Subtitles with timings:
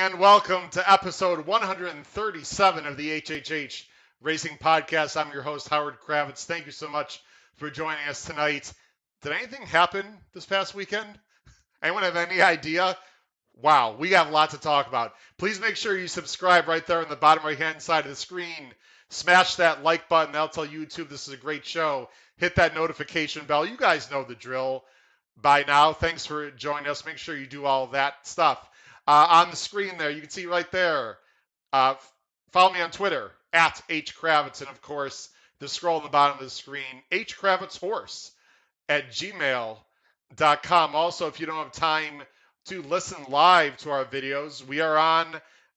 [0.00, 3.84] and welcome to episode 137 of the HHH
[4.22, 5.14] Racing Podcast.
[5.14, 6.46] I'm your host, Howard Kravets.
[6.46, 7.20] Thank you so much
[7.56, 8.72] for joining us tonight.
[9.20, 11.06] Did anything happen this past weekend?
[11.82, 12.96] Anyone have any idea?
[13.60, 15.12] Wow, we have a lot to talk about.
[15.36, 18.16] Please make sure you subscribe right there on the bottom right hand side of the
[18.16, 18.72] screen.
[19.10, 20.32] Smash that like button.
[20.32, 22.08] That'll tell YouTube this is a great show.
[22.38, 23.66] Hit that notification bell.
[23.66, 24.82] You guys know the drill
[25.36, 25.92] by now.
[25.92, 27.04] Thanks for joining us.
[27.04, 28.66] Make sure you do all that stuff.
[29.10, 31.18] Uh, on the screen there, you can see right there.
[31.72, 31.96] Uh,
[32.52, 36.38] follow me on Twitter at H Kravets, and of course, the scroll on the bottom
[36.38, 38.30] of the screen, H Kravets Horse
[38.88, 40.94] at gmail.com.
[40.94, 42.22] Also, if you don't have time
[42.66, 45.26] to listen live to our videos, we are on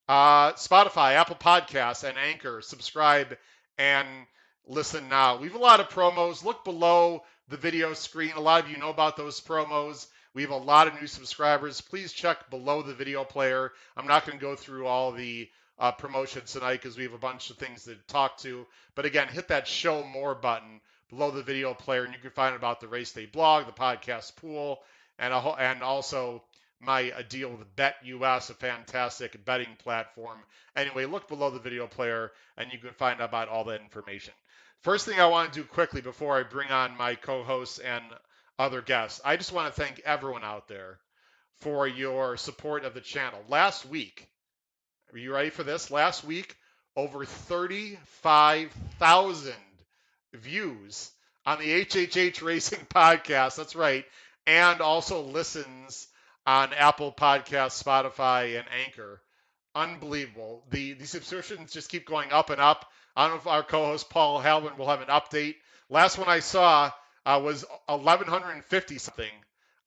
[0.08, 2.62] uh, Spotify, Apple Podcasts, and Anchor.
[2.62, 3.36] Subscribe
[3.80, 4.08] and
[4.68, 5.38] listen now.
[5.38, 6.44] We have a lot of promos.
[6.44, 8.34] Look below the video screen.
[8.36, 10.06] A lot of you know about those promos.
[10.34, 11.82] We have a lot of new subscribers.
[11.82, 13.72] Please check below the video player.
[13.96, 17.20] I'm not going to go through all the uh, promotions tonight because we have a
[17.20, 18.66] bunch of things to talk to.
[18.96, 22.56] But again, hit that show more button below the video player, and you can find
[22.56, 24.80] about the race day blog, the podcast pool,
[25.20, 26.44] and a and also
[26.80, 30.40] my uh, deal with Bet US, a fantastic betting platform.
[30.76, 34.34] Anyway, look below the video player, and you can find out about all that information.
[34.82, 38.04] First thing I want to do quickly before I bring on my co-hosts and
[38.60, 41.00] other guests, I just want to thank everyone out there
[41.62, 43.40] for your support of the channel.
[43.48, 44.30] Last week,
[45.14, 45.90] are you ready for this?
[45.92, 46.56] Last week,
[46.96, 49.54] over 35,000
[50.34, 51.12] views
[51.46, 53.58] on the HHH Racing podcast.
[53.58, 54.06] That's right.
[54.46, 56.08] And also listens
[56.46, 59.22] on Apple Podcasts, Spotify, and Anchor.
[59.76, 60.64] Unbelievable.
[60.70, 62.92] The the subscriptions just keep going up and up.
[63.16, 65.56] I don't know if our co-host Paul Halvin will have an update.
[65.90, 66.92] Last one I saw
[67.26, 69.30] uh, was 1,150 something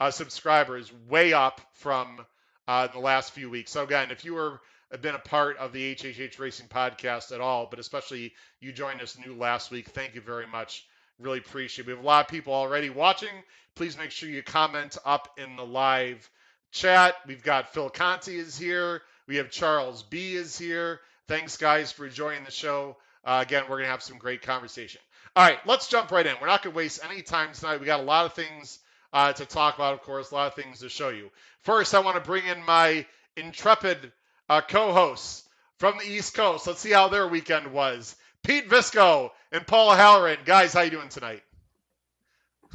[0.01, 2.25] uh, subscribers, way up from
[2.69, 3.71] uh, the last few weeks.
[3.71, 4.61] So again, if you were
[4.93, 9.01] have been a part of the HHH Racing podcast at all, but especially you joined
[9.01, 10.87] us new last week, thank you very much.
[11.19, 11.87] Really appreciate it.
[11.89, 13.43] We have a lot of people already watching.
[13.75, 16.31] Please make sure you comment up in the live
[16.71, 17.15] chat.
[17.27, 19.03] We've got Phil Conti is here.
[19.27, 21.01] We have Charles B is here.
[21.27, 22.97] Thanks, guys, for joining the show.
[23.25, 25.01] Uh, again, we're going to have some great conversation.
[25.37, 26.35] All right, let's jump right in.
[26.41, 27.79] We're not going to waste any time tonight.
[27.79, 28.79] We got a lot of things
[29.13, 31.31] uh, to talk about, of course, a lot of things to show you.
[31.61, 33.05] First, I want to bring in my
[33.37, 34.13] intrepid
[34.49, 35.47] uh, co-hosts
[35.79, 36.67] from the East Coast.
[36.67, 38.17] Let's see how their weekend was.
[38.45, 40.39] Pete Visco and Paul Halloran.
[40.47, 41.43] Guys, how you doing tonight?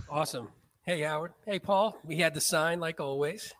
[0.07, 0.49] Awesome.
[0.83, 1.33] Hey, Howard.
[1.47, 1.97] Hey, Paul.
[2.03, 3.53] We had the sign like always.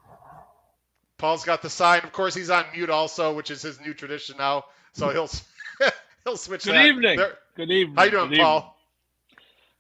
[1.17, 2.01] Paul's got the sign.
[2.03, 4.65] Of course, he's on mute also, which is his new tradition now.
[4.93, 5.29] So he'll
[6.23, 6.65] he'll switch.
[6.65, 6.85] Good that.
[6.85, 7.17] evening.
[7.17, 7.37] There.
[7.55, 7.95] Good evening.
[7.97, 8.57] How you doing, Good Paul?
[8.57, 8.71] evening.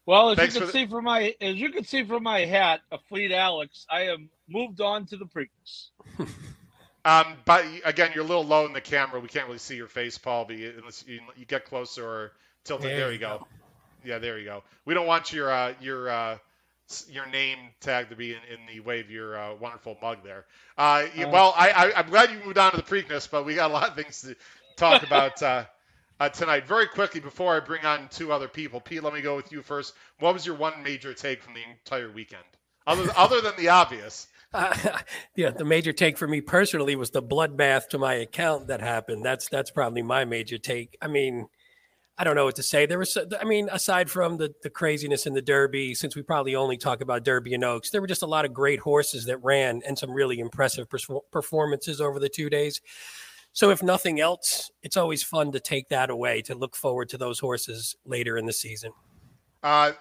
[0.05, 2.23] Well, as Thanks you for can the- see from my as you can see from
[2.23, 5.89] my hat, Afleet Alex, I am moved on to the Preakness.
[7.03, 9.19] Um, but again, you're a little low in the camera.
[9.19, 10.45] We can't really see your face, Paul.
[10.45, 12.31] But you, unless you, you get closer or
[12.63, 12.89] tilt it.
[12.89, 13.37] There There, you you go.
[13.39, 13.47] go.
[14.05, 14.61] Yeah, there you go.
[14.85, 16.37] We don't want your uh, your uh,
[17.09, 20.45] your name tag to be in, in the way of your uh, wonderful mug there.
[20.77, 21.31] Uh, yeah, Oh.
[21.31, 23.73] well, I, I I'm glad you moved on to the Preakness, but we got a
[23.73, 24.35] lot of things to
[24.75, 25.41] talk about
[26.21, 26.67] uh, tonight.
[26.67, 29.63] Very quickly before I bring on two other people, Pete, let me go with you
[29.63, 29.95] first.
[30.19, 32.43] What was your one major take from the entire weekend,
[32.85, 34.27] other other than the obvious?
[34.53, 34.99] Uh,
[35.35, 39.25] yeah, the major take for me personally was the bloodbath to my account that happened.
[39.25, 40.95] That's that's probably my major take.
[41.01, 41.47] I mean,
[42.19, 42.85] I don't know what to say.
[42.85, 46.55] There was, I mean, aside from the the craziness in the Derby, since we probably
[46.55, 49.43] only talk about Derby and Oaks, there were just a lot of great horses that
[49.43, 52.79] ran and some really impressive perfor- performances over the two days.
[53.53, 57.17] So, if nothing else, it's always fun to take that away to look forward to
[57.17, 58.91] those horses later in the season.
[59.61, 59.91] Uh,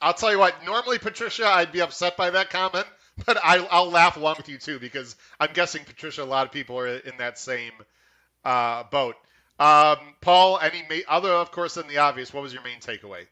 [0.00, 0.54] I'll tell you what.
[0.64, 2.86] Normally, Patricia, I'd be upset by that comment,
[3.26, 6.52] but I, I'll laugh along with you too because I'm guessing Patricia, a lot of
[6.52, 7.72] people are in that same
[8.44, 9.16] uh, boat.
[9.58, 12.32] Um, Paul, any ma- other, of course, than the obvious?
[12.32, 13.26] What was your main takeaway?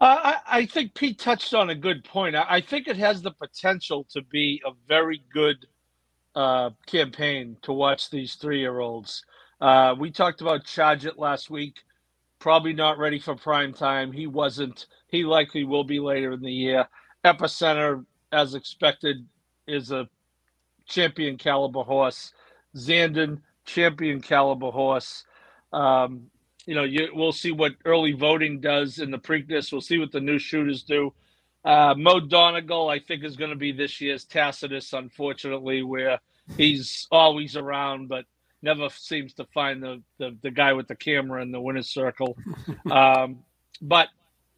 [0.00, 2.36] Uh, I, I think Pete touched on a good point.
[2.36, 5.66] I, I think it has the potential to be a very good
[6.34, 9.24] uh, campaign to watch these three-year-olds.
[9.60, 11.76] Uh, we talked about Charge It last week.
[12.38, 14.12] Probably not ready for prime time.
[14.12, 14.86] He wasn't.
[15.08, 16.88] He likely will be later in the year.
[17.24, 19.26] Epicenter, as expected,
[19.68, 20.08] is a
[20.86, 22.32] champion caliber horse.
[22.76, 25.24] Zandon, champion caliber horse.
[25.72, 26.24] Um,
[26.66, 29.70] you know, you, we'll see what early voting does in the Preakness.
[29.70, 31.12] We'll see what the new shooters do.
[31.64, 36.18] Uh, Mo Donegal, I think, is going to be this year's Tacitus, unfortunately, where
[36.56, 38.24] he's always around, but
[38.62, 42.36] never seems to find the, the, the guy with the camera in the winner's circle.
[42.90, 43.40] um,
[43.80, 44.08] but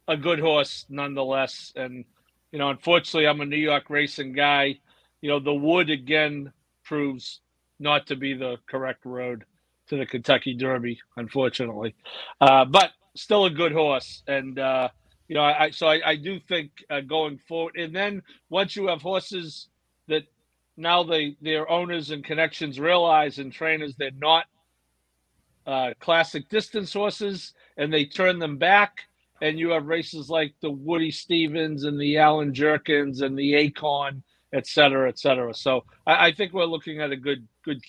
[0.07, 1.73] a good horse nonetheless.
[1.75, 2.05] And,
[2.51, 4.79] you know, unfortunately, I'm a New York racing guy.
[5.21, 6.53] You know, the wood again
[6.83, 7.41] proves
[7.79, 9.45] not to be the correct road
[9.89, 11.95] to the Kentucky Derby, unfortunately.
[12.39, 14.89] Uh, but still a good horse, and uh,
[15.27, 18.87] you know, I, so I, I do think uh, going forward, and then once you
[18.87, 19.67] have horses
[20.07, 20.23] that
[20.77, 24.45] now they their owners and connections realize and trainers they're not
[25.65, 29.01] uh, classic distance horses, and they turn them back.
[29.41, 34.23] And you have races like the Woody Stevens and the Allen Jerkens and the Acorn,
[34.53, 35.53] et cetera, et cetera.
[35.53, 37.81] So I, I think we're looking at a good, good,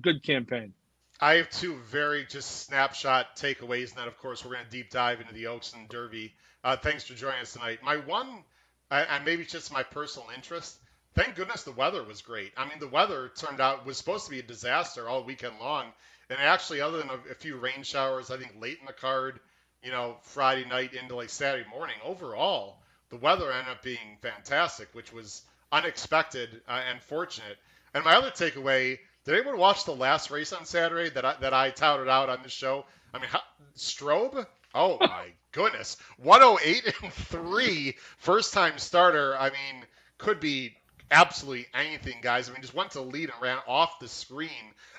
[0.00, 0.72] good campaign.
[1.20, 4.90] I have two very just snapshot takeaways, and then of course we're going to deep
[4.90, 6.34] dive into the Oaks and Derby.
[6.64, 7.80] Uh, thanks for joining us tonight.
[7.82, 8.44] My one,
[8.90, 10.78] and maybe just my personal interest.
[11.14, 12.52] Thank goodness the weather was great.
[12.56, 15.86] I mean, the weather turned out was supposed to be a disaster all weekend long,
[16.30, 19.40] and actually, other than a, a few rain showers, I think late in the card,
[19.82, 22.78] you know, Friday night into like Saturday morning, overall
[23.10, 27.58] the weather ended up being fantastic, which was unexpected uh, and fortunate.
[27.92, 31.52] And my other takeaway did anyone watch the last race on Saturday that I, that
[31.52, 32.86] I touted out on the show?
[33.12, 33.42] I mean, how,
[33.76, 34.46] Strobe?
[34.74, 39.36] Oh my goodness, 108 and three, first time starter.
[39.36, 39.84] I mean,
[40.18, 40.74] could be
[41.10, 42.48] absolutely anything, guys.
[42.48, 44.50] I mean, just went to lead and ran off the screen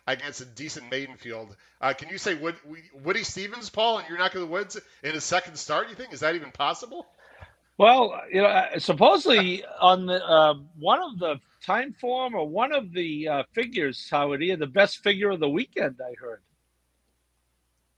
[0.08, 1.56] against a decent maiden field.
[1.82, 2.56] Uh, can you say Wood,
[3.04, 5.90] Woody Stevens, Paul, and you're not going to woods in his second start?
[5.90, 7.08] You think is that even possible?
[7.78, 12.74] Well, you know, uh, supposedly on the uh, one of the time form or one
[12.74, 16.00] of the uh, figures, Howard, the best figure of the weekend.
[16.00, 16.42] I heard.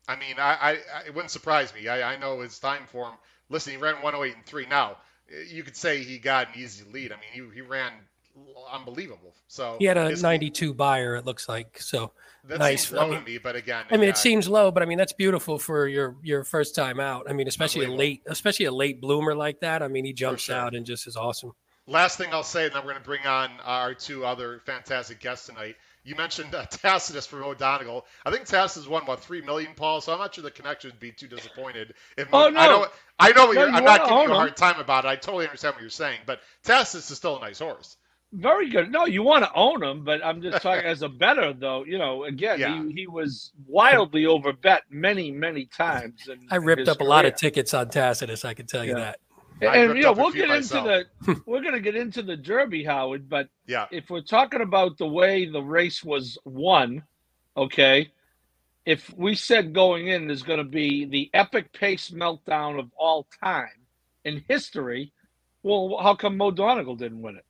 [0.08, 0.72] I mean, I, I,
[1.08, 1.88] it wouldn't surprise me.
[1.88, 2.78] I, I know his him.
[3.50, 4.66] Listen, he ran 108 and three.
[4.66, 4.98] Now,
[5.50, 7.12] you could say he got an easy lead.
[7.12, 7.92] I mean, he, he ran
[8.72, 9.34] unbelievable.
[9.48, 11.16] So he had a 92 Beyer.
[11.16, 12.12] It looks like so.
[12.46, 12.88] That nice.
[12.88, 14.10] seems low I mean, to me, but again, I mean, yeah.
[14.10, 17.30] it seems low, but I mean, that's beautiful for your your first time out.
[17.30, 19.82] I mean, especially a late, especially a late bloomer like that.
[19.82, 20.56] I mean, he jumps sure.
[20.56, 21.54] out and just is awesome.
[21.88, 25.20] Last thing I'll say, and then we're going to bring on our two other fantastic
[25.20, 25.76] guests tonight.
[26.06, 28.06] You mentioned uh, Tacitus from O'Donegal.
[28.26, 30.02] I think Tacitus won about three million, Paul.
[30.02, 31.96] So I'm not sure the connection would be too disappointed.
[32.16, 32.88] If oh no, I know,
[33.20, 33.70] I know what no, you're.
[33.70, 35.08] You I'm not giving you a hard time about it.
[35.08, 37.98] I totally understand what you're saying, but Tacitus is still a nice horse.
[38.32, 38.92] Very good.
[38.92, 41.86] No, you want to own him, but I'm just talking as a better though.
[41.86, 42.84] You know, again, yeah.
[42.84, 46.28] he, he was wildly overbet many, many times.
[46.28, 47.08] And I ripped up career.
[47.08, 48.46] a lot of tickets on Tacitus.
[48.46, 49.06] I can tell you yeah.
[49.06, 49.20] that.
[49.62, 50.74] And, you know, we'll get into
[51.26, 53.30] the we're going to get into the Derby, Howard.
[53.30, 57.04] But yeah, if we're talking about the way the race was won,
[57.56, 58.12] okay,
[58.86, 63.28] if we said going in there's going to be the epic pace meltdown of all
[63.42, 63.70] time
[64.24, 65.12] in history,
[65.64, 67.46] well, how come Mo Donegal didn't win it?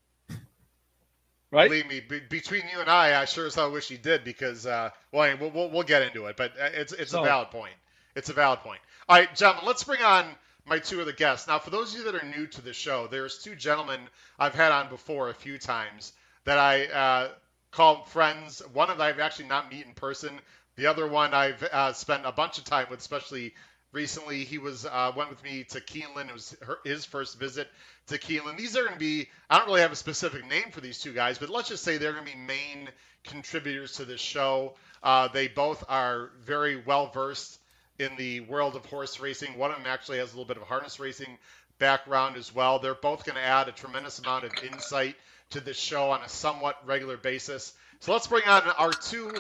[1.52, 1.70] Right?
[1.70, 4.66] Believe me, be, between you and I, I sure as hell wish he did because,
[4.66, 7.74] uh, well, we'll, we'll, we'll get into it, but it's it's so, a valid point.
[8.16, 8.80] It's a valid point.
[9.08, 10.26] All right, gentlemen, let's bring on
[10.66, 11.48] my two other guests.
[11.48, 14.00] Now, for those of you that are new to the show, there's two gentlemen
[14.40, 16.12] I've had on before a few times
[16.46, 17.30] that I uh,
[17.72, 18.62] call friends.
[18.74, 20.40] One of them I've actually not met in person.
[20.76, 23.54] The other one I've uh, spent a bunch of time with, especially
[23.92, 24.44] recently.
[24.44, 26.30] He was uh, went with me to Keeneland.
[26.30, 27.68] It was her, his first visit
[28.08, 28.58] to Keeneland.
[28.58, 29.28] These are going to be.
[29.50, 31.98] I don't really have a specific name for these two guys, but let's just say
[31.98, 32.90] they're going to be main
[33.24, 34.76] contributors to this show.
[35.04, 37.60] Uh, they both are very well versed
[38.00, 39.58] in the world of horse racing.
[39.58, 41.38] One of them actually has a little bit of harness racing
[41.80, 42.80] background as well.
[42.80, 45.16] They're both going to add a tremendous amount of insight
[45.52, 47.74] to this show on a somewhat regular basis.
[48.00, 49.32] So let's bring on our two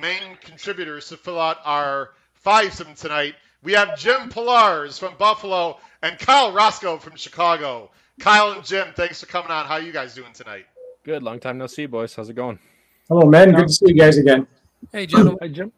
[0.00, 2.10] main contributors to fill out our
[2.44, 3.34] fivesome tonight.
[3.62, 7.90] We have Jim Pillars from Buffalo and Kyle Roscoe from Chicago.
[8.20, 9.66] Kyle and Jim, thanks for coming on.
[9.66, 10.66] How are you guys doing tonight?
[11.04, 11.22] Good.
[11.22, 12.14] Long time no see, boys.
[12.14, 12.58] How's it going?
[13.08, 13.52] Hello, man.
[13.52, 14.46] Good to see you guys again.
[14.92, 15.38] Hey, gentlemen.
[15.40, 15.72] Hey, Jim.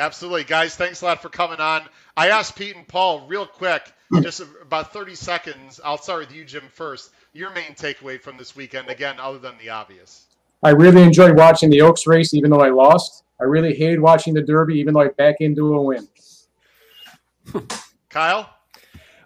[0.00, 0.76] Absolutely, guys.
[0.76, 1.82] Thanks a lot for coming on.
[2.16, 3.92] I asked Pete and Paul real quick,
[4.22, 5.78] just about 30 seconds.
[5.84, 7.10] I'll start with you, Jim, first.
[7.34, 10.24] Your main takeaway from this weekend, again, other than the obvious.
[10.62, 13.24] I really enjoyed watching the Oaks race, even though I lost.
[13.42, 16.08] I really hated watching the Derby, even though I back into a win.
[18.08, 18.48] Kyle?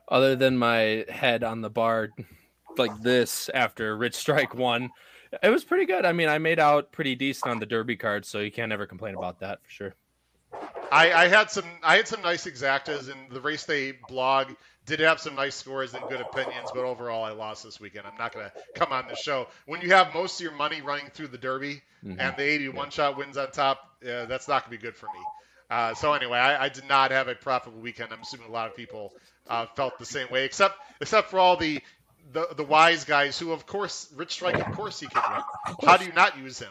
[0.09, 2.11] Other than my head on the bar
[2.77, 4.91] like this after Rich Strike won,
[5.41, 6.05] it was pretty good.
[6.05, 8.87] I mean, I made out pretty decent on the Derby card, so you can't ever
[8.87, 9.95] complain about that for sure.
[10.91, 14.49] I, I, had some I had some nice exactas and the race day blog
[14.87, 18.07] did have some nice scores and good opinions, but overall I lost this weekend.
[18.07, 19.47] I'm not gonna come on the show.
[19.67, 22.21] When you have most of your money running through the Derby mm-hmm.
[22.21, 22.91] and the 81 yeah.
[22.91, 25.21] shot wins on top, uh, that's not gonna be good for me.
[25.71, 28.13] Uh, so anyway, I, I, did not have a profitable weekend.
[28.13, 29.15] I'm assuming a lot of people
[29.49, 31.81] uh, felt the same way, except except for all the,
[32.33, 35.77] the the wise guys who, of course, Rich Strike, of course he can win.
[35.89, 36.71] How do you not use him?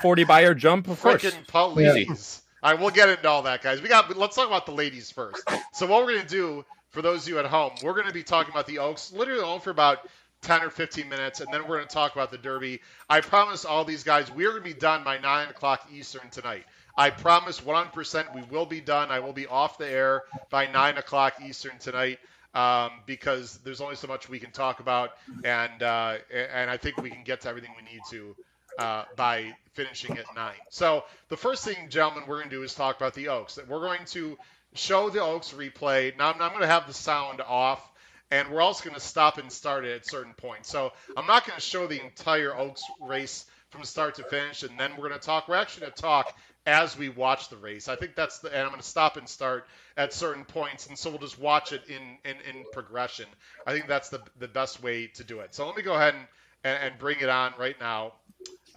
[0.00, 1.22] 40 Beyer jump, of course.
[1.22, 2.42] Freaking police.
[2.62, 3.80] All right, we'll get into all that, guys.
[3.80, 4.16] We got.
[4.16, 5.42] Let's talk about the ladies first.
[5.72, 8.52] So what we're gonna do for those of you at home, we're gonna be talking
[8.52, 10.08] about the Oaks, literally only for about
[10.42, 12.80] 10 or 15 minutes, and then we're going to talk about the Derby.
[13.08, 16.64] I promise all these guys we're going to be done by 9 o'clock Eastern tonight.
[16.96, 19.10] I promise 100% we will be done.
[19.10, 22.18] I will be off the air by 9 o'clock Eastern tonight
[22.54, 25.10] um, because there's only so much we can talk about,
[25.44, 28.34] and uh, and I think we can get to everything we need to
[28.78, 30.54] uh, by finishing at nine.
[30.70, 33.54] So the first thing, gentlemen, we're going to do is talk about the Oaks.
[33.56, 34.36] That We're going to
[34.74, 36.16] show the Oaks replay.
[36.16, 37.86] Now I'm, going to have the sound off,
[38.30, 40.68] and we're also going to stop and start it at certain points.
[40.68, 44.78] So I'm not going to show the entire Oaks race from start to finish, and
[44.78, 45.48] then we're going to talk.
[45.48, 46.36] We're actually going to talk
[46.66, 47.88] as we watch the race.
[47.88, 50.98] I think that's the, and I'm going to stop and start at certain points, and
[50.98, 53.26] so we'll just watch it in in, in progression.
[53.66, 55.54] I think that's the the best way to do it.
[55.54, 56.26] So let me go ahead and
[56.64, 58.12] and, and bring it on right now.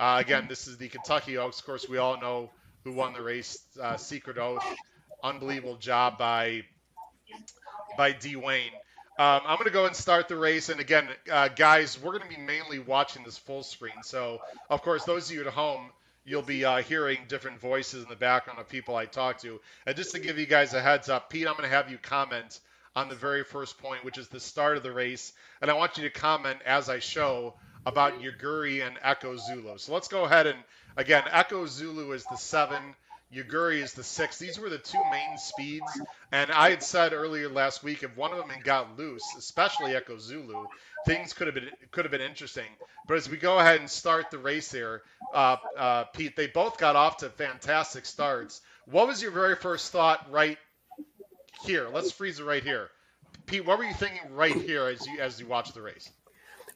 [0.03, 1.59] Uh, again, this is the Kentucky Oaks.
[1.59, 2.49] Of course, we all know
[2.83, 3.63] who won the race.
[3.81, 4.61] Uh, Secret Oath,
[5.23, 6.63] unbelievable job by
[7.97, 8.73] by D Wayne.
[9.17, 10.67] Um, I'm going to go and start the race.
[10.67, 14.03] And again, uh, guys, we're going to be mainly watching this full screen.
[14.03, 15.89] So, of course, those of you at home,
[16.25, 19.61] you'll be uh, hearing different voices in the background of people I talk to.
[19.85, 21.97] And just to give you guys a heads up, Pete, I'm going to have you
[21.97, 22.59] comment
[22.93, 25.31] on the very first point, which is the start of the race.
[25.61, 27.53] And I want you to comment as I show
[27.85, 29.77] about Yuugiri and Echo Zulu.
[29.77, 30.57] So let's go ahead and
[30.97, 32.95] again, Echo Zulu is the seven,
[33.33, 34.37] Yuugiri is the six.
[34.37, 36.01] These were the two main speeds.
[36.31, 39.95] And I had said earlier last week if one of them had got loose, especially
[39.95, 40.67] Echo Zulu,
[41.05, 42.69] things could have been could have been interesting.
[43.07, 45.01] But as we go ahead and start the race here,
[45.33, 48.61] uh, uh, Pete, they both got off to fantastic starts.
[48.85, 50.57] What was your very first thought right
[51.65, 51.89] here?
[51.91, 52.89] Let's freeze it right here.
[53.45, 56.09] Pete, what were you thinking right here as you as you watched the race?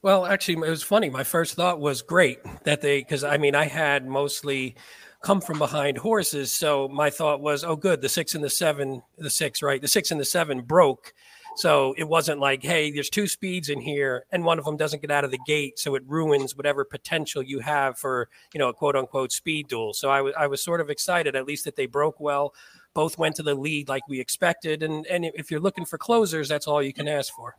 [0.02, 1.10] Well, actually, it was funny.
[1.10, 4.76] My first thought was great that they, because I mean, I had mostly
[5.22, 6.52] come from behind horses.
[6.52, 9.80] So my thought was, oh, good, the six and the seven, the six, right?
[9.80, 11.12] The six and the seven broke.
[11.56, 15.02] So it wasn't like, hey, there's two speeds in here and one of them doesn't
[15.02, 15.80] get out of the gate.
[15.80, 19.92] So it ruins whatever potential you have for, you know, a quote unquote speed duel.
[19.92, 22.54] So I, w- I was sort of excited, at least that they broke well.
[22.94, 24.84] Both went to the lead like we expected.
[24.84, 27.56] And, and if you're looking for closers, that's all you can ask for.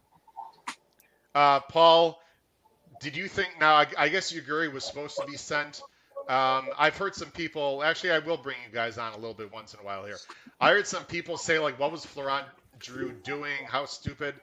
[1.36, 2.22] Uh, Paul,
[3.00, 3.76] did you think now?
[3.76, 5.82] I, I guess Yuugiri was supposed to be sent.
[6.28, 7.84] Um, I've heard some people.
[7.84, 10.18] Actually, I will bring you guys on a little bit once in a while here.
[10.60, 12.46] I heard some people say like, "What was Florent
[12.80, 13.66] Geroux doing?
[13.68, 14.36] How stupid!"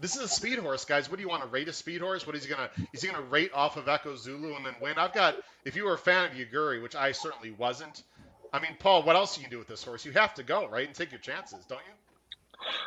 [0.00, 1.08] This is a speed horse, guys.
[1.08, 2.26] What do you want to rate a speed horse?
[2.26, 2.70] What is he gonna?
[2.92, 4.94] Is he gonna rate off of Echo Zulu and then win?
[4.98, 5.36] I've got.
[5.64, 8.02] If you were a fan of Yuugiri, which I certainly wasn't.
[8.52, 10.04] I mean, Paul, what else can you do with this horse?
[10.04, 11.92] You have to go right and take your chances, don't you?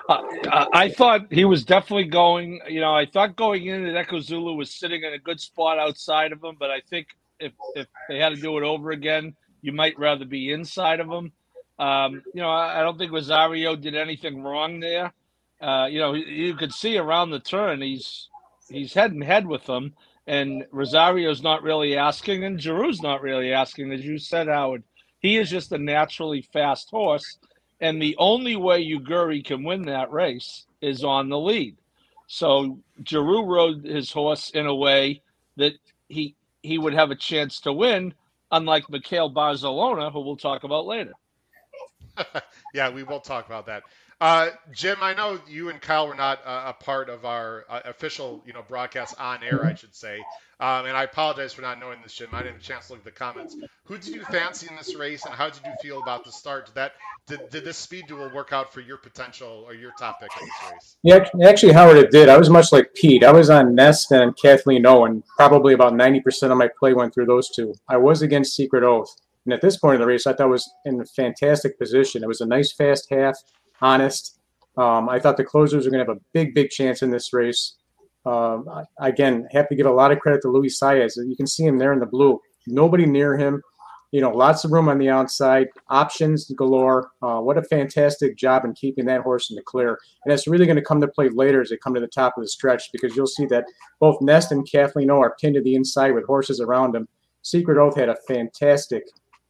[0.09, 2.61] I thought he was definitely going.
[2.69, 5.79] You know, I thought going in that Echo Zulu was sitting in a good spot
[5.79, 7.07] outside of him, but I think
[7.39, 11.09] if if they had to do it over again, you might rather be inside of
[11.09, 11.31] him.
[11.79, 15.13] Um, you know, I, I, don't think Rosario did anything wrong there.
[15.61, 18.29] Uh, you know, you could see around the turn he's
[18.67, 19.93] he's head and head with them,
[20.25, 24.83] and Rosario's not really asking, and Geroux's not really asking, as you said, Howard.
[25.19, 27.37] He is just a naturally fast horse
[27.79, 31.77] and the only way Yuugiri can win that race is on the lead.
[32.27, 35.21] So Geroux rode his horse in a way
[35.55, 35.73] that
[36.09, 38.13] he he would have a chance to win,
[38.51, 41.13] unlike Mikhail Barcelona, who we'll talk about later.
[42.73, 43.83] yeah, we will talk about that.
[44.19, 47.81] Uh, Jim, I know you and Kyle were not uh, a part of our uh,
[47.85, 50.17] official, you know, broadcast on air, I should say.
[50.59, 52.29] Um, and I apologize for not knowing this, Jim.
[52.33, 53.55] I didn't have a chance to look at the comments.
[53.83, 56.65] Who did you fancy in this race, and how did you feel about the start?
[56.65, 56.93] Did that
[57.27, 60.47] did, did this speed duel work out for your potential or your top pick in
[60.47, 60.97] this race?
[61.03, 62.27] Yeah, actually, Howard, it did.
[62.27, 63.23] I was much like Pete.
[63.23, 65.21] I was on Nest and Kathleen Owen.
[65.35, 67.75] Probably about ninety percent of my play went through those two.
[67.87, 70.47] I was against Secret Oath, and at this point in the race, I thought I
[70.47, 72.23] was in a fantastic position.
[72.23, 73.37] It was a nice fast half,
[73.81, 74.39] honest.
[74.77, 77.33] Um, I thought the closers were going to have a big, big chance in this
[77.33, 77.75] race.
[78.25, 78.67] Um,
[78.99, 81.13] again, have to give a lot of credit to Luis Saez.
[81.15, 82.39] You can see him there in the blue.
[82.67, 83.61] Nobody near him.
[84.11, 87.11] You know, lots of room on the outside, options galore.
[87.21, 89.99] Uh, what a fantastic job in keeping that horse in the clear.
[90.23, 92.37] And it's really going to come to play later as they come to the top
[92.37, 93.65] of the stretch because you'll see that
[93.99, 97.07] both Nest and Kathleen O are pinned to the inside with horses around them.
[97.41, 99.03] Secret Oath had a fantastic,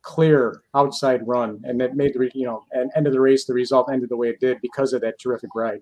[0.07, 3.53] clear outside run, and that made the you know, and end of the race, the
[3.53, 5.81] result ended the way it did because of that terrific ride.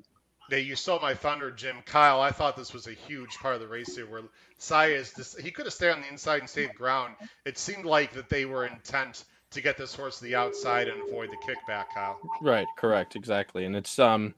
[0.50, 1.77] Yeah, you saw my thunder, Jim.
[1.86, 4.24] Kyle, I thought this was a huge part of the race here where
[4.60, 7.15] Saez, just, he could have stayed on the inside and saved ground.
[7.46, 11.01] It seemed like that they were intent to get this horse to the outside and
[11.08, 12.20] avoid the kickback, Kyle.
[12.41, 13.65] Right, correct, exactly.
[13.65, 14.34] And it's, um,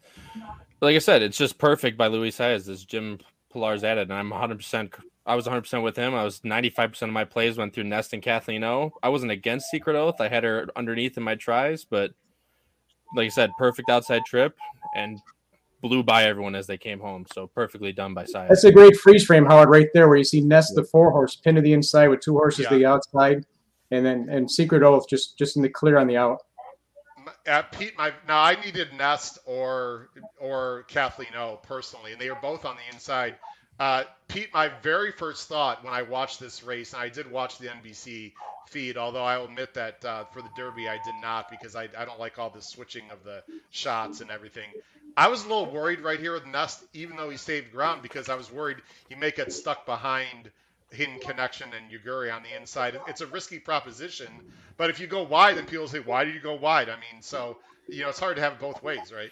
[0.82, 3.20] like I said, it's just perfect by Luis Saez, as Jim
[3.54, 4.12] Pillar's added.
[4.12, 4.92] And I'm 100%,
[5.28, 6.16] I was 100% with him.
[6.16, 8.94] I was 95% of my plays went through Nest and Kathleen O.
[9.04, 10.22] I wasn't against Secret Oath.
[10.22, 12.12] I had her underneath in my tries, but
[13.16, 14.56] like I said, perfect outside trip.
[14.96, 15.20] And
[15.82, 17.26] blew by everyone as they came home.
[17.34, 18.50] So perfectly done by Saez.
[18.50, 21.36] That's a great freeze frame, Howard, right there, where you see Nest the four horse
[21.36, 22.70] pin to the inside with two horses Yeah.
[22.70, 23.46] to the outside,
[23.92, 26.42] and then and Secret Oath just just in the clear on the out.
[27.46, 32.40] Uh, Pete, my now I needed Nest or or Kathleen O personally, and they were
[32.42, 33.36] both on the inside.
[33.80, 37.58] Uh, Pete, my very first thought when I watched this race, and I did watch
[37.60, 38.34] the NBC
[38.68, 41.88] feed, although I will admit that uh, for the Derby I did not because I,
[41.98, 44.70] I don't like all the switching of the shots and everything.
[45.16, 48.30] I was a little worried right here with Nest, even though he saved ground, because
[48.30, 48.78] I was worried
[49.10, 50.52] he may get stuck behind
[50.92, 53.00] Hidden Connection and Yuugiri on the inside.
[53.08, 54.30] It's a risky proposition,
[54.78, 57.22] but if you go wide, then people say, "Why did you go wide?" I mean,
[57.22, 57.58] so
[57.90, 59.32] you know, it's hard to have it both ways, right?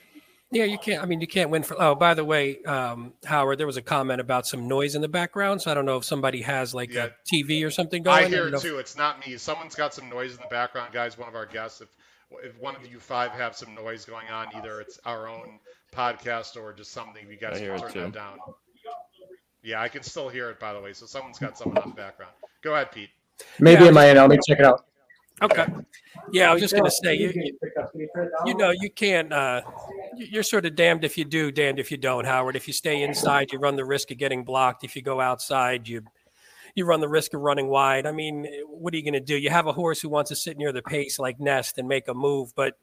[0.52, 1.02] Yeah, you can't.
[1.02, 1.76] I mean, you can't win for.
[1.82, 5.08] Oh, by the way, um, Howard, there was a comment about some noise in the
[5.08, 5.62] background.
[5.62, 7.06] So I don't know if somebody has like Yeah.
[7.08, 8.16] a TV or something going.
[8.18, 8.78] I don't hear know it if- too.
[8.78, 9.38] It's not me.
[9.38, 11.18] Someone's got some noise in the background, guys.
[11.18, 11.82] One of our guests.
[11.82, 11.90] If
[12.44, 15.60] if one of you five have some noise going on, either it's our own
[15.94, 18.38] podcast or just something, you guys I can turn that down.
[19.64, 20.94] Yeah, I can still hear it, by the way.
[20.94, 22.34] So someone's got someone on the background.
[22.64, 23.10] Go ahead, Pete.
[23.60, 24.86] Maybe Yeah, in my end, let me check it out.
[25.42, 25.66] Okay.
[26.32, 27.32] Yeah, I was just gonna say you.
[27.36, 27.58] you-
[28.46, 29.32] You know, you can't.
[29.34, 29.62] Uh,
[30.16, 32.56] you- you're sort of damned if you do, damned if you don't, Howard.
[32.56, 34.84] If you stay inside, you run the risk of getting blocked.
[34.84, 36.04] If you go outside, you
[36.74, 38.06] you run the risk of running wide.
[38.06, 39.38] I mean, what are you going to do?
[39.38, 42.10] You have a horse who wants to sit near the pace like Nest and make
[42.10, 42.74] a move, but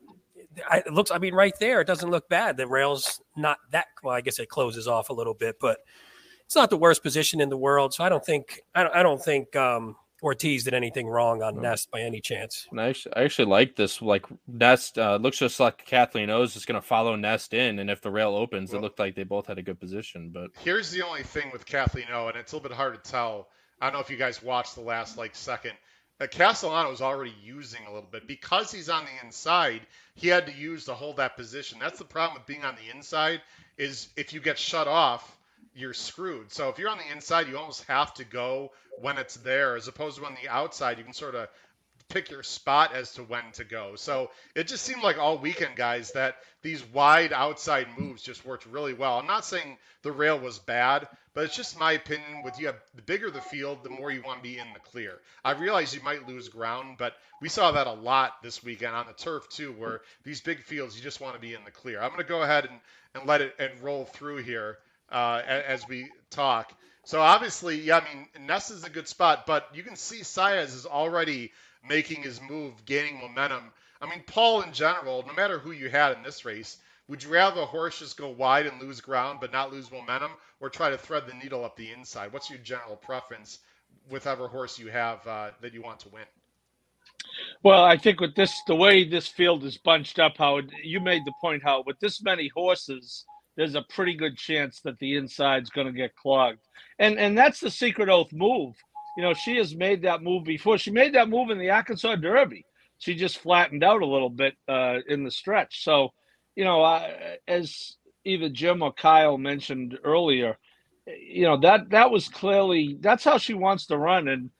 [0.68, 1.10] I, it looks.
[1.10, 2.56] I mean, right there, it doesn't look bad.
[2.56, 3.86] The rail's not that.
[4.02, 5.78] Well, I guess it closes off a little bit, but
[6.46, 7.92] it's not the worst position in the world.
[7.94, 8.60] So I don't think.
[8.74, 12.66] I don't, I don't think um, Ortiz did anything wrong on Nest by any chance.
[12.76, 14.00] I actually, I actually like this.
[14.00, 17.90] Like Nest uh, looks just like Kathleen O's is going to follow Nest in, and
[17.90, 20.30] if the rail opens, Well- it looked like they both had a good position.
[20.32, 23.10] But Here's the only thing with Kathleen O, and it's a little bit hard to
[23.10, 23.48] tell.
[23.80, 25.72] I don't know if you guys watched the last like second.
[26.20, 29.80] Uh, Castellano was already using a little bit because he's on the inside.
[30.14, 31.78] He had to use to hold that position.
[31.80, 33.42] That's the problem with being on the inside
[33.76, 35.36] is if you get shut off,
[35.74, 36.52] you're screwed.
[36.52, 39.88] So if you're on the inside, you almost have to go when it's there, as
[39.88, 41.48] opposed to on the outside, you can sort of
[42.08, 43.94] pick your spot as to when to go.
[43.96, 48.66] So it just seemed like all weekend, guys, that these wide outside moves just worked
[48.66, 49.18] really well.
[49.18, 52.42] I'm not saying the rail was bad, but it's just my opinion.
[52.44, 54.80] With you have the bigger the field, the more you want to be in the
[54.80, 55.20] clear.
[55.42, 59.06] I realize you might lose ground, but we saw that a lot this weekend on
[59.06, 62.00] the turf too, where these big fields you just want to be in the clear.
[62.00, 62.78] I'm going to go ahead and,
[63.14, 64.78] and let it and roll through here
[65.12, 66.72] uh, as we talk.
[67.04, 70.74] So obviously, yeah, I mean, Nest is a good spot, but you can see Saez
[70.74, 71.52] is already
[71.88, 73.72] making his move, gaining momentum.
[74.00, 77.30] I mean, Paul in general, no matter who you had in this race, would you
[77.30, 80.90] rather a horse just go wide and lose ground but not lose momentum, or try
[80.90, 82.32] to thread the needle up the inside?
[82.32, 83.58] What's your general preference
[84.08, 86.24] with whatever horse you have uh, that you want to win?
[87.62, 91.22] Well, I think with this, the way this field is bunched up, Howard, you made
[91.24, 93.24] the point, how with this many horses,
[93.56, 96.60] there's a pretty good chance that the inside's going to get clogged,
[96.98, 98.74] and and that's the secret oath move.
[99.16, 100.78] You know, she has made that move before.
[100.78, 102.64] She made that move in the Arkansas Derby.
[102.98, 105.84] She just flattened out a little bit uh, in the stretch.
[105.84, 106.10] So,
[106.56, 106.82] you know,
[107.46, 110.56] as either Jim or Kyle mentioned earlier,
[111.06, 114.50] you know that that was clearly that's how she wants to run, and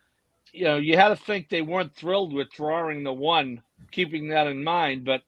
[0.52, 4.46] you know, you had to think they weren't thrilled with drawing the one, keeping that
[4.46, 5.04] in mind.
[5.04, 5.22] But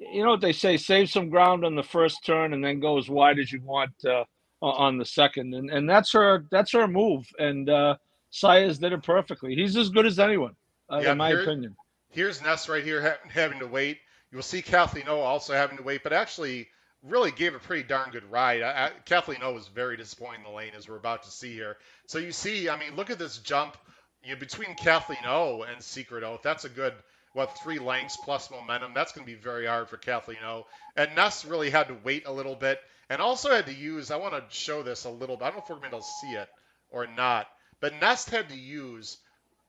[0.00, 2.98] you know what they say: save some ground on the first turn, and then go
[2.98, 4.24] as wide as you want uh,
[4.62, 5.54] on the second.
[5.54, 7.26] And and that's her that's her move.
[7.38, 7.96] And uh,
[8.32, 9.54] Saez did it perfectly.
[9.54, 10.56] He's as good as anyone,
[10.90, 11.76] uh, Yeah, in my here- opinion.
[12.12, 13.98] Here's Nest right here ha- having to wait.
[14.32, 16.66] You'll see Kathleen O also having to wait, but actually
[17.04, 18.62] really gave a pretty darn good ride.
[18.62, 21.52] I, I, Kathleen O was very disappointing in the lane, as we're about to see
[21.54, 21.76] here.
[22.06, 23.76] So you see, I mean, look at this jump
[24.24, 26.40] you know, between Kathleen O and Secret Oath.
[26.42, 26.94] That's a good,
[27.32, 28.92] what, three lengths plus momentum.
[28.94, 30.66] That's going to be very hard for Kathleen O.
[30.96, 34.16] And Nest really had to wait a little bit and also had to use, I
[34.16, 35.44] want to show this a little bit.
[35.44, 36.48] I don't know if we're going to see it
[36.90, 37.46] or not,
[37.80, 39.18] but Nest had to use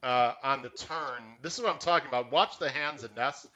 [0.04, 1.22] uh, on the turn.
[1.42, 2.32] This is what I'm talking about.
[2.32, 3.48] Watch the hands of Nest.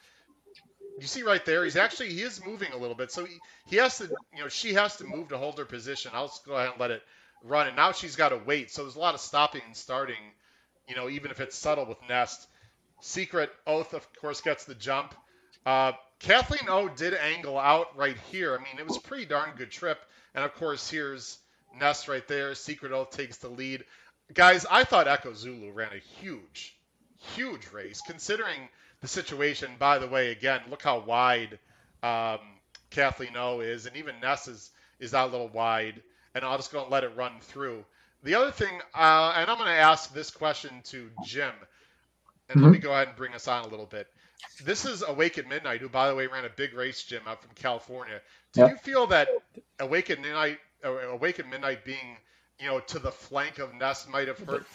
[1.00, 3.34] You see right there, he's actually he is moving a little bit, so he,
[3.66, 6.12] he has to, you know, she has to move to hold her position.
[6.14, 7.02] I'll just go ahead and let it
[7.44, 8.70] run, and now she's got to wait.
[8.70, 10.16] So there's a lot of stopping and starting,
[10.88, 12.46] you know, even if it's subtle with Nest.
[13.00, 15.14] Secret Oath, of course, gets the jump.
[15.64, 18.54] Uh, Kathleen O did angle out right here.
[18.54, 19.98] I mean, it was pretty darn good trip,
[20.34, 21.38] and of course, here's
[21.78, 22.54] Nest right there.
[22.54, 23.84] Secret Oath takes the lead
[24.32, 26.76] guys, I thought Echo Zulu ran a huge,
[27.34, 28.68] huge race considering
[29.00, 29.72] the situation.
[29.78, 31.58] By the way, again, look how wide
[32.02, 32.38] um,
[32.90, 36.02] Kathleen O is, and even Nest is, is a little wide.
[36.34, 37.84] And I'll just go and let it run through.
[38.22, 41.52] The other thing, uh, and I'm going to ask this question to Jim,
[42.48, 44.06] and let me go ahead and bring us on a little bit.
[44.64, 47.40] this is Awake at Midnight, who, by the way, ran a big race, Jim, out
[47.42, 48.20] from California.
[48.52, 48.70] Do Yep.
[48.70, 49.28] you feel that
[49.80, 52.16] Awake at Midnight, uh, Awake at Midnight being,
[52.60, 54.66] you know, to the flank of Nest might have hurt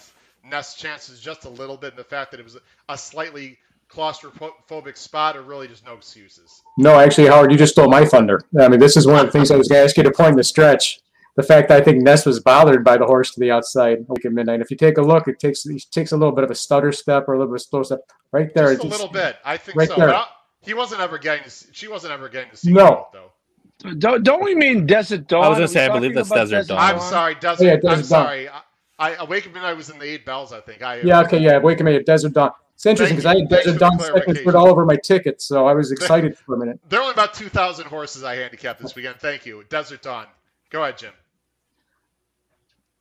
[0.44, 2.58] Nest's chances just a little bit, and the fact that it was
[2.90, 3.58] a slightly
[3.90, 6.62] claustrophobic spot, or really just no excuses?
[6.78, 8.42] No, actually, Howard, you just stole my thunder.
[8.60, 10.12] I mean, this is one of the things I was going to ask you to
[10.12, 11.00] point in the stretch.
[11.38, 14.26] The fact that I think Nest was bothered by the horse to the outside like
[14.26, 14.60] at midnight.
[14.62, 16.91] If you take a look, it takes it takes a little bit of a stutter
[16.91, 18.00] step or a little bit of a slow step
[18.32, 18.74] right there.
[18.74, 19.96] Just a it's- little bit, I think right so.
[19.96, 20.13] there.
[20.13, 20.26] I,
[20.62, 21.44] he wasn't ever getting.
[21.46, 22.88] To, see- she wasn't ever getting to see No.
[22.88, 23.32] it, though.
[23.98, 25.44] Don't, don't we mean Desert Dawn?
[25.46, 26.78] I was gonna say, I believe that's about Desert Dawn.
[26.80, 27.63] I'm sorry, Desert.
[27.63, 28.04] Oh, yeah, I'm Desert Dawn.
[28.04, 28.50] sorry.
[28.50, 28.62] I,
[29.00, 30.84] I Awake at Midnight was in the eight bells, I think.
[30.84, 31.58] I Yeah, okay, yeah.
[31.58, 32.52] Wake me at Desert Dawn.
[32.76, 34.44] It's interesting because I had Desert for the Dawn seconds clarification.
[34.44, 36.80] put all over my ticket, so I was excited for a minute.
[36.89, 39.15] There are only about 2,000 horses I handicapped this weekend.
[39.17, 39.63] Thank you.
[39.70, 40.26] Desert Dawn.
[40.70, 41.12] Go ahead, Jim.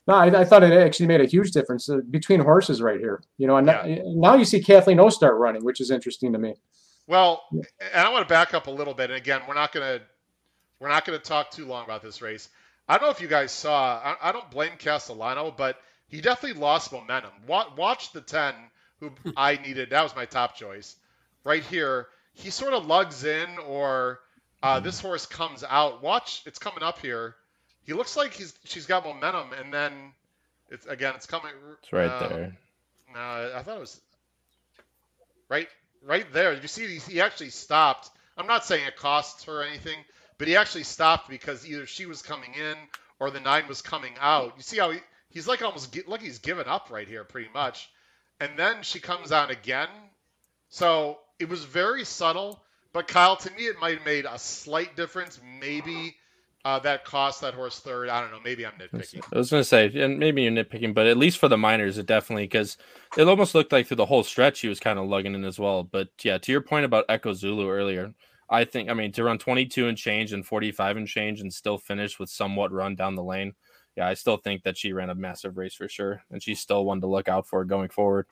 [0.07, 3.23] No, I, I thought it actually made a huge difference uh, between horses right here.
[3.39, 6.39] You know, and now- now you see Kathleen O start running, which is interesting to
[6.39, 6.55] me.
[7.07, 7.63] Well, and
[7.95, 9.11] I want to back up a little bit.
[9.11, 10.01] And again, we're not gonna
[10.79, 12.49] we're not gonna talk too long about this race.
[12.89, 13.99] I don't know if you guys saw.
[13.99, 15.77] I, I don't blame Castellano, but
[16.09, 17.31] he definitely lost momentum.
[17.47, 18.55] Watch, watch the 10,
[18.99, 19.91] who I needed.
[19.91, 20.97] That was my top choice.
[21.45, 24.21] Right here, he sort of lugs in, or
[24.63, 26.03] uh, this horse comes out.
[26.03, 27.37] Watch, it's coming up here.
[27.91, 30.13] He looks like he's she's got momentum, and then
[30.69, 31.51] it's again, it's coming.
[31.83, 32.57] It's right uh, there.
[33.13, 34.01] No, I thought it was
[35.49, 35.67] right,
[36.01, 36.53] right there.
[36.53, 38.09] You see, he actually stopped.
[38.39, 39.99] I'm not saying it costs her anything,
[40.39, 42.77] but he actually stopped because either she was coming in
[43.19, 44.53] or the nine was coming out.
[44.57, 45.01] You see how he,
[45.31, 47.91] he's like almost like he's given up right here, pretty much.
[48.39, 49.89] And then she comes on again.
[50.69, 54.95] So it was very subtle, but Kyle, to me, it might have made a slight
[54.95, 55.41] difference.
[55.59, 56.15] Maybe
[56.65, 58.09] uh, that cost that horse third.
[58.09, 58.41] I don't know.
[58.45, 59.23] Maybe I'm nitpicking.
[59.33, 62.07] I was gonna say, and maybe you're nitpicking, but at least for the minors, it
[62.07, 62.77] definitely because
[63.17, 65.59] it almost looked like through the whole stretch he was kind of lugging in as
[65.59, 65.85] well.
[65.85, 68.13] But yeah, to your point about Echo Zulu earlier,
[68.51, 71.79] I think I mean to run 22 and change and 45 and change and still
[71.79, 73.55] finish with somewhat run down the lane.
[73.97, 76.85] Yeah, I still think that she ran a massive race for sure, and she's still
[76.85, 78.27] one to look out for going forward.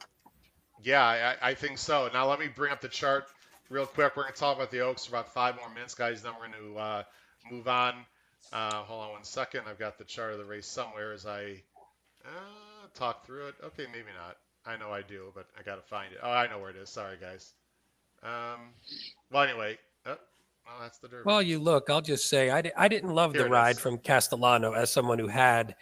[0.82, 2.08] Yeah, I, I think so.
[2.12, 3.26] Now let me bring up the chart
[3.70, 4.16] real quick.
[4.16, 6.22] We're going to talk about the Oaks for about five more minutes, guys.
[6.22, 7.02] Then we're going to uh,
[7.50, 8.04] move on.
[8.52, 9.62] Uh, hold on one second.
[9.68, 11.62] I've got the chart of the race somewhere as I
[12.24, 13.54] uh, talk through it.
[13.62, 14.36] Okay, maybe not.
[14.66, 16.18] I know I do, but I got to find it.
[16.22, 16.88] Oh, I know where it is.
[16.90, 17.54] Sorry, guys.
[18.22, 18.72] Um,
[19.30, 19.78] well, anyway.
[20.06, 20.16] Oh,
[20.66, 21.22] well, that's the Derby.
[21.24, 21.88] Well, you look.
[21.88, 23.78] I'll just say I, di- I didn't love Here the ride is.
[23.80, 25.74] from Castellano as someone who had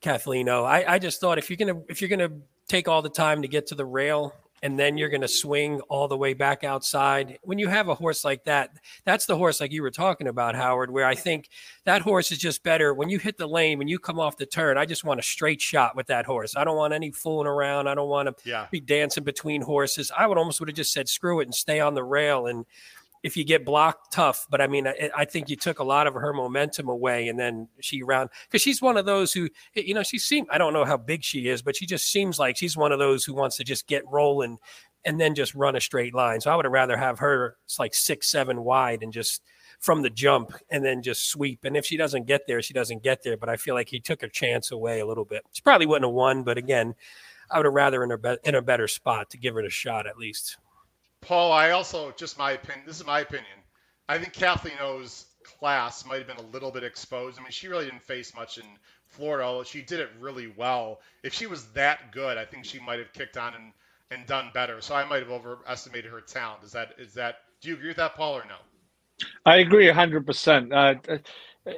[0.00, 2.30] Kathleen I just thought if you're gonna if you're gonna
[2.68, 6.08] take all the time to get to the rail and then you're gonna swing all
[6.08, 8.70] the way back outside, when you have a horse like that,
[9.04, 10.90] that's the horse like you were talking about, Howard.
[10.90, 11.48] Where I think
[11.84, 14.46] that horse is just better when you hit the lane when you come off the
[14.46, 14.78] turn.
[14.78, 16.56] I just want a straight shot with that horse.
[16.56, 17.88] I don't want any fooling around.
[17.88, 18.66] I don't want to yeah.
[18.70, 20.10] be dancing between horses.
[20.16, 22.46] I would almost would have just said screw it and stay on the rail.
[22.46, 22.66] And
[23.22, 24.46] if you get blocked, tough.
[24.50, 27.38] But I mean, I, I think you took a lot of her momentum away, and
[27.38, 30.48] then she ran because she's one of those who, you know, she seems.
[30.50, 32.98] I don't know how big she is, but she just seems like she's one of
[32.98, 34.58] those who wants to just get rolling
[35.04, 36.40] and then just run a straight line.
[36.40, 39.42] So I would have rather have her it's like six, seven wide and just
[39.80, 41.64] from the jump and then just sweep.
[41.64, 43.36] And if she doesn't get there, she doesn't get there.
[43.36, 45.44] But I feel like he took her chance away a little bit.
[45.52, 46.94] She probably wouldn't have won, but again,
[47.50, 49.70] I would have rather in a be- in a better spot to give her a
[49.70, 50.58] shot at least.
[51.20, 52.86] Paul, I also just my opinion.
[52.86, 53.46] This is my opinion.
[54.08, 57.38] I think Kathleen O's class might have been a little bit exposed.
[57.38, 58.64] I mean, she really didn't face much in
[59.06, 59.44] Florida.
[59.44, 61.00] Although she did it really well.
[61.22, 63.72] If she was that good, I think she might have kicked on and,
[64.10, 64.80] and done better.
[64.80, 66.64] So I might have overestimated her talent.
[66.64, 67.36] Is that is that?
[67.60, 68.56] Do you agree with that, Paul, or no?
[69.44, 70.72] I agree hundred percent.
[70.72, 70.94] Uh,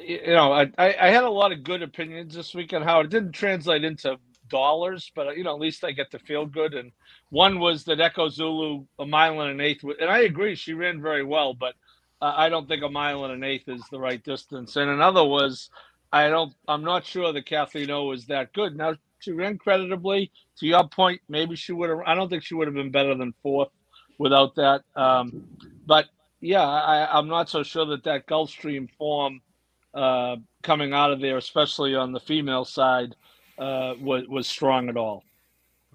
[0.00, 2.84] you know, I, I had a lot of good opinions this weekend.
[2.84, 4.18] How it didn't translate into
[4.50, 6.74] dollars, but you know, at least I get to feel good.
[6.74, 6.92] And
[7.30, 11.02] one was that Echo Zulu a mile and an eighth, and I agree she ran
[11.02, 11.74] very well, but
[12.22, 14.76] uh, I don't think a mile and an eighth is the right distance.
[14.76, 15.70] And another was
[16.12, 18.76] I don't I'm not sure that Kathleen O was that good.
[18.76, 20.32] Now she ran creditably.
[20.58, 22.00] To your point, maybe she would have.
[22.06, 23.70] I don't think she would have been better than fourth
[24.18, 24.82] without that.
[24.96, 25.34] Um,
[25.86, 26.06] but
[26.40, 29.40] yeah, I, I'm not so sure that that Gulfstream form
[29.94, 33.16] uh, coming out of there, especially on the female side,
[33.60, 35.22] uh, was was strong at all.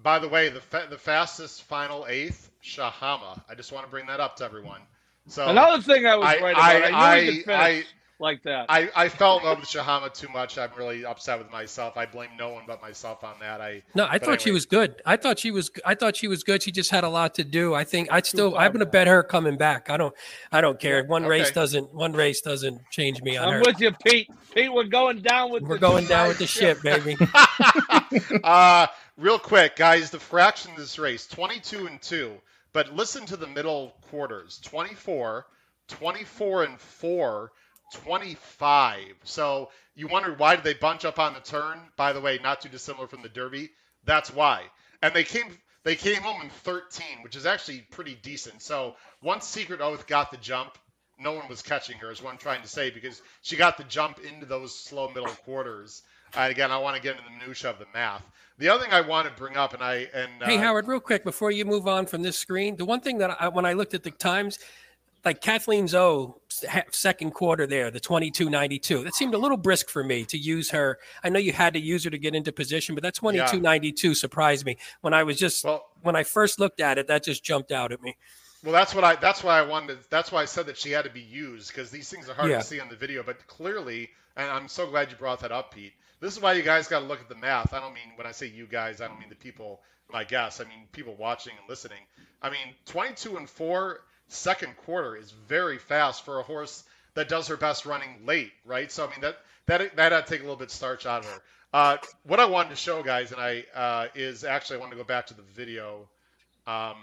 [0.02, 3.42] By the way, the fa- the fastest final eighth, Shahama.
[3.48, 4.80] I just want to bring that up to everyone.
[5.26, 7.84] So Another thing I was I right about, I, I I,
[8.18, 8.66] like that.
[8.68, 10.58] I, I fell in love with Shahama too much.
[10.58, 11.96] I'm really upset with myself.
[11.96, 13.60] I blame no one but myself on that.
[13.60, 15.02] I No, I But thought she was good.
[15.04, 15.70] I thought she was.
[15.84, 16.62] I thought she was good.
[16.62, 17.74] She just had a lot to do.
[17.74, 18.56] I think I'd still.
[18.56, 19.90] I'm going to bet her coming back.
[19.90, 20.14] I don't.
[20.52, 21.04] I don't care.
[21.04, 21.92] One race doesn't.
[21.94, 23.60] One race doesn't change me on I'm her.
[23.66, 24.30] with you, Pete.
[24.54, 27.16] Pete, we're going down with We're the going down with the ship, baby.
[28.44, 32.32] uh, real quick, guys, the fraction of this race, 22 and 2.
[32.72, 35.46] But listen to the middle quarters 24,
[35.88, 37.52] 24 and 4,
[37.92, 39.00] 25.
[39.24, 41.80] So you wondered why did they bunch up on the turn?
[41.96, 43.70] By the way, not too dissimilar from the Derby.
[44.04, 44.62] That's why.
[45.02, 48.60] And they came they came home in 13, which is actually pretty decent.
[48.60, 50.78] So once Secret Oath got the jump,
[51.18, 53.84] no one was catching her, is what I'm trying to say, because she got the
[53.84, 56.02] jump into those slow middle quarters.
[56.36, 58.24] Uh, again, I want to get into the minutia of the math.
[58.58, 60.98] The other thing I want to bring up, and I and uh, hey Howard, real
[60.98, 63.74] quick before you move on from this screen, the one thing that I, when I
[63.74, 64.58] looked at the times,
[65.26, 66.34] like Kathleen O's
[66.92, 69.04] second quarter there, the 22.92.
[69.04, 70.98] That seemed a little brisk for me to use her.
[71.22, 74.12] I know you had to use her to get into position, but that 22.92 yeah.
[74.14, 77.08] surprised me when I was just well, when I first looked at it.
[77.08, 78.16] That just jumped out at me.
[78.62, 79.98] Well, that's what I that's why I wanted.
[80.10, 82.50] That's why I said that she had to be used because these things are hard
[82.50, 82.58] yeah.
[82.58, 83.22] to see on the video.
[83.22, 85.92] But clearly, and I'm so glad you brought that up, Pete.
[86.20, 87.74] This is why you guys got to look at the math.
[87.74, 90.60] I don't mean when I say you guys, I don't mean the people, my guests.
[90.60, 92.00] I mean people watching and listening.
[92.40, 96.84] I mean 22 and four second quarter is very fast for a horse
[97.14, 98.90] that does her best running late, right?
[98.90, 101.24] So I mean that that that had to take a little bit of starch out
[101.24, 101.42] of her.
[101.72, 104.96] Uh, what I wanted to show guys, and I uh, is actually I wanted to
[104.98, 106.08] go back to the video.
[106.66, 106.96] Um,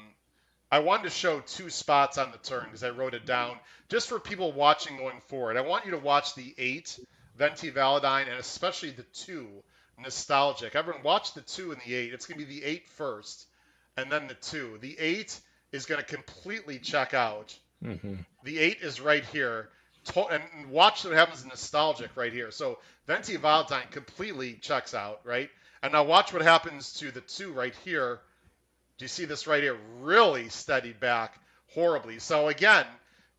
[0.71, 3.57] I wanted to show two spots on the turn because I wrote it down
[3.89, 5.57] just for people watching going forward.
[5.57, 6.99] I want you to watch the eight
[7.37, 9.47] Venti Valentine and especially the two
[9.99, 10.75] Nostalgic.
[10.75, 12.13] Everyone watch the two and the eight.
[12.13, 13.45] It's to be the eight first
[13.97, 14.77] and then the two.
[14.81, 15.39] The eight
[15.73, 17.57] is going to completely check out.
[17.83, 18.15] Mm-hmm.
[18.45, 19.67] The eight is right here.
[20.31, 22.51] And watch what happens nostalgic right here.
[22.51, 25.49] So Venti Valentine completely checks out, right?
[25.81, 28.19] And now watch what happens to the two right here.
[28.97, 29.77] Do you see this right here?
[29.99, 31.39] Really steady back
[31.73, 32.19] horribly.
[32.19, 32.85] So again,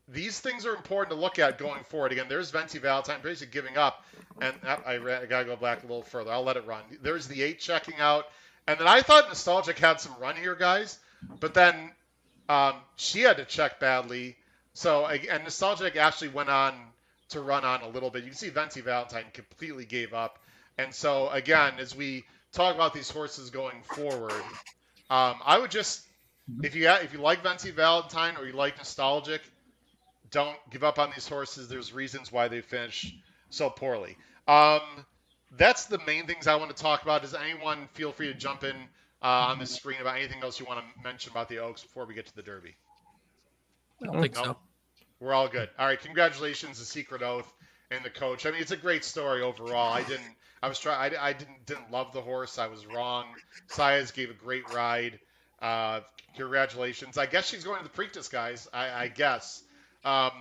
[0.09, 2.13] these things are important to look at going forward.
[2.13, 4.05] Again, there's Venti Valentine basically giving up,
[4.41, 6.31] and I, I gotta go back a little further.
[6.33, 6.83] I'll let it run.
[7.01, 8.27] There's the eight checking out,
[8.67, 10.99] and then I thought Nostalgic had some run here, guys,
[11.41, 11.93] but then
[12.49, 14.37] um, she had to check badly.
[14.73, 16.75] So and Nostalgic actually went on
[17.31, 18.25] to run on a little bit.
[18.25, 20.39] You can see Venti Valentine completely gave up.
[20.79, 24.33] And so again, as we talk about these horses going forward,
[25.11, 26.05] um, I would just
[26.63, 29.41] if you if you like Venti Valentine or you like Nostalgic,
[30.31, 31.69] don't give up on these horses.
[31.69, 33.15] There's reasons why they finish
[33.51, 34.17] so poorly.
[34.49, 34.81] Um,
[35.57, 37.23] that's the main things I want to talk about.
[37.23, 38.75] Does anyone feel free to jump in
[39.25, 42.05] uh, on the screen about anything else you want to mention about the Oaks before
[42.05, 42.75] we get to the Derby?
[44.03, 44.45] I don't think no?
[44.45, 44.57] so.
[45.19, 45.71] We're all good.
[45.79, 47.51] All right, congratulations the Secret Oath
[47.91, 48.45] and the coach.
[48.45, 49.93] I mean, it's a great story overall.
[49.93, 50.37] I didn't.
[50.63, 51.15] I was trying.
[51.15, 52.59] I, I didn't didn't love the horse.
[52.59, 53.27] I was wrong.
[53.71, 55.19] Saez gave a great ride.
[55.63, 56.01] Uh,
[56.37, 57.17] congratulations.
[57.17, 58.69] I guess she's going to the Preakness, guys.
[58.73, 59.63] I, I guess.
[60.05, 60.33] Um,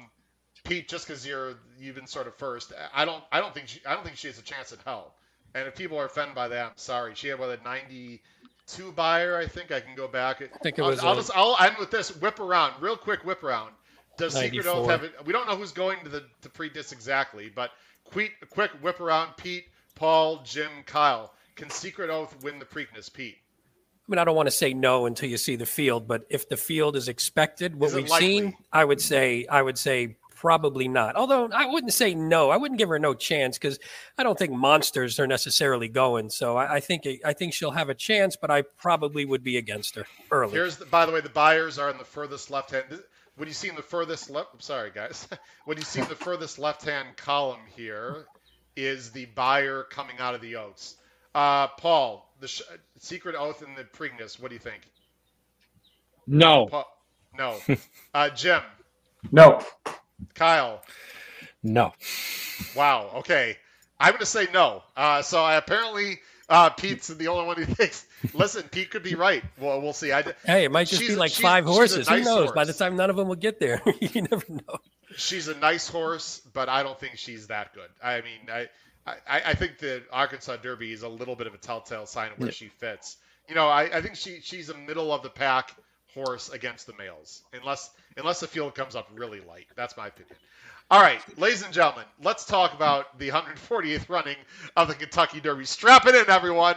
[0.65, 3.79] Pete, just because you're you've been sort of first, I don't I don't think she
[3.85, 5.13] I don't think she has a chance at hell.
[5.55, 7.15] And if people are offended by that, I'm sorry.
[7.15, 8.21] She had what a 90
[8.67, 9.37] two Beyer.
[9.37, 10.41] I think I can go back.
[10.41, 10.99] I think it was.
[10.99, 13.25] I'll, I'll just I'll end with this whip around real quick.
[13.25, 13.71] Whip around.
[14.17, 14.61] Does 94.
[14.61, 15.13] Secret Oath have it?
[15.25, 17.71] We don't know who's going to the to Preakness exactly, but
[18.03, 19.35] quick quick whip around.
[19.37, 21.33] Pete, Paul, Jim, Kyle.
[21.55, 23.37] Can Secret Oath win the Preakness, Pete?
[24.07, 26.49] I mean, I don't want to say no until you see the field, but if
[26.49, 28.27] the field is expected, what is we've likely?
[28.27, 31.15] seen, I would say, I would say Probably not.
[31.15, 32.49] Although I wouldn't say no.
[32.49, 33.79] I wouldn't give her no chance because
[34.17, 36.29] I don't think monsters are necessarily going.
[36.29, 39.55] So I, I, think I think she'll have a chance, but I probably would be
[39.55, 40.51] against her early.
[40.51, 42.83] Here's the, by the way, the Beyers are in the furthest left hand.
[43.37, 45.29] When you see in the furthest left, I'm sorry guys,
[45.63, 48.25] when you see the furthest left hand column here
[48.75, 50.97] is the Beyer coming out of the Oaks.
[51.33, 52.63] Uh, Paul, the sh-
[52.99, 54.41] secret oath in the Preakness.
[54.41, 54.81] What do you think?
[56.27, 56.65] No.
[56.65, 56.85] Paul,
[57.37, 57.59] no.
[58.13, 58.61] Uh, Jim.
[59.31, 59.61] No.
[60.35, 60.81] Kyle.
[61.61, 61.93] No.
[62.75, 63.11] Wow.
[63.15, 63.57] Okay.
[63.99, 64.83] I'm going to say no.
[64.97, 68.05] Uh, so I apparently uh, Pete's the only one who thinks.
[68.33, 69.43] Listen, Pete could be right.
[69.57, 70.11] Well, we'll see.
[70.11, 72.09] I, hey, it might just be like five horses.
[72.09, 72.43] Nice Who knows?
[72.45, 72.51] Horse.
[72.55, 74.77] By the time none of them will get there, you never know.
[75.15, 77.89] She's a nice horse, but I don't think she's that good.
[78.03, 78.69] I mean, I,
[79.05, 82.39] I, I think the Arkansas Derby is a little bit of a telltale sign of
[82.39, 82.53] where yeah.
[82.53, 83.17] she fits.
[83.47, 85.75] You know, I, I think she she's a middle of the pack
[86.13, 89.67] horse against the males, unless unless the field comes up really light.
[89.75, 90.35] That's my opinion.
[90.91, 94.35] All right, ladies and gentlemen, let's talk about the 148th running
[94.75, 95.65] of the Kentucky Derby.
[95.65, 96.75] Strap it in, everyone.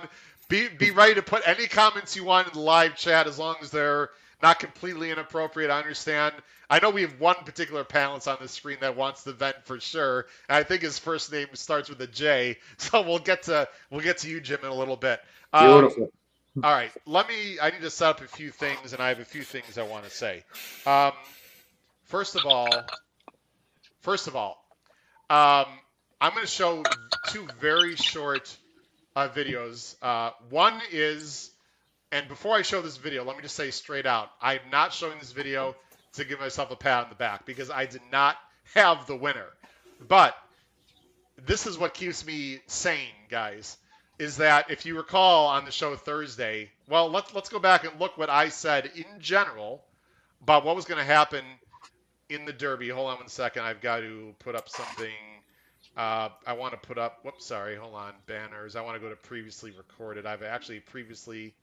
[0.49, 3.57] Be be ready to put any comments you want in the live chat as long
[3.61, 4.11] as they're
[4.43, 5.71] not completely inappropriate.
[5.71, 6.35] I understand.
[6.69, 9.81] I know we have one particular panelist on the screen that wants the vent for
[9.81, 10.27] sure.
[10.49, 12.59] And I think his first name starts with a J.
[12.79, 15.21] So we'll get to we'll get to you, Jim, in a little bit.
[15.53, 16.13] Um, Beautiful.
[16.63, 17.59] All right, let me.
[17.61, 19.83] I need to set up a few things, and I have a few things I
[19.83, 20.43] want to say.
[20.87, 21.13] Um,
[22.05, 22.69] first of all,
[24.01, 24.65] first of all,
[25.29, 25.67] um,
[26.21, 26.83] I'm going to show
[27.29, 28.57] two very short
[29.15, 29.97] uh, videos.
[30.01, 31.51] Uh, one is
[32.13, 35.19] And before I show this video, let me just say straight out, I'm not showing
[35.19, 35.75] this video
[36.15, 38.37] to give myself a pat on the back because I did not
[38.75, 39.47] have the winner.
[40.07, 40.37] But
[41.45, 43.77] this is what keeps me sane, guys.
[44.19, 48.01] Is that if you recall on the show Thursday, well, let's let's go back and
[48.01, 49.85] look what I said in general
[50.43, 51.45] about what was going to happen
[52.29, 52.89] in the Derby.
[52.89, 53.63] Hold on one second.
[53.63, 55.13] I've got to put up something.
[55.97, 57.25] Uh, I want to put up.
[57.25, 57.77] Whoops, sorry.
[57.77, 58.13] Hold on.
[58.27, 58.77] Banners.
[58.77, 60.27] I want to go to previously recorded.
[60.27, 61.55] I've actually previously.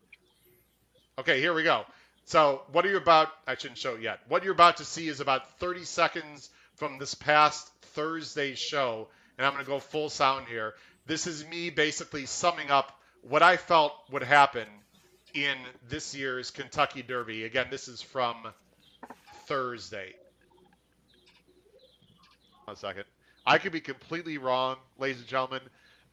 [1.20, 1.86] Okay, here we go.
[2.26, 3.30] So, what are you about?
[3.46, 4.20] I shouldn't show it yet.
[4.30, 9.46] What you're about to see is about 30 seconds from this past Thursday show, and
[9.46, 10.74] I'm going to go full sound here.
[11.06, 14.68] This is me basically summing up what I felt would happen
[15.34, 15.58] in
[15.89, 17.44] this year's Kentucky Derby.
[17.44, 18.38] Again, this is from
[19.48, 20.13] Thursday.
[22.66, 23.04] One second.
[23.46, 25.62] I could be completely wrong, ladies and gentlemen.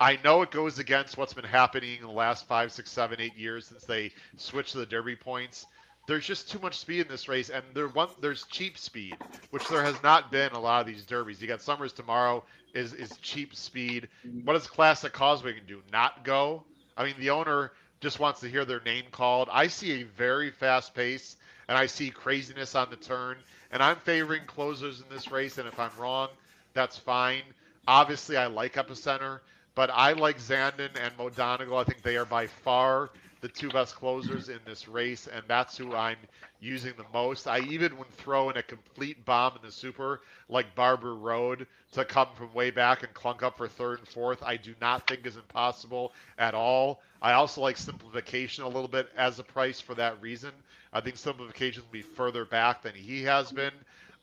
[0.00, 3.36] I know it goes against what's been happening in the last five, six, seven, eight
[3.36, 5.66] years since they switched to the Derby points.
[6.10, 9.16] There's just too much speed in this race, and there one there's cheap speed,
[9.50, 11.40] which there has not been a lot of these derbies.
[11.40, 12.42] You got Summer Is Tomorrow
[12.74, 14.08] is is cheap speed.
[14.42, 15.80] What does Classic Causeway can do?
[15.92, 16.64] Not go?
[16.96, 17.70] I mean, the owner
[18.00, 19.50] just wants to hear their name called.
[19.52, 21.36] I see a very fast pace,
[21.68, 23.36] and I see craziness on the turn,
[23.70, 25.58] and I'm favoring closers in this race.
[25.58, 26.26] And if I'm wrong,
[26.74, 27.42] that's fine.
[27.86, 29.38] Obviously, I like Epicenter,
[29.76, 31.78] but I like Zandon and Mo Donegal.
[31.78, 35.76] I think they are by far the two best closers in this race, and that's
[35.76, 36.18] who I'm
[36.60, 37.46] using the most.
[37.46, 42.04] I even would throw in a complete bomb in the super, like Barber Road, to
[42.04, 44.42] come from way back and clunk up for third and fourth.
[44.42, 47.02] I do not think is impossible at all.
[47.22, 50.52] I also like simplification a little bit as a price for that reason.
[50.92, 53.72] I think simplification will be further back than he has been.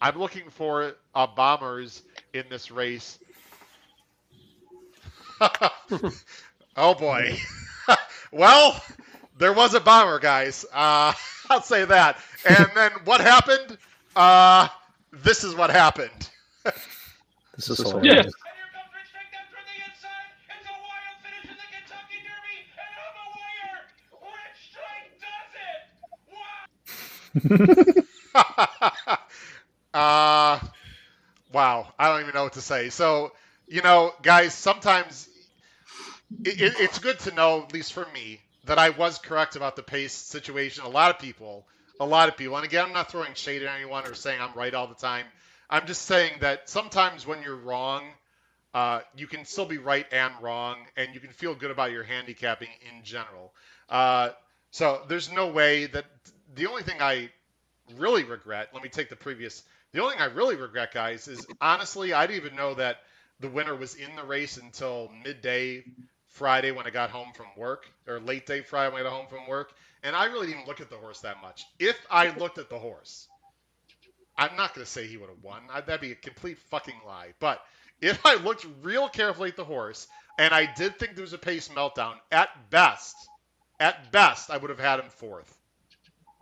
[0.02, 2.04] I'm looking for uh, bombers
[2.34, 3.20] in this race.
[6.78, 7.38] oh boy.
[8.32, 8.82] well,
[9.38, 10.66] there was a bomber, guys.
[10.74, 11.14] Uh,
[11.50, 12.20] I'll say that.
[12.46, 13.78] And then what happened?
[14.16, 14.68] Uh,
[15.12, 16.30] this is what happened.
[17.56, 18.22] This is Yeah.
[18.22, 18.34] hilarious.
[18.46, 20.30] And here comes Rich Strike down from the inside.
[20.50, 23.80] It's a wild finish in the Kentucky Derby, and on the wire,
[24.22, 25.82] Rich Strike does it.
[26.32, 26.66] Wow.
[29.94, 30.60] uh,
[31.52, 31.94] wow.
[32.00, 32.90] I don't even know what to say.
[32.90, 33.32] So,
[33.68, 35.30] you know, guys, sometimes
[36.44, 39.76] it, it, it's good to know, at least for me, that I was correct about
[39.76, 40.84] the pace situation.
[40.84, 41.68] A lot of people,
[42.00, 44.54] a lot of people, and again, I'm not throwing shade at anyone or saying I'm
[44.54, 45.26] right all the time.
[45.70, 48.04] I'm just saying that sometimes when you're wrong,
[48.74, 52.04] uh, you can still be right and wrong, and you can feel good about your
[52.04, 53.54] handicapping in general.
[53.90, 54.30] Uh,
[54.72, 56.06] so there's no way that
[56.56, 57.30] the only thing I
[57.98, 61.46] really regret, let me take the previous, the only thing I really regret, guys, is
[61.62, 62.98] honestly, I didn't even know that
[63.40, 65.84] the winner was in the race until midday
[66.38, 69.28] Friday when I got home from work, or late day Friday when I got home
[69.28, 69.74] from work.
[70.04, 71.66] And I really didn't look at the horse that much.
[71.80, 73.28] If I looked at the horse,
[74.38, 75.64] I'm not going to say he would have won.
[75.68, 77.34] That'd be a complete fucking lie.
[77.40, 77.60] But
[78.02, 80.08] if I looked real carefully at the horse,
[80.38, 83.16] and I did think there was a pace meltdown, at best,
[83.80, 85.52] at best, I would have had him fourth.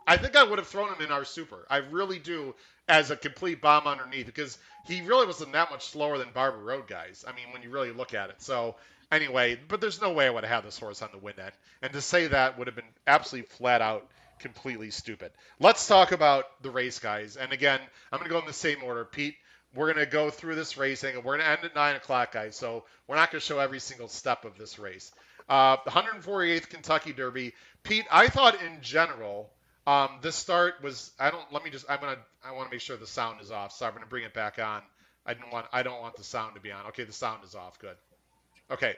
[0.06, 1.66] I think I would have thrown him in our super.
[1.70, 2.54] I really do,
[2.86, 6.86] as a complete bomb underneath, because he really wasn't that much slower than Barber Road
[6.86, 7.24] guys.
[7.26, 8.42] I mean, when you really look at it.
[8.42, 8.76] So
[9.10, 11.52] anyway, but there's no way I would have had this horse on the win end,
[11.82, 14.06] and to say that would have been absolutely flat out
[14.38, 15.32] completely stupid.
[15.60, 17.36] Let's talk about the race, guys.
[17.36, 17.80] And again,
[18.12, 19.04] I'm going to go in the same order.
[19.04, 19.34] Pete,
[19.74, 22.32] we're going to go through this racing, and we're going to end at 9 o'clock,
[22.32, 22.56] guys.
[22.56, 25.12] So we're not going to show every single step of this race.
[25.48, 27.54] Uh, the 148th Kentucky Derby.
[27.82, 29.50] Pete, I thought in general,
[29.86, 31.12] um, this start was.
[31.20, 31.44] I don't.
[31.52, 31.86] Let me just.
[31.88, 32.18] I'm gonna.
[32.44, 33.70] I want to make sure the sound is off.
[33.70, 34.82] So I'm gonna bring it back on.
[35.24, 35.66] I didn't want.
[35.72, 36.86] I don't want the sound to be on.
[36.86, 37.78] Okay, the sound is off.
[37.78, 37.96] Good.
[38.70, 38.94] Okay.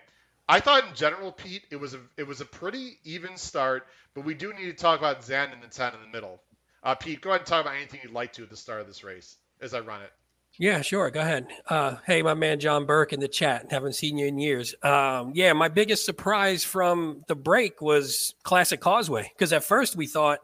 [0.48, 4.24] I thought in general, Pete, it was a it was a pretty even start, but
[4.24, 6.40] we do need to talk about Zandon the 10 in the middle.
[6.82, 8.86] Uh, Pete, go ahead and talk about anything you'd like to at the start of
[8.86, 10.12] this race as I run it.
[10.56, 11.10] Yeah, sure.
[11.10, 11.46] Go ahead.
[11.68, 13.70] Uh, hey, my man John Burke in the chat.
[13.70, 14.74] Haven't seen you in years.
[14.82, 20.06] Um, yeah, my biggest surprise from the break was Classic Causeway because at first we
[20.06, 20.40] thought,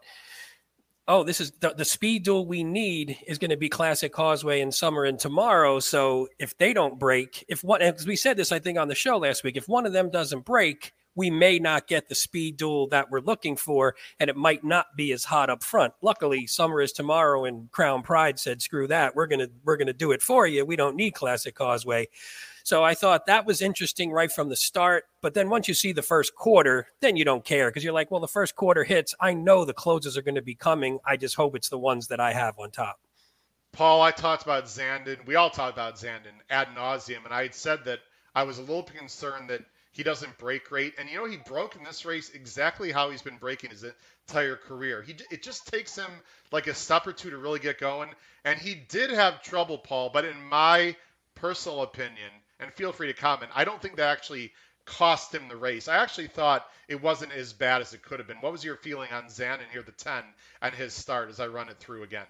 [1.07, 4.61] oh, this is the, the speed duel we need is going to be Classic Causeway
[4.61, 5.81] in Summer Is Tomorrow.
[5.81, 8.95] So if they don't break, if one, as we said this, I think on the
[8.95, 12.57] show last week, if one of them doesn't break, we may not get the speed
[12.57, 15.95] duel that we're looking for, and it might not be as hot up front.
[16.03, 20.11] Luckily, summer is tomorrow, and Crown Pride said, "Screw that, we're gonna we're gonna do
[20.11, 20.65] it for you.
[20.65, 22.09] We don't need Classic Causeway."
[22.65, 25.05] So I thought that was interesting right from the start.
[25.21, 28.11] But then once you see the first quarter, then you don't care because you're like,
[28.11, 29.15] well, the first quarter hits.
[29.21, 30.99] I know the closes are going to be coming.
[31.07, 32.99] I just hope it's the ones that I have on top.
[33.73, 35.27] Paul, I talked about Zandon.
[35.27, 38.01] We all talked about Zandon ad nauseum, and I had said that
[38.35, 39.61] I was a little concerned that
[39.95, 43.23] He doesn't break great, and you know he broke in this race exactly how he's
[43.23, 43.85] been breaking his
[44.27, 45.03] entire career.
[45.03, 46.11] He it just takes him
[46.51, 48.11] like a step or two to really get going,
[48.45, 50.11] and he did have trouble, Paul.
[50.13, 50.97] But in my
[51.37, 52.31] personal opinion,
[52.61, 54.53] and feel free to comment, I don't think that actually
[54.85, 55.89] cost him the race.
[55.89, 58.37] I actually thought it wasn't as bad as it could have been.
[58.39, 60.23] What was your feeling on Zandon here, the 10,
[60.63, 62.27] and his start as I run it through again?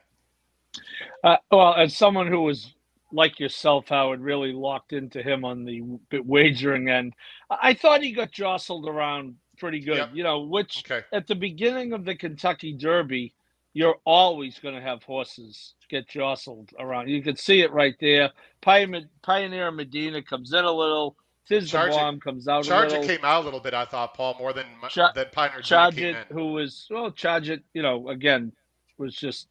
[1.23, 2.75] Uh, well, as someone who was
[3.13, 5.83] like yourself, Howard, really locked into him on the
[6.25, 7.15] wagering end,
[7.51, 9.99] I thought he got jostled around pretty good.
[9.99, 10.11] Yep.
[10.15, 11.07] You know, which Okay.
[11.13, 13.33] at the beginning of the Kentucky Derby,
[13.75, 17.09] you're always going to have horses get jostled around.
[17.09, 18.31] You can see it right there.
[18.63, 21.17] Pioneer, Pioneer Medina comes in a little.
[21.47, 24.15] Tiz the Charge Bomb comes out a Charger came out a little bit, I thought,
[24.15, 26.25] Paul, more than Cha- than Pioneer Junior Charge came in.
[26.31, 28.53] who was well, Charge it, you know, again,
[28.97, 29.49] was just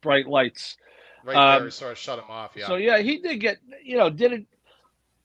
[0.00, 0.76] bright lights.
[1.24, 2.52] Right um, there, sort of shut him off.
[2.54, 2.66] Yeah.
[2.68, 4.46] So yeah, he did get, you know, did it.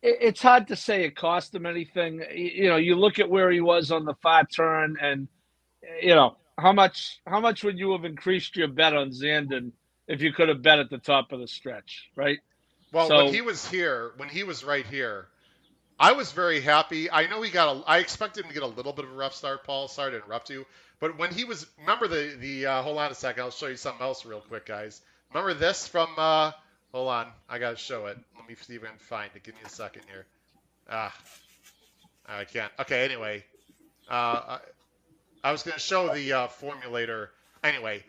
[0.02, 2.24] it- It's hard to say it cost him anything.
[2.34, 5.28] You know, you look at where he was on the far turn, and
[6.02, 9.72] you know how much how much would you have increased your bet on Zandon
[10.08, 12.40] if you could have bet at the top of the stretch, right?
[12.92, 15.28] Well, So- when he was here, when he was right here,
[16.00, 17.12] I was very happy.
[17.12, 17.84] I know he got a.
[17.88, 19.88] I expected him to get a little bit of a rough start, Paul.
[19.88, 20.66] Sorry to interrupt you,
[21.00, 22.66] but when he was, remember the the.
[22.68, 23.44] Uh, hold on a second.
[23.44, 25.02] I'll show you something else real quick, guys.
[25.34, 26.10] Remember this from?
[26.18, 26.52] uh
[26.92, 28.18] Hold on, I gotta show it.
[28.36, 29.44] Let me see if I can find it.
[29.44, 30.26] Give me a second here.
[30.90, 31.16] Ah,
[32.28, 32.72] I can't.
[32.80, 33.44] Okay, anyway,
[34.10, 34.58] uh,
[35.44, 37.30] I, was gonna show the uh, formulator.
[37.64, 38.04] Anyway,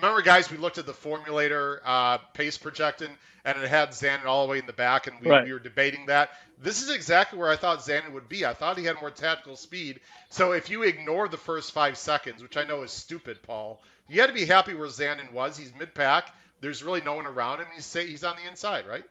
[0.00, 3.10] remember, guys, we looked at the formulator uh, pace projecting,
[3.44, 5.44] and it had Zandon all the way in the back, and we, Right.
[5.44, 6.30] we were debating that.
[6.60, 8.44] This is exactly where I thought Zandon would be.
[8.44, 10.00] I thought he had more tactical speed.
[10.28, 14.16] So if you ignore the first five seconds, which I know is stupid, Paul, you
[14.16, 15.56] got to be happy where Zandon was.
[15.56, 16.32] He's mid-pack.
[16.60, 17.66] There's really no one around him.
[17.74, 19.04] He's say he's on the inside, right?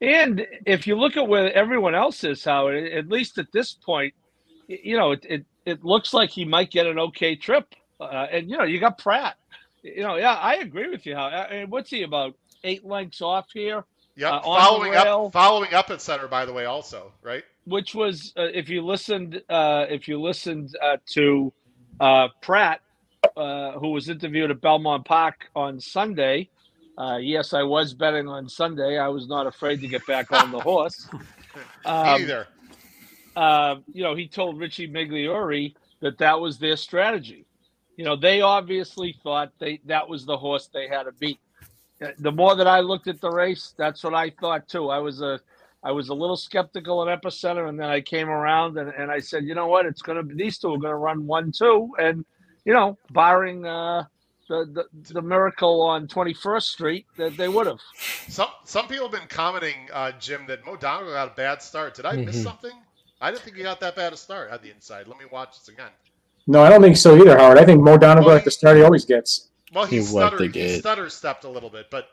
[0.00, 4.14] And if you look at where everyone else is, Howard, at least at this point,
[4.66, 7.74] you know, it it, it looks like he might get an okay trip.
[8.00, 9.36] Uh, and you know, you got Prat.
[9.82, 11.14] You know, yeah, I agree with you.
[11.14, 12.34] How I mean, what's he about
[12.64, 13.84] eight lengths off here?
[14.16, 14.32] Yep.
[14.32, 15.26] Uh, following rail.
[15.26, 17.44] up, following up at center, by the way, also, right?
[17.64, 21.52] which was uh, if you listened uh, if you listened uh, to
[22.00, 22.80] uh, Prat,
[23.36, 26.48] uh, who was interviewed at Belmont Park on Sunday.
[26.98, 28.98] Uh, yes, I was betting on Sunday.
[28.98, 31.08] I was not afraid to get back on the horse.
[31.84, 32.46] Um, Either.
[33.36, 37.46] Uh, you know, he told Richie Migliore that that was their strategy.
[37.96, 41.38] You know, they obviously thought they that was the horse they had to beat.
[42.02, 44.88] Uh, The more that I looked at the race, that's what I thought too.
[44.88, 45.40] I was a
[45.84, 49.18] I was a little skeptical at Epicenter, and then I came around and, and I
[49.18, 52.24] said, you know what, it's gonna be these two are gonna run one two, and
[52.64, 54.04] you know, barring uh,
[54.48, 57.80] the, the the miracle on Twenty First Street, that they would have.
[58.28, 61.94] Some some people have been commenting, uh, Jim, that Mo Donegal got a bad start.
[61.94, 62.44] Did I miss Mhm.
[62.44, 62.72] something?
[63.22, 65.06] I didn't think he got that bad a start at the inside.
[65.06, 65.90] Let me watch this again.
[66.48, 67.56] No, I don't think so either, Howard.
[67.56, 69.48] I think Mo Donegal Well, at the start he always gets.
[69.72, 70.54] Well, he, He wiped the stuttered.
[70.56, 72.08] He stutter stepped a little bit, but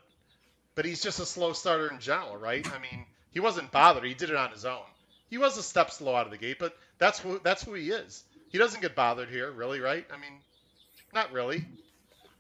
[0.76, 2.66] but he's just a slow starter in general, right?
[2.72, 4.06] I mean, he wasn't bothered.
[4.06, 4.86] He did it on his own.
[5.30, 7.90] He was a step slow out of the gate, but that's who that's who he
[7.90, 8.26] is.
[8.50, 10.06] He doesn't get bothered here, really, right?
[10.14, 10.40] I mean,
[11.14, 11.66] not really.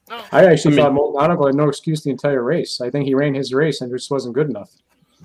[0.10, 0.24] No.
[0.32, 2.82] I actually I mean- thought Mo Donegal had no excuse the entire race.
[2.82, 4.72] I think he ran his race and just wasn't good enough.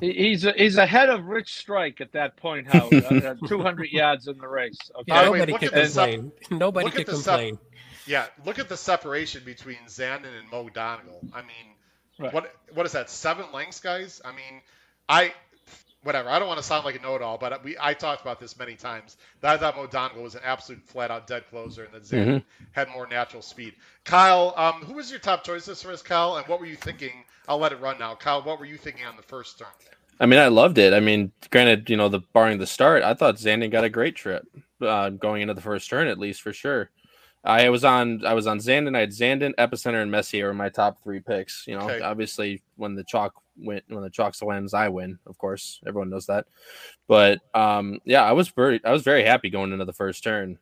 [0.01, 4.27] He- He's a, he's ahead of Rich Strike at that point, Howard, uh, 200 yards
[4.29, 4.79] in the race.
[4.95, 5.05] Okay.
[5.09, 6.33] Yeah, the way, nobody look can at the sep- complain.
[6.59, 7.59] Nobody can at the sep- complain.
[8.07, 11.21] Yeah, look at the separation between Zandon and Mo Donegal.
[11.33, 11.75] I mean,
[12.19, 12.33] Right.
[12.33, 13.09] what what is that?
[13.11, 14.21] Seven lengths, guys.
[14.25, 14.61] I mean,
[15.09, 15.33] I
[16.05, 16.29] whatever.
[16.29, 18.77] I don't want to sound like a know-it-all, but we I talked about this many
[18.77, 19.17] times.
[19.41, 22.89] That I thought Mo Donegal was an absolute flat-out dead closer, and that Zandon had
[22.91, 23.75] more natural speed.
[24.05, 26.37] Kyle, um, who was your top choice this race, Kyle?
[26.37, 27.25] And what were you thinking?
[27.49, 28.15] I'll let it run now.
[28.15, 29.69] Kyle, what were you thinking on the first turn?
[30.21, 30.93] I mean, I loved it.
[30.93, 34.15] I mean, granted, you know, the barring the start, I thought Zandon got a great
[34.15, 34.47] trip
[34.81, 36.91] uh, going into the first turn, at least for sure.
[37.43, 38.97] I was on, I was on Zandon.
[38.97, 41.65] I had Zandon, Epicenter, and Messier were my top three picks.
[41.67, 42.01] You know, Okay.
[42.01, 45.19] obviously, when the chalk went, when the chalk wins, I win.
[45.27, 46.47] Of course, everyone knows that.
[47.09, 50.59] But um, yeah, I was very, I was very happy going into the first turn,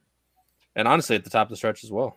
[0.75, 2.17] and honestly, at the top of the stretch as well.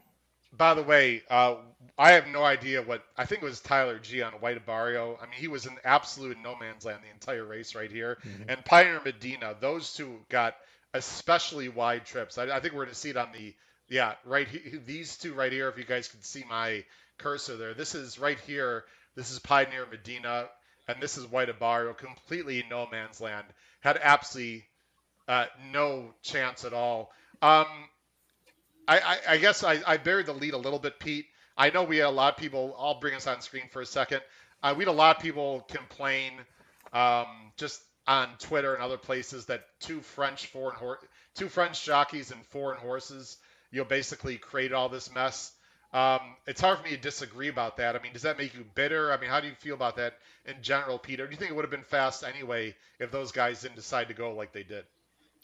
[0.57, 1.55] By the way, uh,
[1.97, 5.17] I have no idea what I think it was Tyler G on White Abarrio.
[5.21, 8.17] I mean, he was in absolute no man's land the entire race right here.
[8.47, 10.55] And Pioneer Medina, those two got
[10.93, 12.37] especially wide trips.
[12.37, 13.53] I, I think we're going to see it on the
[13.87, 15.69] yeah right he, these two right here.
[15.69, 16.83] If you guys can see my
[17.17, 18.85] cursor there, this is right here.
[19.15, 20.47] This is Pioneer Medina,
[20.87, 23.45] and this is White Abarrio, completely no man's land.
[23.81, 24.65] Had absolutely
[25.27, 27.11] uh, no chance at all.
[27.41, 27.65] Um,
[28.87, 31.25] I, I, I guess I, I buried the lead a little bit, Pete.
[31.57, 32.75] I know we had a lot of people.
[32.77, 34.21] I'll bring us on screen for a second.
[34.61, 36.33] Uh, we had a lot of people complain
[36.93, 37.27] um,
[37.57, 40.75] just on Twitter and other places that two French foreign
[41.35, 43.37] two French jockeys and foreign horses,
[43.71, 45.51] you'll basically create all this mess.
[45.93, 47.95] Um, it's hard for me to disagree about that.
[47.95, 49.13] I mean, does that make you bitter?
[49.13, 51.25] I mean, how do you feel about that in general, Peter?
[51.25, 54.13] Do you think it would have been fast anyway if those guys didn't decide to
[54.13, 54.85] go like they did?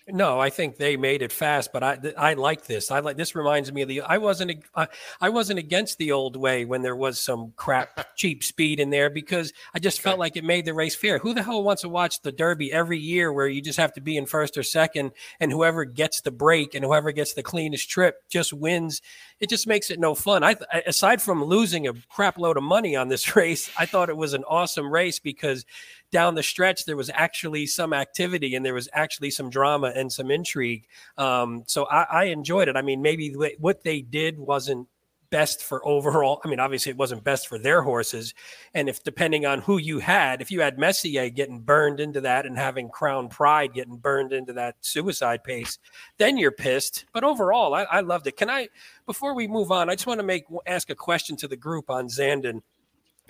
[0.08, 2.90] No, I think they made it fast, but I I like this.
[2.90, 4.88] I like this reminds me of the I wasn't I,
[5.22, 9.12] I wasn't against the old way when there was some crap cheap speed in there
[9.12, 11.20] because I just felt like it made the race fair.
[11.20, 14.02] Who the hell wants to watch the Derby every year where you just have to
[14.02, 17.88] be in first or second and whoever gets the break and whoever gets the cleanest
[17.88, 19.02] trip just wins?
[19.42, 20.44] It just makes it no fun.
[20.44, 24.18] I aside from losing a crap load of money on this race, I thought it
[24.18, 25.66] was an awesome race because
[26.12, 30.12] down the stretch there was actually some activity and there was actually some drama and
[30.12, 30.86] some intrigue.
[31.18, 32.76] Um, so I, I, enjoyed it.
[32.76, 34.88] I mean, maybe what they did wasn't
[35.32, 36.40] best for overall.
[36.46, 38.36] I mean, obviously it wasn't best for their horses.
[38.74, 42.46] And if depending on who you had, if you had Messier getting burned into that
[42.46, 45.80] and having Crown Pride getting burned into that suicide pace,
[46.18, 47.06] then you're pissed.
[47.14, 48.38] But overall, I, I loved it.
[48.38, 48.68] Can I,
[49.08, 51.90] before we move on, I just want to make ask a question to the group
[51.90, 52.62] on Zandon.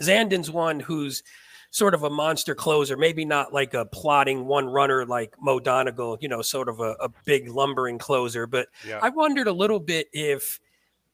[0.02, 1.24] Zandon's one who's
[1.70, 6.18] sort of a monster closer, maybe not like a plotting one runner like Mo Donegal,
[6.20, 8.45] you know, sort of a, a big lumbering closer.
[8.45, 8.99] But yeah.
[9.02, 10.60] I wondered a little bit if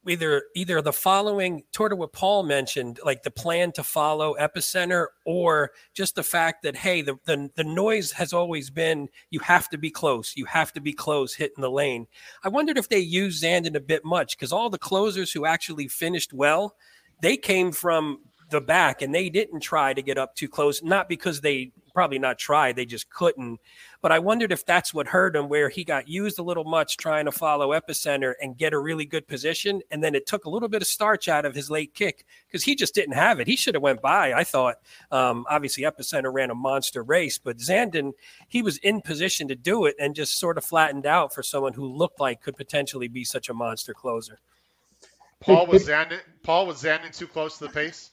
[0.09, 5.71] either either the following toward what Paul mentioned, like the plan to follow epicenter, or
[5.93, 9.77] just the fact that hey, the, the the noise has always been you have to
[9.77, 12.07] be close, you have to be close, hitting the lane.
[12.43, 15.87] I wondered if they used Zandon a bit much because all the closers who actually
[15.87, 16.75] finished well,
[17.21, 18.19] they came from
[18.49, 22.19] the back and they didn't try to get up too close, not because they probably
[22.19, 23.59] not tried, they just couldn't.
[24.01, 26.95] But I wondered if that's what hurt him, where he got used a little much
[26.95, 29.81] trying to follow epicenter and get a really good position.
[29.89, 32.63] And then it took a little bit of starch out of his late kick because
[32.63, 33.47] he just didn't have it.
[33.47, 34.75] He should have went by, I thought.
[35.11, 38.11] Um, obviously, epicenter ran a monster race, but Zandon,
[38.47, 41.73] he was in position to do it and just sort of flattened out for someone
[41.73, 44.39] who looked like could potentially be such a monster closer.
[45.39, 46.19] Paul was Zandon.
[46.43, 48.11] Paul was Zandon too close to the pace.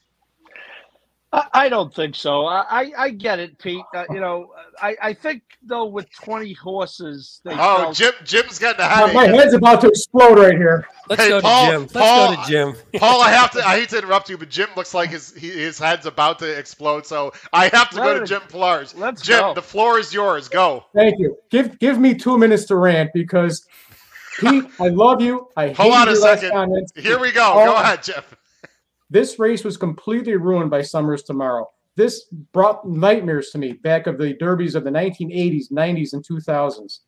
[1.53, 2.45] I, don't think so.
[2.45, 3.83] I, I get it, Pete.
[3.93, 7.95] Uh, you know, I, I think though with twenty horses, they oh, felt...
[7.95, 9.15] Jim, Jim's getting a headache.
[9.15, 10.87] My head's about to explode right here.
[11.09, 11.81] Let's hey, go Paul, to Jim.
[11.81, 12.75] Let's Paul, go to Jim.
[12.99, 13.67] Paul, I have to.
[13.67, 17.05] I hate to interrupt you, but Jim looks like his his head's about to explode.
[17.05, 18.95] So I have to Let go to Jim Pilars.
[18.95, 19.53] Let's Jim, go.
[19.53, 20.47] the floor is yours.
[20.47, 20.85] Go.
[20.93, 21.37] Thank you.
[21.49, 23.67] Give give me two minutes to rant because
[24.39, 25.49] Pete, I love you.
[25.55, 26.51] I hold on a second.
[26.95, 27.53] Here we go.
[27.53, 28.35] Go ahead, Jeff.
[29.15, 31.69] This race was completely ruined by Summer Is Tomorrow.
[31.95, 36.99] This brought nightmares to me back of the derbies of the 1980s, 90s, and 2000s.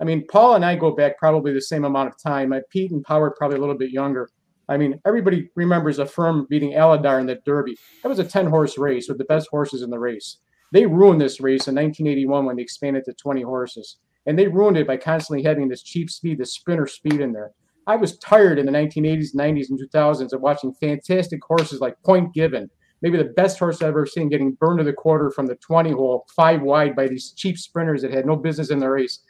[0.00, 2.52] I mean, Paul and I go back probably the same amount of time.
[2.52, 4.30] I, Pete and Power probably a little bit younger.
[4.68, 7.76] I mean, everybody remembers Affirmed beating Alydar in that Derby.
[8.04, 10.38] That was a 10 horse race with the best horses in the race.
[10.70, 13.96] They ruined this race in 1981 when they expanded to 20 horses.
[14.26, 17.50] And they ruined it by constantly having this cheap speed, this sprinter speed in there.
[17.86, 22.34] I was tired in the 1980s, 90s, and 2000s of watching fantastic horses like Point
[22.34, 22.68] Given,
[23.00, 25.92] maybe the best horse I've ever seen, getting burned to the quarter from the 20
[25.92, 29.20] hole, five wide by these cheap sprinters that had no business in the race.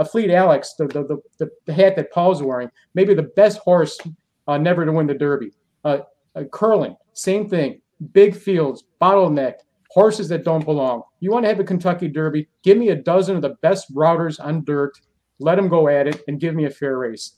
[0.00, 3.98] Afleet Alex, the, the, the, the hat that Paul's wearing, maybe the best horse
[4.46, 5.52] uh, never to win the Derby.
[5.84, 5.98] Uh,
[6.34, 7.80] uh, Curlin, same thing.
[8.12, 9.54] Big fields, bottleneck,
[9.90, 11.02] horses that don't belong.
[11.20, 12.48] You want to have a Kentucky Derby?
[12.62, 14.98] Give me a dozen of the best routers on dirt.
[15.38, 17.32] Let them go at it and give me a fair race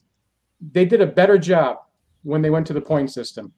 [0.61, 1.79] they did a better job
[2.23, 3.53] when they went to the point system.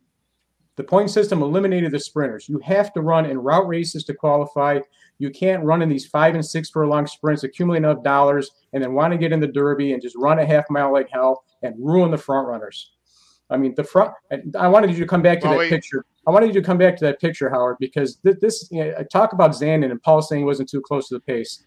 [0.76, 2.48] The point system eliminated the sprinters.
[2.48, 4.80] You have to run in route races to qualify.
[5.18, 8.94] You can't run in these five and six furlong sprints, accumulate enough dollars, and then
[8.94, 11.74] want to get in the Derby and just run a half mile like hell and
[11.78, 12.92] ruin the front runners.
[13.50, 14.12] I mean, the front.
[14.58, 15.70] I wanted you to come back to well, that wait.
[15.70, 16.06] picture.
[16.26, 19.04] I wanted you to come back to that picture, Howard, because th- this you know,
[19.12, 21.64] talk about Zandon and Paul saying he wasn't too close to the pace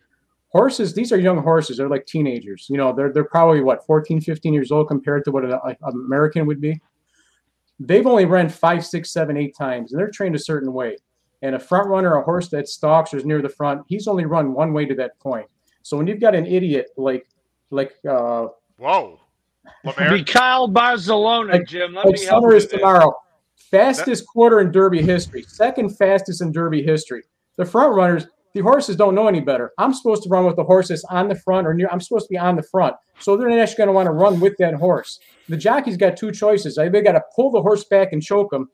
[0.53, 4.21] horses these are young horses they're like teenagers you know they're, they're probably what 14
[4.21, 5.59] 15 years old compared to what an,
[6.05, 6.79] american would be
[7.79, 10.95] they've only run five six seven eight times and they're trained a certain way
[11.41, 14.25] and a front runner a horse that stalks or is near the front he's only
[14.25, 15.47] run one way to that point
[15.81, 17.27] so when you've got an idiot like
[17.71, 18.47] like uh
[18.77, 19.19] whoa
[19.85, 21.93] Mickael Barzalona, like, Jim.
[21.93, 23.13] Let like me help is tomorrow.
[23.55, 25.43] Fastest quarter in Derby history.
[25.43, 27.23] Second fastest in Derby history.
[27.55, 29.71] The front runners, the horses don't know any better.
[29.77, 31.89] I'm supposed to run with the horses on the front or near.
[31.91, 32.95] I'm supposed to be on the front.
[33.19, 35.19] So they're actually going to want to run with that horse.
[35.49, 36.77] The jockey's got two choices.
[36.77, 38.69] I've got to pull the horse back and choke him,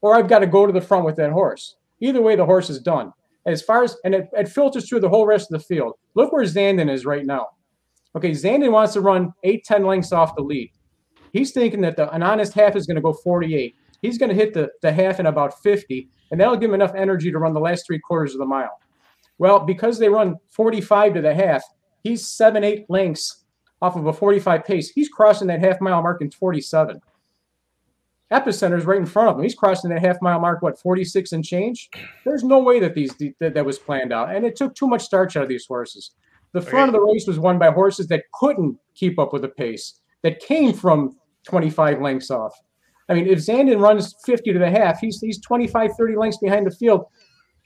[0.00, 1.76] or I've got to go to the front with that horse.
[2.00, 3.12] Either way, the horse is done.
[3.46, 5.94] As far as and it, it filters through the whole rest of the field.
[6.14, 7.48] Look where Zandon is right now.
[8.16, 10.70] Okay, Zandon wants to run eight, 10 lengths off the lead.
[11.32, 13.74] He's thinking that the, an honest half is going to go 48.
[14.02, 16.94] He's going to hit the, the half in about 50, and that'll give him enough
[16.94, 18.80] energy to run the last three quarters of the mile.
[19.40, 21.64] Well, because they run 45 to the half,
[22.04, 23.46] he's seven, eight lengths
[23.80, 24.90] off of a 45 pace.
[24.90, 27.00] He's crossing that half mile mark in 47.
[28.30, 29.42] Epicenter's right in front of him.
[29.42, 31.88] He's crossing that half mile mark, what, 46 and change?
[32.26, 34.32] There's no way that these that, that was planned out.
[34.32, 36.10] And it took too much starch out of these horses.
[36.52, 39.48] The front of the race was won by horses that couldn't keep up with the
[39.48, 41.16] pace, that came from
[41.48, 42.52] 25 lengths off.
[43.08, 46.66] I mean, if Zandon runs 50 to the half, he's he's 25, 30 lengths behind
[46.66, 47.06] the field.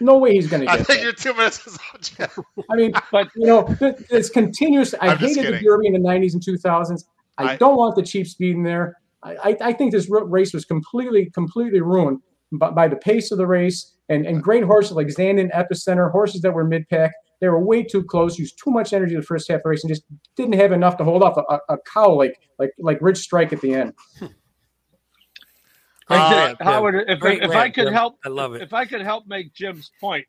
[0.00, 0.74] No way he's going to get.
[0.74, 1.04] I get think that.
[1.04, 2.28] your two minutes is up, Jim.
[2.70, 3.66] I mean, but you know,
[4.10, 4.94] it's continuous.
[5.00, 5.60] I I'm hated the.
[5.60, 7.04] Derby in the '90s and 2000s.
[7.38, 8.96] I, I- don't want the cheap speed in there.
[9.22, 12.20] I, I, I think this race was completely, completely ruined
[12.52, 16.42] by, by the pace of the race and, and great horses like Zandon, Epicenter, horses
[16.42, 17.12] that were mid pack.
[17.40, 18.38] They were way too close.
[18.38, 20.04] Used too much energy the first half of the race and just
[20.36, 23.52] didn't have enough to hold off a, a, a cow like like like Rich Strike
[23.52, 23.94] at the end.
[24.18, 24.26] Hmm.
[26.06, 26.66] Great Uh, rant, Jim.
[26.66, 27.92] Howard, if, Great if I could Jim.
[27.94, 28.62] help, I love it.
[28.62, 30.26] if I could help make Jim's point,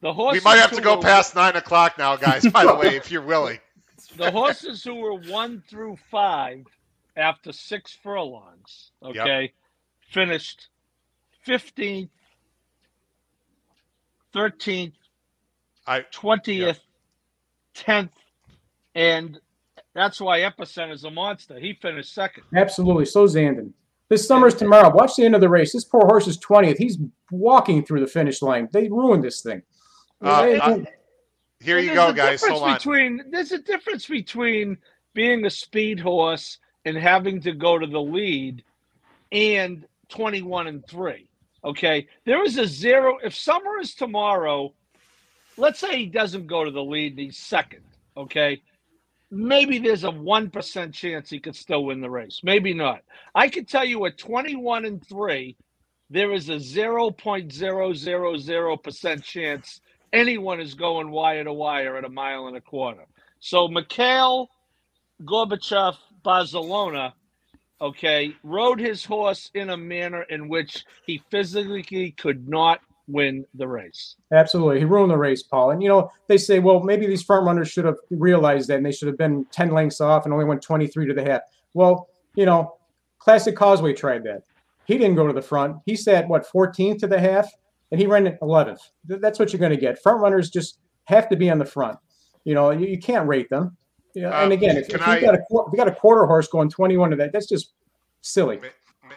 [0.00, 2.46] the We might have to go were- past nine o'clock now, guys.
[2.46, 3.58] By the way, if you're willing.
[4.16, 6.64] the horses who were one through five
[7.16, 9.52] after six furlongs, okay,
[10.08, 10.68] finished
[11.46, 12.10] 15th,
[14.34, 14.92] 13th,
[15.86, 16.78] I 20th,
[17.74, 18.10] 10th,
[18.94, 19.40] and
[19.94, 21.58] that's why Epicenter is a monster.
[21.58, 22.44] He finished second.
[22.54, 23.04] Absolutely.
[23.06, 23.72] So Zandon.
[24.08, 24.90] This Summer Is Tomorrow.
[24.94, 25.72] Watch the end of the race.
[25.72, 26.78] This poor horse is 20th.
[26.78, 26.98] He's
[27.30, 28.68] walking through the finish line.
[28.72, 29.62] They ruined this thing.
[30.22, 30.78] Uh, They- uh,
[31.60, 32.40] here you go, guys.
[32.40, 33.22] difference Hold on.
[33.30, 34.78] There's a difference between
[35.12, 38.64] being a speed horse and having to go to the lead,
[39.32, 41.28] and 21 and three.
[41.64, 43.18] Okay, there is a zero.
[43.22, 44.72] If summer is tomorrow,
[45.56, 47.82] let's say he doesn't go to the lead and he's second.
[48.16, 48.62] Okay,
[49.30, 52.40] maybe there's a one percent chance he could still win the race.
[52.42, 53.02] Maybe not.
[53.34, 55.56] I can tell you at 21 and three,
[56.10, 59.80] there is a 0.000% chance
[60.12, 63.06] anyone is going wire to wire at a mile and a quarter.
[63.40, 64.48] So Mikhail
[65.24, 67.12] Gorbachev Barzalona,
[67.80, 73.66] okay, rode his horse in a manner in which he physically could not win the
[73.66, 74.16] race.
[74.32, 74.78] Absolutely.
[74.78, 75.70] He ruined the race, Paul.
[75.70, 78.86] And, you know, they say, well, maybe these front runners should have realized that and
[78.86, 81.42] they should have been 10 lengths off and only went 23 to the half.
[81.74, 82.76] Well, you know,
[83.18, 84.42] Classic Causeway tried that.
[84.84, 85.76] He didn't go to the front.
[85.84, 87.50] He sat, what, 14th to the half?
[87.90, 88.80] And he ran at 11th.
[89.04, 90.02] That's what you're going to get.
[90.02, 91.98] Front runners just have to be on the front.
[92.44, 93.76] You know, you, you can't rate them.
[94.14, 95.94] You uh, know, and again, if, if you I- got a if you got a
[95.94, 97.72] quarter horse going 21 to that, that's just
[98.22, 98.58] silly.
[98.58, 98.70] May,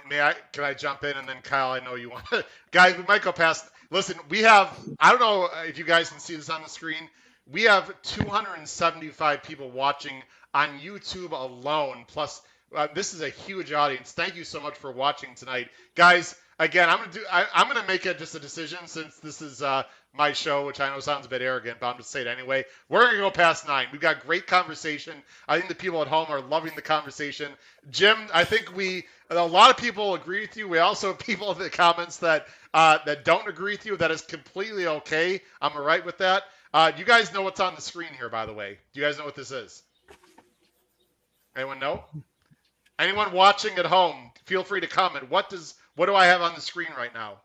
[0.09, 0.33] may I?
[0.53, 1.71] Can I jump in and then Kyle?
[1.71, 2.25] I know you want.
[2.71, 3.69] guys, we might go past.
[3.91, 4.75] Listen, we have.
[4.99, 7.09] I don't know if you guys can see this on the screen.
[7.51, 10.23] We have 275 people watching
[10.53, 12.05] on YouTube alone.
[12.07, 12.41] Plus,
[12.73, 14.13] uh, this is a huge audience.
[14.13, 16.35] Thank you so much for watching tonight, guys.
[16.61, 17.25] Again, I'm gonna do.
[17.31, 19.81] I, I'm gonna make it just a decision since this is uh,
[20.15, 22.65] my show, which I know sounds a bit arrogant, but I'm gonna say it anyway.
[22.87, 23.87] We're gonna go past nine.
[23.91, 25.15] We've got great conversation.
[25.47, 27.51] I think the people at home are loving the conversation.
[27.89, 30.67] Jim, I think we a lot of people agree with you.
[30.67, 32.45] We also have people in the comments that
[32.75, 33.97] uh, that don't agree with you.
[33.97, 35.41] That is completely okay.
[35.59, 36.43] I'm all right with that.
[36.71, 38.77] Uh, you guys know what's on the screen here, by the way.
[38.93, 39.81] Do you guys know what this is?
[41.55, 42.03] Anyone know?
[42.99, 45.31] Anyone watching at home, feel free to comment.
[45.31, 47.41] What does what do I have on the screen right now?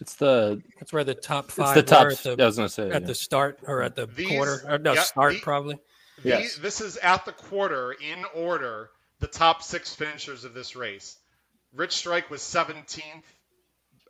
[0.00, 1.74] It's the That's where the top five.
[1.74, 2.04] it's five the top.
[2.04, 3.06] were at the, I was gonna say at yeah.
[3.06, 4.62] the start or at the These- quarter.
[4.68, 5.74] Or no, yeah, start the- probably.
[6.22, 6.56] The- Yes.
[6.56, 8.90] This is at the quarter in order.
[9.20, 11.16] The top six finishers of this race.
[11.74, 13.22] Rich Strike was 17th,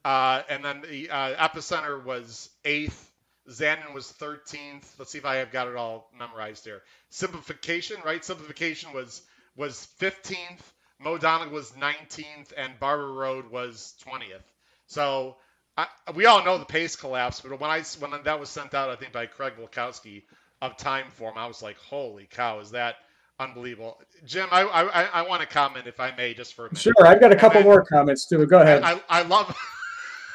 [0.05, 3.13] uh, and then the uh, Epicenter was eighth.
[3.49, 4.85] Zandon was 13th.
[4.99, 6.83] Let's see if I have got it all memorized here.
[7.11, 8.25] Simplification, right?
[8.25, 9.23] Simplification was
[9.57, 10.61] was 15th.
[10.99, 14.43] Mo Donegal was 19th, and Barber Road was 20th.
[14.87, 15.37] So
[15.77, 18.89] I, we all know the pace collapse, but when I when that was sent out,
[18.89, 20.23] I think by Craig Milkowski
[20.63, 22.97] of Timeform, I was like, "Holy cow, is that
[23.39, 26.79] unbelievable?" Jim, I I, I want to comment if I may, just for a minute.
[26.81, 27.07] Sure.
[27.07, 28.47] I've got a couple then- more comments too.
[28.47, 28.83] Go ahead.
[28.83, 29.55] I, I love.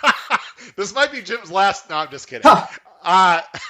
[0.76, 1.90] this might be Jim's last.
[1.90, 2.44] No, I'm just kidding.
[2.44, 2.78] Ha!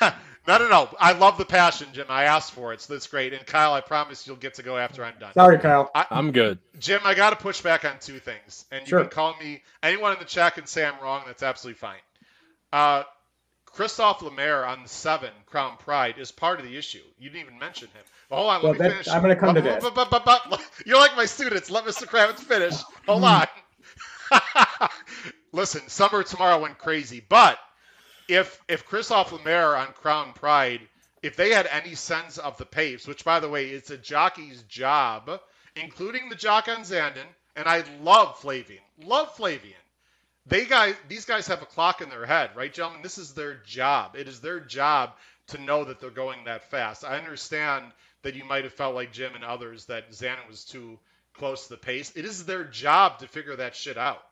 [0.01, 0.11] Uh,
[0.57, 0.89] no, no, no.
[0.99, 2.05] I love the passion, Jim.
[2.09, 3.33] I asked for it, so that's great.
[3.33, 5.33] And Kyle, I promise you'll get to go after I'm done.
[5.33, 5.89] Sorry, Kyle.
[5.93, 6.59] I'm good.
[6.79, 9.01] Jim, I got to push back on two things, and you Sure.
[9.01, 9.61] can call me.
[9.83, 11.23] Anyone in the chat can say I'm wrong.
[11.27, 11.99] That's absolutely fine.
[12.73, 13.03] Uh,
[13.65, 17.01] Christophe Lemaire on the seven Crown Pride is part of the issue.
[17.19, 18.03] You didn't even mention him.
[18.29, 19.07] Well, hold on, Well, let me that- finish.
[19.09, 20.09] I'm gonna come to But- that.
[20.25, 21.69] but- You're like my students.
[21.71, 22.05] Let Mr.
[22.05, 22.75] Kravets finish.
[23.07, 23.25] Hold Hmm.
[23.25, 23.47] on.
[25.53, 27.59] Listen, summer tomorrow went crazy, but
[28.31, 30.81] if if Christophe Lemaire on Crown Pride,
[31.21, 34.61] if they had any sense of the pace, which by the way, it's a jockey's
[34.63, 35.29] job,
[35.75, 37.27] including the jock on Zandon,
[37.57, 39.75] and I love Flavien, love Flavien.
[40.45, 43.01] They guys, these guys have a clock in their head, right, gentlemen?
[43.03, 44.15] This is their job.
[44.15, 45.11] It is their job
[45.47, 47.03] to know that they're going that fast.
[47.03, 47.85] I understand
[48.23, 50.97] that you might have felt like Jim and others that Zandon was too
[51.33, 52.13] close to the pace.
[52.15, 54.23] It is their job to figure that shit out.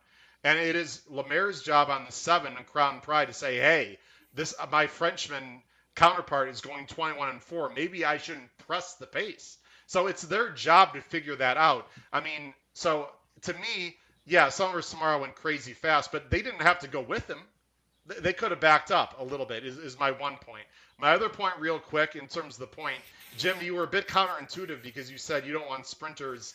[0.44, 3.98] And it is Lemaire's job on the seven and Crown Pride to say, hey,
[4.34, 5.62] this uh, my Frenchman
[5.96, 7.74] counterpart is going 21 and 4.
[7.76, 9.58] Maybe I shouldn't press the pace.
[9.88, 11.88] So it's their job to figure that out.
[12.14, 13.10] I mean, so
[13.42, 17.02] to me, yeah, Summer Is Tomorrow went crazy fast, but they didn't have to go
[17.02, 17.40] with him.
[18.22, 20.64] They could have backed up a little bit, is, is my one point.
[21.00, 22.98] My other point, real quick, in terms of the point,
[23.38, 26.54] Jim, you were a bit counterintuitive because you said you don't want sprinters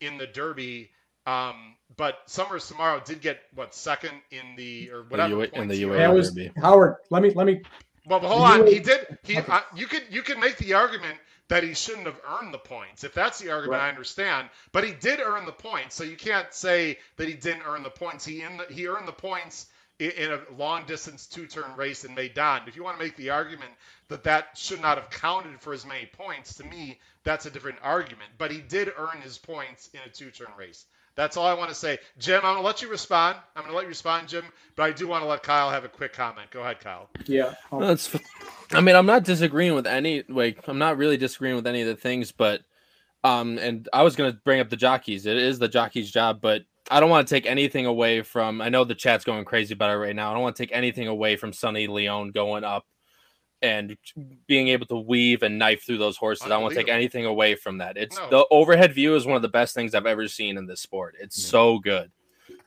[0.00, 0.90] in the Derby.
[1.26, 5.56] Um, but Summer Is Tomorrow did get what second in the or whatever UA points
[5.56, 5.96] in the he UAE.
[5.98, 6.96] That was Howard.
[7.10, 7.62] Let me let me.
[8.06, 8.60] Well, but hold on.
[8.60, 9.06] UAE He did.
[9.22, 9.38] He.
[9.38, 9.52] Okay.
[9.52, 10.04] Uh, you could.
[10.10, 11.18] You could make the argument
[11.48, 13.04] that he shouldn't have earned the points.
[13.04, 13.86] If that's the argument, Right.
[13.86, 14.48] I understand.
[14.72, 17.90] But he did earn the points, so you can't say that he didn't earn the
[17.90, 18.24] points.
[18.24, 19.66] He in the, he earned the points
[19.98, 22.68] in, in a long distance two turn race in Meydan.
[22.68, 23.70] If you want to make the argument
[24.08, 27.78] that that should not have counted for as many points, to me, that's a different
[27.82, 28.30] argument.
[28.38, 30.86] But he did earn his points in a two turn race.
[31.14, 31.98] That's all I want to say.
[32.18, 33.36] Jim, I'm going to let you respond.
[33.54, 34.44] I'm going to let you respond, Jim,
[34.76, 36.50] but I do want to let Kyle have a quick comment.
[36.50, 37.10] Go ahead, Kyle.
[37.26, 37.54] Yeah.
[37.70, 38.16] That's.
[38.72, 40.24] I mean, I'm not disagreeing with any.
[40.28, 42.62] Like, I'm not really disagreeing with any of the things, but,
[43.24, 45.26] um, and I was gonna bring up the jockeys.
[45.26, 48.60] It is the jockey's job, but I don't want to take anything away from.
[48.60, 50.30] I know the chat's going crazy about it right now.
[50.30, 52.86] I don't want to take anything away from Sonny Leon going up
[53.62, 53.96] and
[54.46, 56.50] being able to weave and knife through those horses.
[56.50, 57.96] I won't take anything away from that.
[57.96, 58.28] It's No.
[58.30, 61.14] the overhead view is one of the best things I've ever seen in this sport.
[61.20, 62.10] It's so good.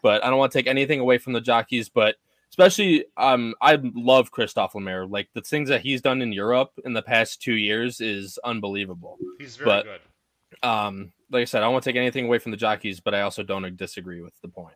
[0.01, 2.15] But I don't want to take anything away from the jockeys, but
[2.49, 5.05] especially um I love Christophe Lemaire.
[5.05, 9.17] Like the things that he's done in Europe in the past 2 years is unbelievable.
[9.39, 10.01] He's very But- good.
[10.63, 13.41] Um like I said, I won't take anything away from the jockeys, but I also
[13.43, 14.75] don't disagree with the point.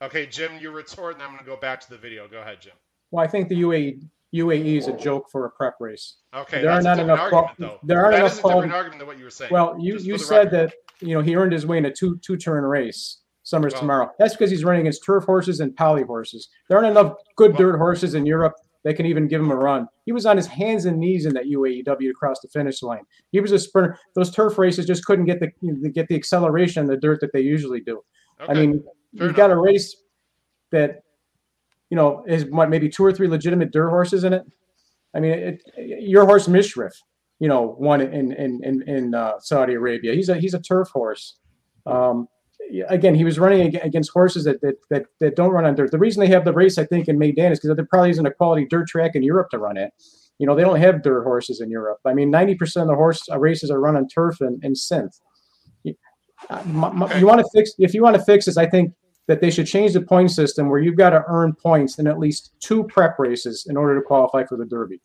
[0.00, 2.26] Okay, Jim, you retort, and I'm going to go back to the video.
[2.26, 2.72] Go ahead, Jim.
[3.12, 4.00] Well, I think the UAE
[4.34, 6.16] UAE is a joke for a prep race.
[6.34, 7.78] Okay, There are not enough argument, though.
[7.82, 9.52] there aren't That enough is a different argument than what you were saying.
[9.52, 10.70] Well, you you said record.
[10.70, 13.18] that you know he earned his way in a two two turn race.
[13.44, 14.10] Summers Well- tomorrow.
[14.18, 16.48] That's because he's running against turf horses and poly horses.
[16.68, 18.54] There aren't enough good Well- dirt horses in Europe
[18.84, 19.86] that can even give him a run.
[20.06, 23.02] He was on his hands and knees in that UAEW to cross the finish line.
[23.32, 23.98] He was a sprinter.
[24.14, 27.20] Those turf races just couldn't get the you know, get the acceleration in the dirt
[27.20, 28.02] that they usually do.
[28.40, 28.82] Okay, I mean,
[29.18, 29.94] fair you've got a race
[30.70, 31.02] that,
[31.92, 34.44] you know, is what maybe two or three legitimate dirt horses in it.
[35.14, 36.92] I mean, it, your horse Mishrif,
[37.38, 40.14] you know, won in in in, in uh, Saudi Arabia.
[40.14, 41.36] He's a he's a turf horse.
[41.84, 42.28] Um,
[42.88, 45.90] again, he was running against horses that, that that that don't run on dirt.
[45.90, 48.24] The reason they have the race, I think, in Meydan is because there probably isn't
[48.24, 49.92] a quality dirt track in Europe to run it.
[50.38, 51.98] You know, they don't have dirt horses in Europe.
[52.06, 54.74] I mean, ninety percent of the horse uh, races are run on turf and, and
[54.74, 55.20] synth.
[55.84, 55.94] You,
[56.48, 58.94] uh, my- my- you want to fix if you want to fix this, I think
[59.28, 62.18] that they should change the point system where you've got to earn points in at
[62.18, 65.00] least two prep races in order to qualify for the Derby.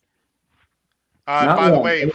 [1.26, 2.10] Uh, not by the way,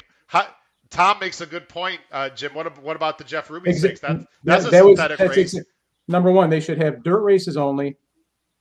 [0.89, 2.53] Tom makes a good point, uh, Jim.
[2.53, 3.99] What, what about the Jeff Ruby stakes?
[4.01, 5.59] That, that- that's a that was- synthetic that's race.
[6.07, 7.97] number one, they should have dirt races only.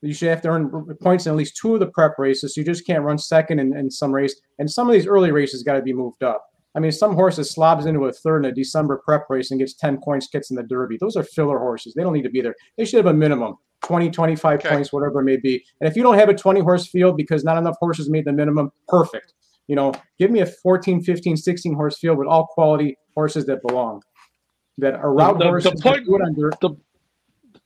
[0.05, 2.55] You should have to earn points in at least two of the prep races.
[2.55, 4.41] So you just can't run second in, in some race.
[4.59, 6.45] And some of these early races got to be moved up.
[6.75, 9.75] I mean, some horses slobs into a third in a December prep race and gets
[9.75, 10.97] 10 points, gets in the Derby.
[10.99, 11.93] Those are filler horses.
[11.95, 12.55] They don't need to be there.
[12.79, 14.69] They should have a minimum 20, 25 Okay.
[14.71, 15.63] points, whatever it may be.
[15.81, 18.33] And if you don't have a 20 horse field because not enough horses made the
[18.33, 19.35] minimum, perfect.
[19.69, 23.61] You know, give me a 14, 15, 16 horse field with all quality horses that
[23.67, 24.03] belong,
[24.79, 25.73] that are route the- the horses.
[25.73, 26.57] that point- do it on dirt.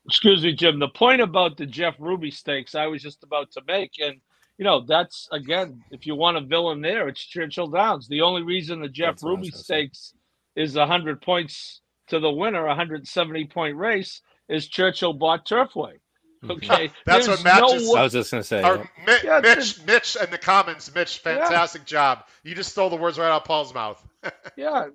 [0.07, 0.78] excuse me, Jim.
[0.78, 4.16] The point about the Jeff Ruby stakes, I was just about to make, and
[4.59, 8.09] you know, that's again, if you want a villain there, it's Churchill Downs.
[8.09, 10.14] The only reason the Jeff That's what I was Ruby stakes
[10.54, 15.92] is hundred points to the winner, a hundred seventy point race, is Churchill bought Turfway.
[16.48, 18.62] Okay, That's There's what Matt no just wa- I was just gonna say.
[18.62, 19.04] Or yeah.
[19.07, 22.24] Mi- Yeah, Mitch, Mitch in the comments, Mitch, fantastic job.
[22.44, 24.00] You just stole the words right out of Paul's mouth.
[24.57, 24.86] Yeah.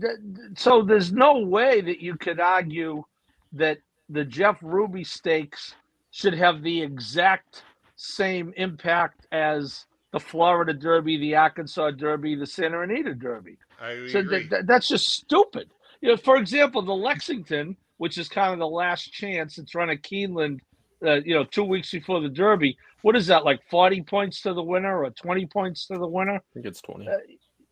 [0.00, 3.04] th- th- So there's no way that you could argue
[3.52, 5.74] that the Jeff Ruby stakes
[6.10, 7.62] should have the exact
[7.96, 13.58] same impact as the Florida Derby, the Arkansas Derby, the Santa Anita Derby.
[13.80, 14.22] I So agree.
[14.22, 15.70] that, that, that's just stupid.
[16.00, 19.90] You know, for example, the Lexington, which is kind of the last chance, it's run
[19.90, 20.60] at Keeneland,
[21.04, 22.76] uh, you know, two weeks before the Derby.
[23.02, 23.60] What is that like?
[23.70, 26.36] Forty points to the winner or twenty points to the winner?
[26.36, 27.14] I think it's 20.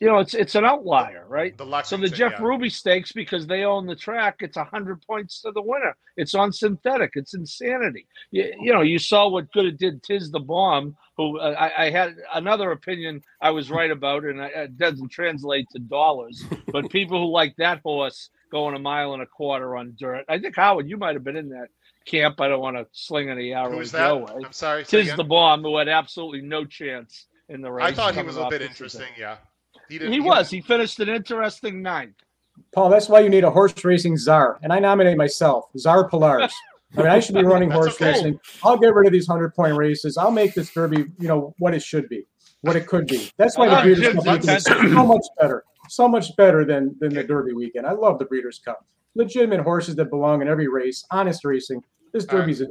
[0.00, 1.56] You know, it's it's an outlier, right?
[1.56, 2.44] the So the Jeff yeah.
[2.44, 5.96] Ruby stakes, because they own the track, it's hundred points to the winner.
[6.16, 7.12] It's on synthetic.
[7.14, 8.06] It's insanity.
[8.30, 10.02] You, you know, you saw what good it did.
[10.02, 10.96] Tiz the Bomb.
[11.16, 15.10] Who uh, I, I had another opinion I was right about, and I, it doesn't
[15.10, 16.44] translate to dollars.
[16.72, 20.24] but people who like that horse going a mile and a quarter on dirt.
[20.28, 21.68] I think Howard, you might have been in that
[22.04, 22.40] camp.
[22.40, 24.42] I don't want to sling any arrows your way.
[24.44, 24.84] I'm sorry.
[24.84, 25.16] Tiz again?
[25.16, 27.86] the bomb, who had absolutely no chance in the race.
[27.86, 29.08] I thought he was a bit interesting.
[29.18, 29.36] Yeah.
[29.88, 30.12] He didn't.
[30.12, 30.50] He was.
[30.50, 32.14] He finished an interesting ninth.
[32.72, 34.58] Paul, that's why you need a horse racing czar.
[34.62, 36.50] And I nominate myself, Czar Polars.
[36.96, 38.12] I mean, I should be running horse okay.
[38.12, 38.40] racing.
[38.62, 40.16] I'll get rid of these 100 point races.
[40.16, 42.26] I'll make this Derby, you know, what it should be,
[42.60, 43.30] what it could be.
[43.36, 45.64] That's why the Uh, Breeders' Cup weekend is so much better.
[45.88, 47.86] So much better than, than the Derby weekend.
[47.86, 48.84] I love the Breeders' Cup.
[49.14, 51.82] Legitimate horses that belong in every race, honest racing.
[52.12, 52.42] This All right.
[52.42, 52.66] Derby's a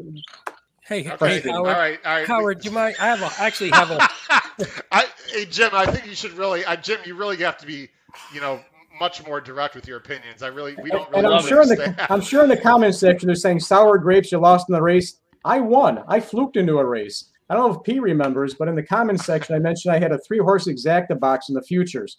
[0.86, 1.40] Hey, Okay.
[1.40, 1.78] hey, all Howard.
[1.78, 2.00] right.
[2.06, 2.28] All right.
[2.28, 2.96] Howard, do you mind?
[3.00, 4.00] I have a, actually have a.
[4.92, 7.90] I, hey Jim, I think you should really, uh, Jim, you really have to be,
[8.34, 8.60] you know,
[9.00, 10.44] much more direct with your opinions.
[10.44, 12.08] I really, we don't and really I'm sure in the understand.
[12.12, 15.20] I'm sure in the comments section they're saying sour grapes, you lost in the race.
[15.46, 16.04] I won.
[16.08, 17.30] I fluked into a race.
[17.50, 20.12] I don't know if P remembers, but in the comments section I mentioned I had
[20.12, 22.18] a three horse exacta box in the futures.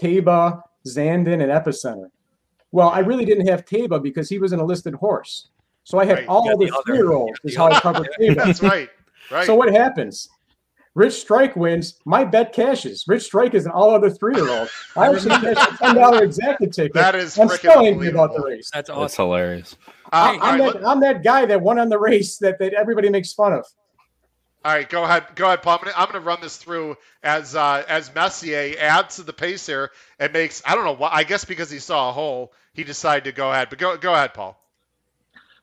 [0.00, 2.10] Taiba, Zandon, and Epicenter.
[2.72, 5.48] Well, I really didn't have Taiba because he was an enlisted horse.
[5.88, 6.28] So I had Right.
[6.28, 8.34] all Yeah, the the other- three year olds yeah, is how I other- covered Taiba.
[8.44, 8.90] That's right.
[9.30, 9.46] Right.
[9.46, 10.28] So what happens?
[10.94, 11.94] Rich Strike wins.
[12.04, 13.04] My bet cashes.
[13.08, 14.68] Rich Strike is an all other three year old.
[14.96, 16.92] I actually cashed a ten dollar exacta ticket.
[16.92, 18.70] that is I'm still angry about the race.
[18.74, 19.76] That's That's hilarious.
[20.12, 22.74] Uh, Hey, I'm right, that, I'm that guy that won on the race that, that
[22.74, 23.64] everybody makes fun of.
[24.66, 25.24] all right, go ahead.
[25.36, 25.78] Go ahead, Paul.
[25.78, 29.66] I'm gonna, I'm gonna run this through as uh, as Messier adds to the pace
[29.66, 30.62] here and makes.
[30.66, 31.10] I don't know why.
[31.12, 33.68] I guess because he saw a hole, he decided to go ahead.
[33.70, 34.62] But go go ahead, Paul.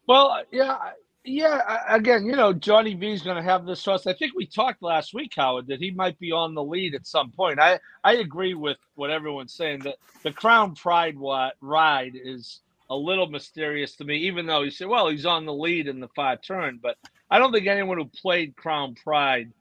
[0.08, 0.78] Well, yeah,
[1.24, 1.80] yeah.
[1.90, 4.08] Again, you know, Johnny V's going to have this horse.
[4.08, 7.08] I think we talked last week, Howard, that he might be on the lead at
[7.08, 7.60] some point.
[7.60, 11.16] I I agree with what everyone's saying that the Crown Pride
[11.62, 14.18] ride is a little mysterious to me.
[14.18, 16.98] Even though you say, well, he's on the lead in the far turn, but
[17.32, 19.52] I don't think anyone who played Crown Pride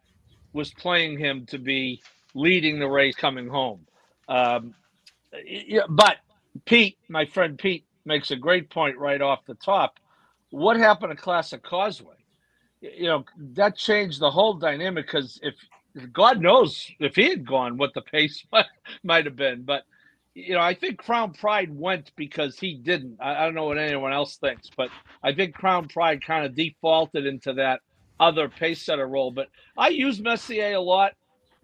[0.53, 2.03] was playing him to be
[2.35, 3.87] leading the race coming home.
[4.29, 4.75] Um,
[5.45, 6.19] yeah, but
[6.67, 9.99] Pete, my friend Pete, makes a great point right off the top
[10.55, 12.15] what happened to Classic Causeway?
[12.81, 13.25] You know,
[13.55, 15.55] that changed the whole dynamic because if
[16.13, 18.67] God knows if he had gone, what the pace might,
[19.03, 19.63] might have been.
[19.63, 19.83] But,
[20.35, 23.17] you know, I think Crown Pride went because he didn't.
[23.21, 24.91] I, I don't know what anyone else thinks, but
[25.25, 27.81] I think Crown Pride kind of defaulted into that
[28.21, 29.33] other pace setter role.
[29.33, 31.15] But I use Messier a lot.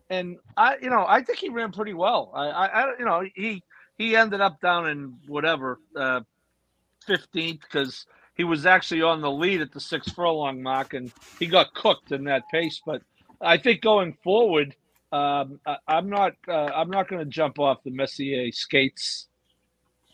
[0.09, 2.32] And I, you know, I think he ran pretty well.
[2.34, 3.62] I, I, I you know, he
[3.99, 6.22] he ended up down in whatever uh,
[7.07, 8.07] 15th because
[8.41, 12.11] he was actually on the lead at the six furlong mark, and he got cooked
[12.11, 12.80] in that pace.
[12.86, 13.03] But
[13.38, 14.74] I think going forward,
[15.12, 19.26] um, I, I'm not uh, I'm not going to jump off the Messier skates.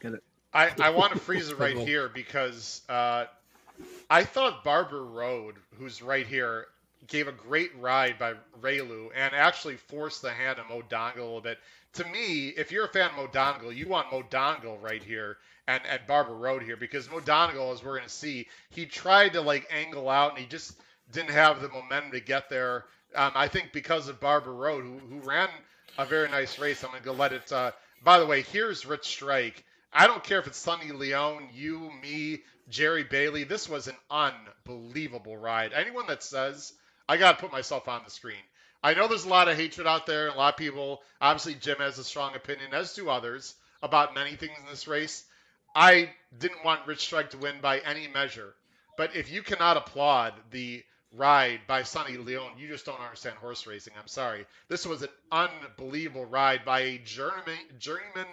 [0.00, 0.24] Get it?
[0.52, 3.26] I, I want to freeze it right here because uh,
[4.10, 6.66] I thought Barber Road, who's right here,
[7.06, 11.26] gave a great ride by Reylu and actually forced the hand of Mo Donegal a
[11.26, 11.58] little bit.
[11.96, 15.38] To me, if you're a fan of Mo Donegal, you want Mo Donegal right here
[15.66, 19.32] and at Barber Road here because Mo Donegal, as we're going to see, he tried
[19.32, 20.78] to like angle out and he just
[21.10, 22.84] didn't have the momentum to get there.
[23.14, 25.48] Um, I think because of Barber Road, who, who ran
[25.96, 27.50] a very nice race, I'm going to let it.
[27.50, 27.72] Uh,
[28.04, 29.64] by the way, here's Rich Strike.
[29.90, 33.44] I don't care if it's Sonny Leon, you, me, Jerry Bailey.
[33.44, 35.72] This was an unbelievable ride.
[35.72, 36.74] Anyone that says,
[37.08, 38.36] I got to put myself on the screen.
[38.86, 41.78] I know there's a lot of hatred out there, a lot of people, obviously, Jim
[41.78, 45.24] has a strong opinion, as do others, about many things in this race.
[45.74, 48.54] I didn't want Rich Strike to win by any measure.
[48.96, 53.66] But if you cannot applaud the ride by Sonny Leon, you just don't understand horse
[53.66, 53.94] racing.
[54.00, 54.46] I'm sorry.
[54.68, 58.28] This was an unbelievable ride by a journeyman, journeyman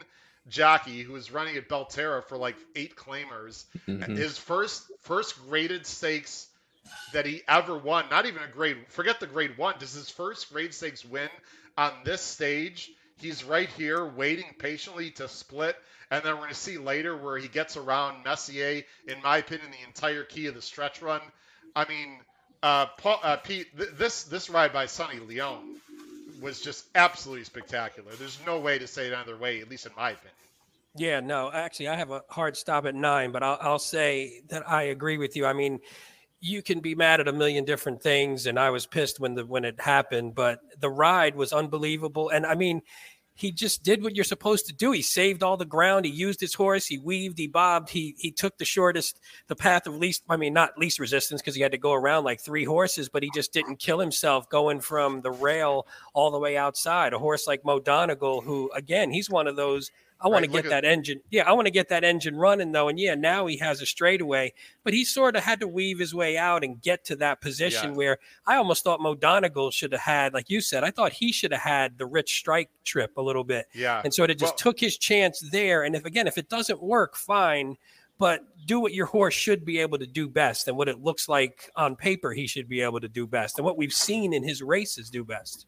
[0.49, 3.65] jockey who was running at Belterra for like eight claimers.
[3.87, 4.15] Mhm.
[4.15, 6.47] His first first graded stakes
[7.13, 8.05] that he ever won.
[8.09, 8.77] Not even a grade.
[8.89, 9.75] Forget the grade one.
[9.79, 11.29] Does his first grade stakes win
[11.77, 12.91] on this stage.
[13.17, 15.75] He's right here waiting patiently to split.
[16.11, 19.71] And then we're going to see later where he gets around Messier, in my opinion,
[19.71, 21.21] the entire key of the stretch run.
[21.75, 22.19] I mean,
[22.61, 25.79] uh, Paul, uh, Pete, th- this this ride by Sonny Leon
[26.41, 28.11] was just absolutely spectacular.
[28.13, 30.33] There's no way to say it another way, at least in my opinion.
[30.95, 34.69] Yeah, no, actually, I have a hard stop at nine, but I'll, I'll say that
[34.69, 35.47] I agree with you.
[35.47, 35.79] I mean,
[36.43, 39.45] you can be mad at a million different things, and I was pissed when the
[39.45, 42.81] when it happened, but the ride was unbelievable, and I mean,
[43.33, 44.91] he just did what you're supposed to do.
[44.91, 46.05] He saved all the ground.
[46.05, 46.85] He used his horse.
[46.85, 47.37] He weaved.
[47.39, 47.89] He bobbed.
[47.89, 50.23] He he took the shortest, the path of least.
[50.29, 53.23] I mean, not least resistance because he had to go around like three horses, but
[53.23, 57.13] he just didn't kill himself going from the rail all the way outside.
[57.13, 59.89] A horse like Mo Donegal, who again, he's one of those.
[60.23, 61.19] I want Right, to get at- that engine.
[61.29, 62.87] Yeah, I want to get that engine running though.
[62.87, 64.53] And yeah, now he has a straightaway,
[64.85, 67.89] but he sort of had to weave his way out and get to that position
[67.91, 67.95] Yeah.
[67.97, 68.17] where
[68.47, 71.51] I almost thought Mo Donegal should have had, like you said, I thought he should
[71.51, 74.01] have had the rich strike trip a little bit Yeah.
[74.03, 75.83] and sort of just Well- took his chance there.
[75.83, 77.75] And if again, if it doesn't work, fine,
[78.17, 81.27] but do what your horse should be able to do best, and what it looks
[81.27, 84.43] like on paper he should be able to do best, and what we've seen in
[84.43, 85.65] his races do best.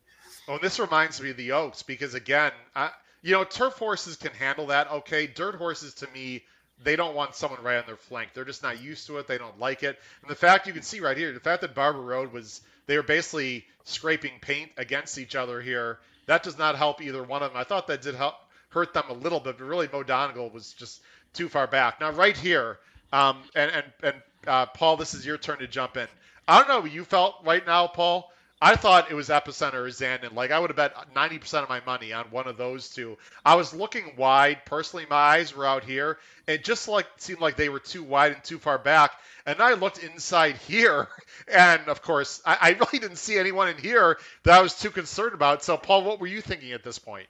[0.48, 2.92] Oh, well, this reminds me of the Oaks because again, I,
[3.26, 4.92] you know, turf horses can handle that.
[4.92, 6.44] Okay, dirt horses to me,
[6.84, 8.30] they don't want someone right on their flank.
[8.36, 9.26] They're just not used to it.
[9.26, 10.00] They don't like it.
[10.22, 12.98] And the fact you can see right here, the fact that Barber Road was they
[12.98, 15.98] were basically scraping paint against each other here.
[16.28, 17.60] That does not help either one of them.
[17.60, 18.36] I thought that did help
[18.70, 21.02] hurt them a little bit, but really Mo Donegal was just
[21.34, 22.00] too far back.
[22.00, 22.78] Now right here,
[23.12, 24.16] um, and and and
[24.46, 26.08] uh, Paul, this is your turn to jump in.
[26.48, 28.32] I don't know what you felt right now, Paul.
[28.62, 30.34] I thought it was Epicenter or Zandon.
[30.34, 33.18] Like I would have bet 90% of my money on one of those two.
[33.46, 34.66] I was looking wide.
[34.66, 36.18] Personally, my eyes were out here.
[36.48, 39.12] It just like seemed like they were too wide and too far back.
[39.46, 41.08] And I looked inside here,
[41.48, 44.90] and of course, I, I really didn't see anyone in here that I was too
[44.92, 45.64] concerned about.
[45.64, 47.28] So, Paul, what were you thinking at this point?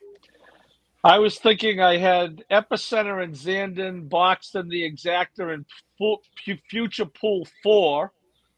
[1.03, 5.65] I was thinking I had Epicenter and Zandon boxed in the exacta and
[5.97, 8.13] fu- fu- future pool four,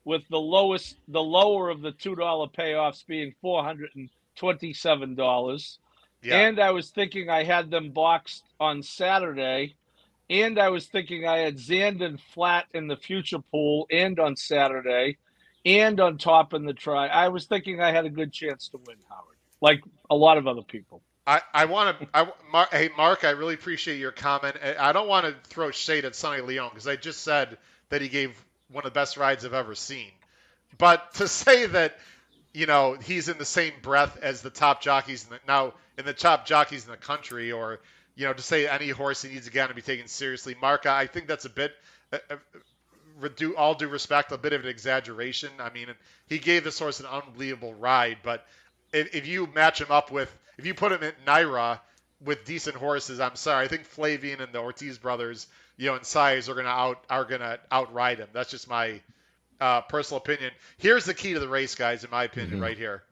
[0.08, 5.16] with the lowest, the lower of the two dollar payoffs being four hundred and twenty-seven
[5.16, 5.80] dollars.
[6.24, 6.40] Yeah.
[6.40, 9.76] And I was thinking I had them boxed on Saturday.
[10.30, 15.18] And I was thinking I had Zandon flat in the future pool and on Saturday
[15.66, 17.08] and on top in the try.
[17.08, 20.48] I was thinking I had a good chance to win, Howard, like a lot of
[20.48, 21.02] other people.
[21.26, 24.56] I, I want to, I, Mark, hey Mark, I really appreciate your comment.
[24.64, 27.58] I- I don't want to throw shade at Sonny Leon because I just said
[27.90, 28.32] that he gave
[28.72, 30.12] one of the best rides I've ever seen.
[30.78, 31.98] But to say that,
[32.54, 36.06] you know, he's in the same breath as the top jockeys in the, now in
[36.06, 37.80] the top jockeys in the country, or
[38.16, 41.06] you know, to say any horse he needs again to be taken seriously, Mark, I
[41.08, 41.74] think that's a bit.
[42.12, 42.36] Uh, uh,
[43.58, 45.50] all due respect, a bit of an exaggeration.
[45.60, 45.88] I mean,
[46.28, 48.46] he gave this horse an unbelievable ride, but
[48.94, 51.80] if, if you match him up with, if you put him in NYRA
[52.24, 55.48] with decent horses, I'm sorry, I think Flavien and the Ortiz brothers,
[55.78, 58.30] you know, in size are gonna out are gonna outride him.
[58.34, 59.00] That's just my
[59.60, 60.52] uh, personal opinion.
[60.78, 62.64] Here's the key to the race, guys, in my opinion, Mhm.
[62.64, 63.04] right here.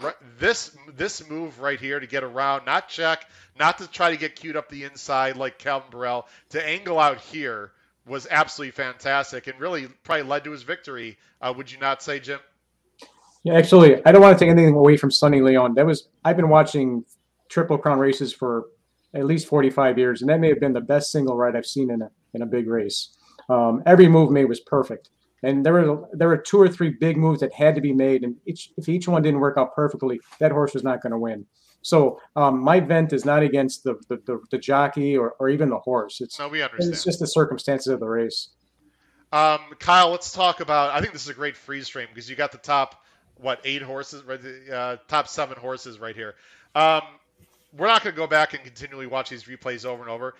[0.00, 3.26] Right, this this move right here to get around, not check,
[3.58, 7.18] not to try to get queued up the inside like Calvin Borel, to angle out
[7.18, 7.72] here
[8.06, 11.16] was absolutely fantastic and really probably led to his victory.
[11.40, 12.38] Uh, would you not say, Jim?
[13.42, 15.74] Yeah, actually, I don't want to take anything away from Sonny Leon.
[15.74, 17.04] That was I've been watching
[17.48, 18.66] Triple Crown races for
[19.16, 21.90] at least 45 years, and that may have been the best single ride I've seen
[21.90, 23.16] in a in a big race.
[23.48, 25.10] Um, every move made was perfect,
[25.42, 28.22] and there were there were two or three big moves that had to be made,
[28.24, 31.18] and each if each one didn't work out perfectly, that horse was not going to
[31.18, 31.46] win.
[31.82, 35.70] So um, my vent is not against the the, the, the jockey or, or even
[35.70, 36.20] the horse.
[36.20, 36.92] It's No, we understand.
[36.92, 38.48] it's just the circumstances of the race.
[39.32, 40.90] Um, Kyle, let's talk about.
[40.90, 43.02] I think this is a great freeze frame because you got the top
[43.36, 44.40] what eight horses, right?
[44.70, 46.34] Uh, top seven horses right here.
[46.74, 47.02] Um,
[47.76, 50.34] we're not going to go back and continually watch these replays over and over.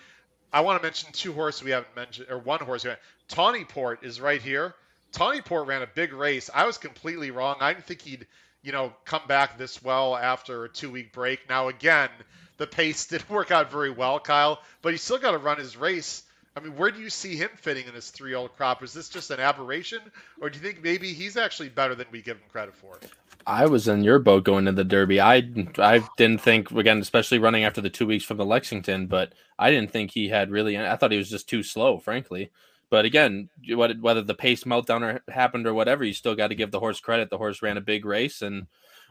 [0.53, 2.87] I want to mention two horses we haven't mentioned, or one horse.
[3.29, 4.75] Tawny Port is right here.
[5.13, 6.51] Tawny Port ran a big race.
[6.53, 7.57] I was completely wrong.
[7.61, 8.27] I didn't think he'd,
[8.63, 11.49] you know, come back this well after a two-week break.
[11.49, 12.11] Now again,
[12.59, 15.77] the pace didn't work out very well, Kyle, but he still got to run his
[15.77, 16.23] race.
[16.57, 18.83] I mean, where do you see him fitting in this three-year-old crop?
[18.83, 20.01] Is this just an aberration,
[20.41, 22.99] or do you think maybe he's actually better than we give him credit for?
[23.47, 25.21] I was in your boat going to the Derby.
[25.21, 25.37] I
[25.79, 29.71] I didn't think again, especially running after the two weeks from the Lexington, but I
[29.71, 30.77] didn't think he had really.
[30.77, 32.51] I thought he was just too slow, frankly.
[32.91, 36.71] But again, whether the pace meltdown or happened or whatever, you still got to give
[36.71, 37.31] the horse credit.
[37.31, 38.67] The horse ran a big race, and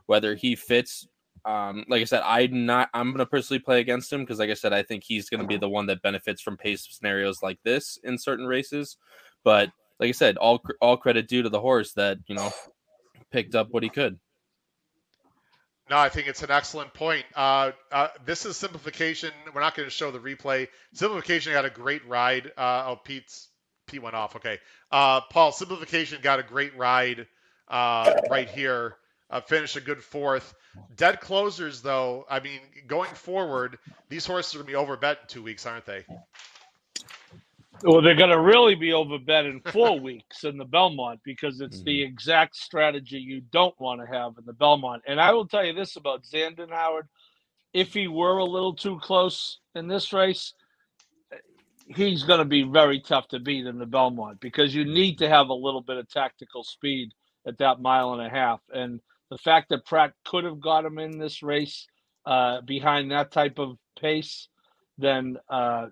[0.06, 1.08] whether he fits,
[1.46, 2.90] um, like I said, I'm not.
[2.94, 5.42] I'm going to personally play against him because, like I said, I think he's going
[5.42, 8.98] to be the one that benefits from pace scenarios like this in certain races.
[9.44, 12.52] But like I said, all all credit due to the horse that you know
[13.32, 14.20] picked up what he could.
[15.90, 17.26] No, I think it's an excellent point.
[17.36, 19.32] Uh, uh, this is simplification.
[19.54, 20.68] We're not going to show the replay.
[20.94, 22.52] Simplification got a great ride.
[22.58, 23.48] Uh, oh, Pete's
[23.86, 24.36] Pete went off.
[24.36, 24.60] Okay,
[24.92, 25.52] uh, Paul.
[25.52, 27.28] Simplification got a great ride
[27.68, 28.96] uh, right here.
[29.30, 30.56] Uh, finished a good fourth.
[30.96, 32.26] Dead closers, though.
[32.30, 33.78] I mean, going forward,
[34.10, 36.06] these horses are going to be overbet in two weeks, aren't they?
[37.84, 41.82] Well, they're going to really be overbet in four weeks in the Belmont because it's
[41.84, 45.04] the exact strategy you don't want to have in the Belmont.
[45.08, 47.08] And I will tell you this about Zandon Howard:
[47.74, 50.54] if he were a little too close in this race,
[51.88, 55.30] he's going to be very tough to beat in the Belmont because you need to
[55.30, 57.14] have a little bit of tactical speed
[57.48, 58.62] at that mile and a half.
[58.74, 59.00] And
[59.32, 61.88] the fact that Prat could have got him in this race
[62.26, 64.50] uh, behind that type of pace,
[64.98, 65.38] then.
[65.50, 65.88] Uh,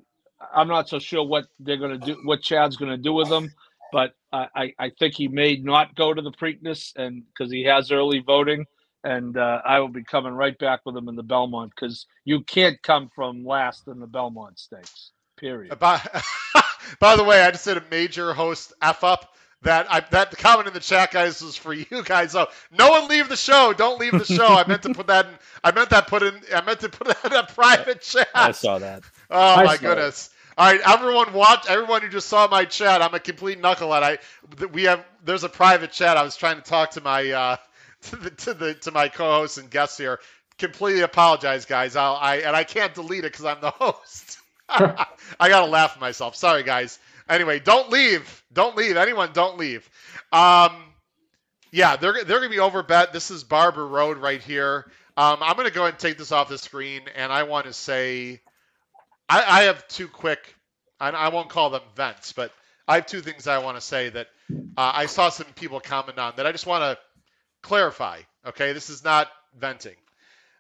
[0.56, 3.30] I'm not so sure what they're going to do, what Chad's going to do with
[3.30, 3.54] them,
[3.92, 7.64] but I, I, I think he may not go to the Preakness, and because he
[7.66, 8.66] has early voting,
[9.04, 12.42] and uh, I will be coming right back with him in the Belmont because you
[12.42, 15.12] can't come from last in the Belmont Stakes.
[15.38, 15.72] Period.
[15.72, 16.02] Uh, By,
[17.00, 19.34] by the way, I just did a major host f up.
[19.64, 22.34] that I that comment in the chat, guys, was for you guys.
[22.34, 23.74] So no one leave the show.
[23.74, 24.56] Don't leave the show.
[24.56, 25.34] I meant to put that in.
[25.64, 26.40] I meant that put in.
[26.56, 28.28] I meant to put that in a private chat.
[28.36, 29.04] I saw that.
[29.30, 30.30] Oh I my saw goodness.
[30.58, 33.02] All right, everyone watch everyone who just saw my chat.
[33.02, 34.04] I'm a complete knucklehead.
[34.04, 36.18] I we have there's a private chat.
[36.18, 37.58] I was trying to talk to my uh
[38.04, 40.20] to the to the to my co-hosts and guests here.
[40.60, 41.96] Completely apologize, guys.
[41.96, 44.38] I'll I and I can't delete it because I'm the host.
[44.70, 45.08] I
[45.40, 46.36] gotta laugh at myself.
[46.36, 47.00] Sorry, guys.
[47.28, 48.44] Anyway, don't leave.
[48.54, 48.98] Don't leave.
[48.98, 49.90] Anyone, don't leave.
[50.32, 50.84] Um,
[51.72, 53.14] yeah, they're they're gonna be over bet.
[53.14, 54.92] This is Barber Road right here.
[55.18, 57.74] Um, I'm gonna go ahead and take this off the screen, and I want to
[57.74, 58.42] say,
[59.30, 60.56] I, I have two quick.
[61.00, 62.52] I, I won't call them vents, but
[62.88, 66.20] I have two things I want to say that uh, I saw some people comment
[66.20, 66.98] on that I just want to
[67.62, 68.20] clarify.
[68.46, 69.96] Okay, this is not venting.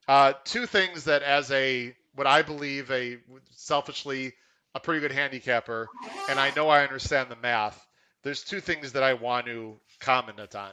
[0.08, 3.18] Uh, two things that, as a what I believe a
[3.52, 4.34] selfishly
[4.76, 5.88] a pretty good handicapper,
[6.30, 7.80] and I know I understand the math.
[8.24, 10.72] There's two things that I want to comment on.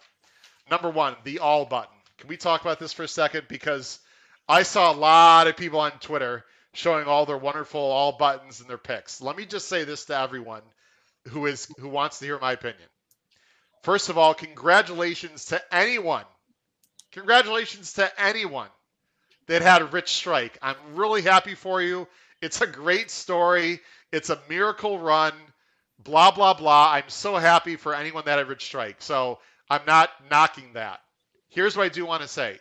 [0.70, 1.94] Number one, the all button.
[2.18, 3.44] Can we talk about this for a second?
[3.48, 3.98] Because
[4.48, 8.68] I saw a lot of people on Twitter showing all their wonderful all buttons and
[8.68, 9.20] their picks.
[9.20, 10.62] Let me just say this to everyone
[11.28, 12.88] who is who wants to hear my opinion.
[13.82, 16.24] First of all, congratulations to anyone.
[17.12, 18.68] Congratulations to anyone
[19.48, 20.56] that had a rich strike.
[20.62, 22.06] I'm really happy for you.
[22.40, 23.80] It's a great story.
[24.12, 25.32] It's a miracle run.
[25.98, 26.92] Blah blah blah.
[26.92, 29.02] I'm so happy for anyone that had rich strike.
[29.02, 31.00] So I'm not knocking that.
[31.48, 32.58] Here's what I do want to say.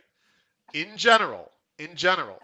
[0.74, 2.40] In general, in general,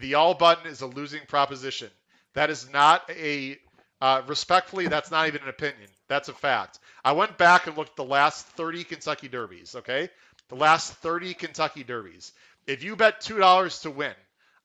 [0.00, 1.90] the all button is a losing proposition.
[2.34, 3.58] That is not a
[4.00, 4.88] uh, respectfully.
[4.88, 5.88] That's not even an opinion.
[6.08, 6.78] That's a fact.
[7.04, 9.74] I went back and looked at the last 30 Kentucky Derbies.
[9.76, 10.10] Okay,
[10.48, 12.32] the last 30 Kentucky Derbies.
[12.66, 14.14] If you bet two dollars to win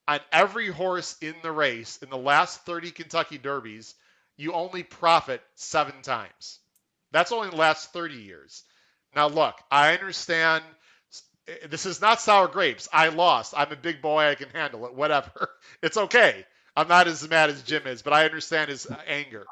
[0.08, 3.96] on every horse in the race in the last 30 Kentucky Derbies,
[4.38, 6.60] you only profit seven times.
[7.12, 8.64] That's only the last 30 years.
[9.16, 10.64] Now, look, I understand
[11.70, 12.88] this is not sour grapes.
[12.92, 13.54] I lost.
[13.56, 14.26] I'm a big boy.
[14.26, 14.94] I can handle it.
[14.94, 15.50] Whatever.
[15.82, 16.46] It's okay.
[16.76, 19.46] I'm not as mad as Jim is, but I understand his uh, anger.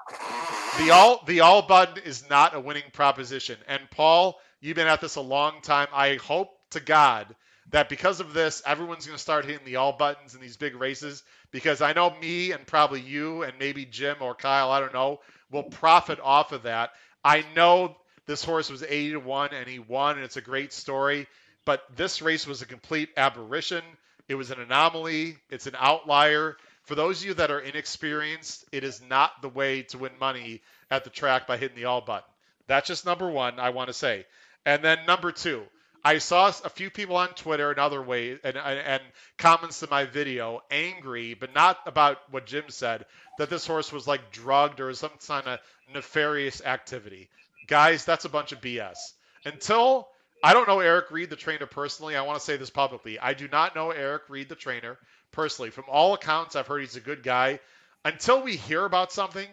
[0.80, 3.58] The all the all button is not a winning proposition.
[3.68, 5.88] And Paul, you've been at this a long time.
[5.94, 7.34] I hope to God
[7.70, 10.76] that because of this, everyone's going to start hitting the all buttons in these big
[10.76, 14.94] races because I know me and probably you and maybe Jim or Kyle, I don't
[14.94, 15.20] know,
[15.52, 16.92] will profit off of that.
[17.24, 17.96] I know
[18.26, 21.28] this horse was 80 to 1 and he won and it's a great story,
[21.66, 23.84] but this race was a complete aberration.
[24.28, 26.58] It was an anomaly, it's an outlier.
[26.84, 30.62] For those of you that are inexperienced, it is not the way to win money
[30.92, 32.30] at the track by hitting the all button.
[32.68, 34.26] That's just number 1 I want to say.
[34.66, 35.64] And then number 2,
[36.06, 39.04] I saw a few people on Twitter and other ways and, and, and
[39.38, 43.06] comments to my video angry, but not about what Jim said
[43.38, 45.60] that this horse was like drugged or some kind of
[45.94, 47.30] nefarious activity.
[47.68, 48.98] Guys, that's a bunch of BS.
[49.46, 50.10] Until
[50.44, 52.18] I don't know Eric Reed, the trainer, personally.
[52.18, 53.18] I want to say this publicly.
[53.20, 54.98] I do not know Eric Reed, the trainer,
[55.32, 55.72] personally.
[55.72, 57.60] From all accounts, I've heard he's a good guy.
[58.06, 59.48] Until we hear about something,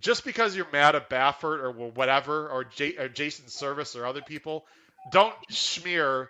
[0.00, 4.22] just because you're mad at Baffert or whatever, or, J- or Jason Servis or other
[4.22, 4.66] people,
[5.12, 6.28] don't smear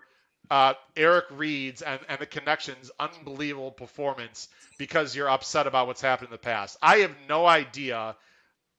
[0.51, 6.29] uh, Eric Reed's and, and the connections unbelievable performance because you're upset about what's happened
[6.29, 6.77] in the past.
[6.83, 8.15] I have no idea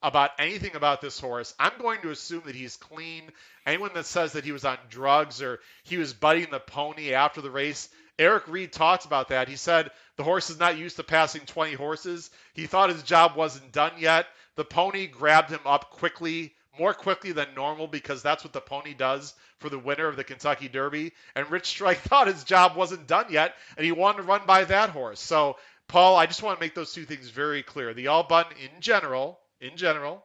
[0.06, 1.56] about anything about this horse.
[1.60, 3.24] I'm going to assume that he's clean.
[3.66, 7.42] Anyone that says that he was on drugs or he was butting the pony after
[7.42, 9.50] the race, Eric Reed talked about that.
[9.50, 12.30] He said the horse is not used to passing 20 horses.
[12.54, 14.28] He thought his job wasn't done yet.
[14.56, 18.94] The pony grabbed him up quickly, more quickly than normal because that's what the pony
[18.94, 21.14] does for the winner of the Kentucky Derby.
[21.36, 24.66] And Rich Strike thought his job wasn't done yet, and he wanted to run by
[24.66, 25.20] that horse.
[25.20, 25.58] So,
[25.88, 27.94] Paul, I just want to make those two things very clear.
[27.94, 30.24] The all button in general, in general,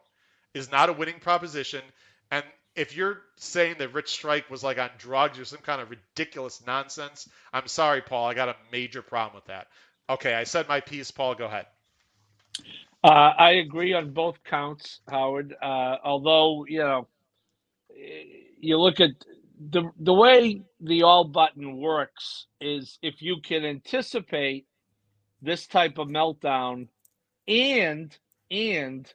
[0.53, 1.81] is not a winning proposition.
[2.31, 2.43] And
[2.75, 6.63] if you're saying that Rich Strike was like on drugs or some kind of ridiculous
[6.65, 8.27] nonsense, I'm sorry, Paul.
[8.27, 9.67] I got a major problem with that.
[10.09, 11.11] Okay, I said my piece.
[11.11, 11.67] Paul, go ahead.
[13.03, 15.55] Uh, I agree on both counts, Howard.
[15.61, 17.07] Uh, although you know,
[18.59, 19.11] you look at
[19.69, 24.65] the the way the all button works is if you can anticipate
[25.41, 26.87] this type of meltdown,
[27.47, 28.15] and
[28.51, 29.11] and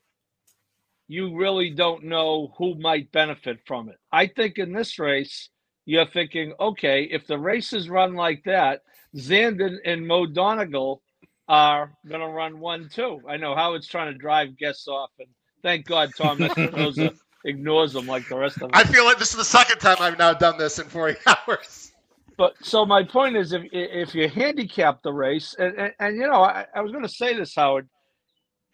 [1.09, 3.97] you really don't know who might benefit from it.
[4.13, 5.51] I think in this race,
[5.85, 8.83] you're thinking, okay, if the races run like that,
[9.17, 11.01] Zandon and Mo Donegal
[11.49, 13.21] are going to run one too.
[13.29, 15.29] I know Howard's trying to drive guests off, and
[15.63, 17.13] thank God Tom Espinosa
[17.45, 18.71] ignores them like the rest of us.
[18.75, 21.93] I feel like this is the second time I've now done this in 40 hours.
[22.37, 26.27] But so my point is, if if you handicap the race, and and, and you
[26.27, 27.89] know, I, I was going to say this, Howard,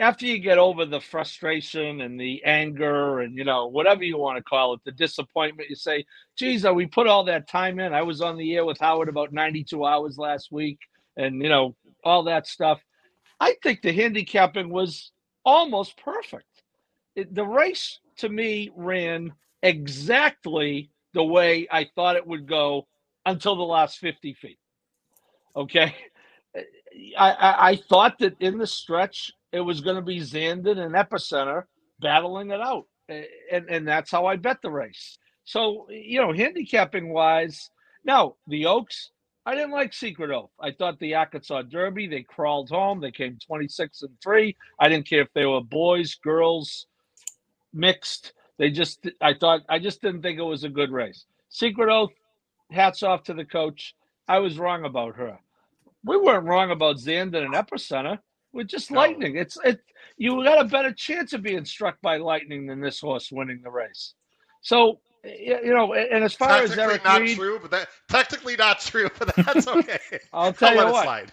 [0.01, 4.36] after you get over the frustration and the anger and you know whatever you want
[4.36, 6.05] to call it, the disappointment, you say,
[6.36, 7.93] "Geez, we put all that time in.
[7.93, 10.78] I was on the air with Howard about 92 hours last week,
[11.16, 12.81] and you know all that stuff."
[13.40, 15.12] I think the handicapping was
[15.44, 16.62] almost perfect.
[17.16, 19.32] It, the race to me ran
[19.62, 22.86] exactly the way I thought it would go
[23.27, 24.59] until the last 50 feet.
[25.55, 25.94] Okay.
[27.19, 30.94] I, I, I thought that in the stretch it was going to be Zandon and
[30.94, 31.64] Epicenter
[32.00, 32.86] battling it out.
[33.08, 35.18] And, and that's how I bet the race.
[35.44, 37.70] So, you know, handicapping wise,
[38.04, 39.10] now the Oaks,
[39.44, 40.50] I didn't like Secret Oath.
[40.60, 43.00] I thought the Arkansas Derby, they crawled home.
[43.00, 44.56] They came 26 and three.
[44.78, 46.86] I didn't care if they were boys, girls,
[47.74, 48.32] mixed.
[48.58, 51.24] They just, I thought, I just didn't think it was a good race.
[51.48, 52.12] Secret Oath,
[52.70, 53.94] hats off to the coach.
[54.28, 55.38] I was wrong about her.
[56.04, 58.18] We weren't wrong about Zandon and Epicenter.
[58.52, 59.00] We're just No.
[59.00, 59.36] lightning.
[59.36, 59.80] It's it.
[60.16, 63.70] You got a better chance of being struck by lightning than this horse winning the
[63.70, 64.14] race.
[64.60, 68.80] So you know, and as far as Eric not Reed, true, but that technically not
[68.80, 69.98] true, but that's okay.
[70.32, 71.04] I'll tell I'll you what.
[71.04, 71.32] slide.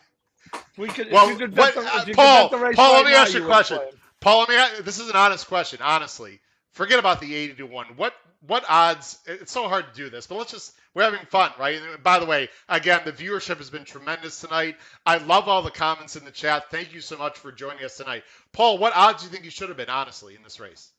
[0.78, 3.12] We could, Well, could what- the, uh, Paul, could bet the race Paul, let me
[3.12, 3.80] now, ask you a question.
[4.20, 4.82] Paul, let me.
[4.82, 5.80] This is an honest question.
[5.82, 6.40] Honestly,
[6.80, 7.88] forget about the eighty to one.
[7.98, 8.16] What
[8.48, 9.20] what odds?
[9.28, 10.76] It's so hard to do this, but let's just.
[10.96, 11.80] We're having fun, right?
[11.82, 14.78] And by the way, again, the viewership has been tremendous tonight.
[15.06, 16.72] I love all the comments in the chat.
[16.72, 18.80] Thank you so much for joining us tonight, Paul.
[18.80, 20.92] What odds do you think you should have been, honestly, in this race?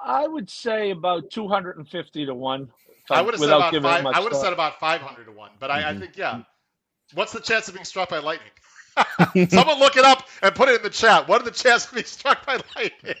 [0.00, 2.70] I would say about two hundred and fifty to one.
[3.10, 4.06] I would have said about five.
[4.12, 5.52] I would have said about five hundred to one.
[5.60, 5.94] But I, I Mhm.
[5.94, 6.38] think yeah.
[7.14, 8.52] What's the chance of being struck by lightning?
[9.48, 11.28] Someone look it up and put it in the chat.
[11.28, 13.16] What are the chances of being struck by lightning?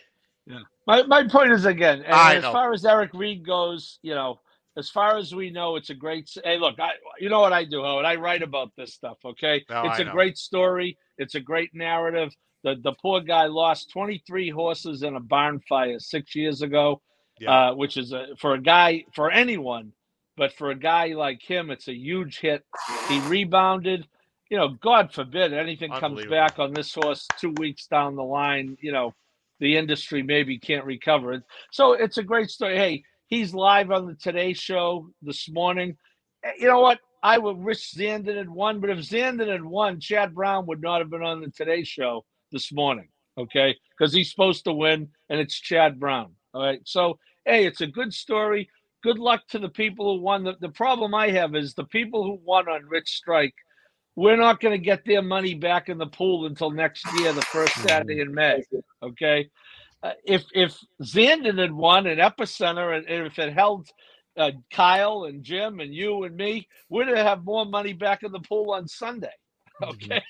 [0.86, 2.52] My my point is again, as know.
[2.52, 4.40] far as Eric Reed goes, you know,
[4.76, 6.28] as far as we know, it's a great.
[6.44, 8.04] Hey, look, I you know what I do, Howard?
[8.06, 9.18] I write about this stuff.
[9.24, 10.12] Okay, No, it's I a know.
[10.12, 10.96] great story.
[11.18, 12.32] It's a great narrative.
[12.64, 17.00] The the poor guy lost 23 horses in a barn fire six years ago,
[17.38, 17.68] Yeah.
[17.70, 19.92] uh, which is a, for a guy for anyone,
[20.36, 22.64] but for a guy like him, it's a huge hit.
[23.08, 24.06] He rebounded.
[24.50, 28.76] You know, God forbid anything comes back on this horse two weeks down the line.
[28.80, 29.14] You know,
[29.60, 31.42] the industry maybe can't recover it.
[31.70, 32.76] So it's a great story.
[32.76, 35.96] Hey, he's live on the Today Show this morning.
[36.44, 36.98] Eh, You know what?
[37.22, 41.00] I would wish Zandon had won, but if Zandon had won, Chad Brown would not
[41.00, 43.08] have been on the Today Show this morning.
[43.38, 46.34] Okay, because he's supposed to win, and it's Chad Brown.
[46.52, 46.80] All right.
[46.84, 48.68] So hey, it's a good story.
[49.02, 50.44] Good luck to the people who won.
[50.44, 53.54] The, the problem I have is the people who won on Rich Strike.
[54.20, 57.40] We're not going to get their money back in the pool until next year, the
[57.40, 58.62] first Saturday in May.
[59.02, 59.48] Okay,
[60.02, 63.88] uh, if if Zandon had won an epicenter, and, if it held
[64.36, 68.40] uh, Kyle and Jim and you and me, we'd have more money back in the
[68.40, 69.32] pool on Sunday.
[69.82, 70.20] Okay,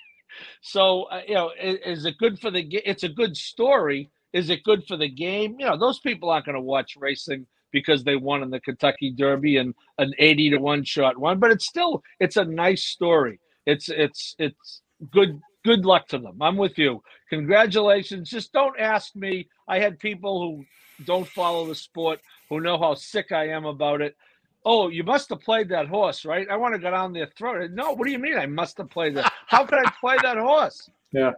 [0.60, 2.62] so uh, you know, i- is, it good for the?
[2.62, 4.08] ga- It's a good story.
[4.32, 5.56] Is it good for the game?
[5.58, 9.10] You know, those people aren't going to watch racing because they won in the Kentucky
[9.10, 13.40] Derby and an eighty to one shot one, but it's still it's a nice story.
[13.66, 16.40] It's it's it's good good luck to them.
[16.40, 17.02] I'm with you.
[17.30, 18.30] Congratulations.
[18.30, 19.48] Just don't ask me.
[19.68, 20.64] I had people who
[21.04, 24.16] don't follow the sport who know how sick I am about it.
[24.64, 26.46] Oh, you must have played that horse, right?
[26.50, 27.70] I want to go down their throat.
[27.70, 29.32] No, what do you mean I must have played that?
[29.46, 30.90] How could I play that horse?
[31.12, 31.32] Yeah.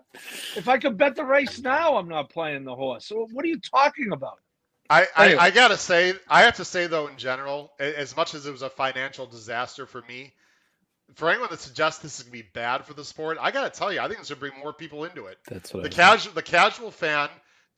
[0.56, 3.06] If I could bet the race now, I'm not playing the horse.
[3.06, 4.40] So what are you talking about?
[4.90, 8.44] I, I, I gotta say, I have to say though, in general, as much as
[8.44, 10.34] it was a financial disaster for me,
[11.14, 13.92] for anyone that suggests this is gonna be bad for the sport, I gotta tell
[13.92, 15.38] you, I think it's gonna bring more people into it.
[15.46, 17.28] That's what The I casual, the casual fan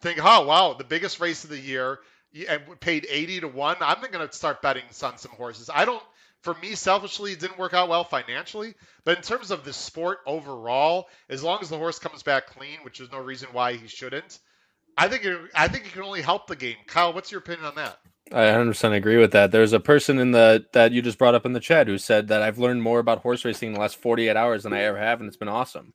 [0.01, 2.01] think, oh wow, the biggest race of the year,
[2.49, 3.77] and paid eighty to one.
[3.81, 5.71] I'm gonna start betting on some horses.
[5.73, 6.03] I don't.
[6.43, 8.75] For me, selfishly, it didn't work out well financially,
[9.05, 12.81] but in terms of the sport overall, as long as the horse comes back clean,
[12.83, 14.39] which is no reason why he shouldn't,
[14.99, 16.77] I think it, I think it can only help the game.
[16.87, 17.99] Kyle, what's your opinion on that?
[18.33, 19.53] I 100% agree with that.
[19.53, 22.29] There's a person in the that you just brought up in the chat who said
[22.29, 24.99] that I've learned more about horse racing in the last 48 hours than I ever
[24.99, 25.93] have, and it's been awesome.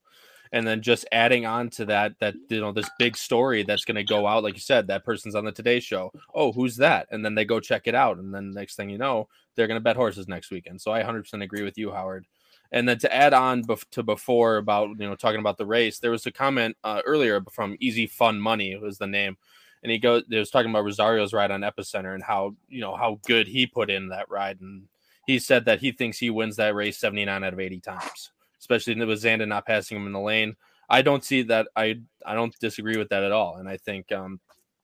[0.52, 3.96] And then just adding on to that, that you know, this big story that's going
[3.96, 6.12] to go out, like you said, that person's on the Today Show.
[6.34, 7.08] Oh, who's that?
[7.12, 9.80] And then they go check it out, and then next thing you know, they're going
[9.80, 10.82] to bet horses next weekend.
[10.82, 12.26] So I 100% agree with you, Howard.
[12.72, 16.00] And then to add on bef- to before about you know talking about the race,
[16.00, 19.38] there was a comment uh, earlier from Easy Fun Money was the name
[19.84, 22.96] and he goes they was talking about Rosario's ride on Epicenter and how you know
[22.96, 24.60] how good he put in that ride.
[24.62, 24.84] And
[25.26, 28.94] he said that he thinks he wins that race 79 out of 80 times especially
[29.06, 30.56] with Zandon not passing him in the lane.
[30.90, 31.68] I don't see that.
[31.76, 33.58] I I don't disagree with that at all.
[33.58, 34.40] And I think um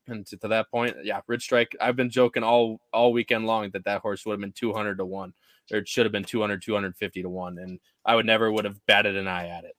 [0.08, 3.70] and to, to that point yeah Rich Strike I've been joking all all weekend long
[3.72, 5.34] that that horse would have been 200 to 1
[5.72, 8.86] or it should have been 200 250 to 1 and I would never would have
[8.86, 9.76] batted an eye at it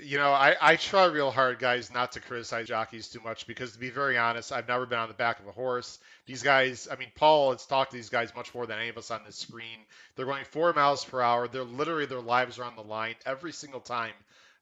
[0.00, 3.72] you know, I, I try real hard, guys, not to criticize jockeys too much because,
[3.72, 5.98] to be very honest, I've never been on the back of a horse.
[6.26, 8.98] These guys, I mean, Paul has talked to these guys much more than any of
[8.98, 9.78] us on this screen.
[10.16, 11.48] They're going four miles per hour.
[11.48, 14.12] They're literally, their lives are on the line every single time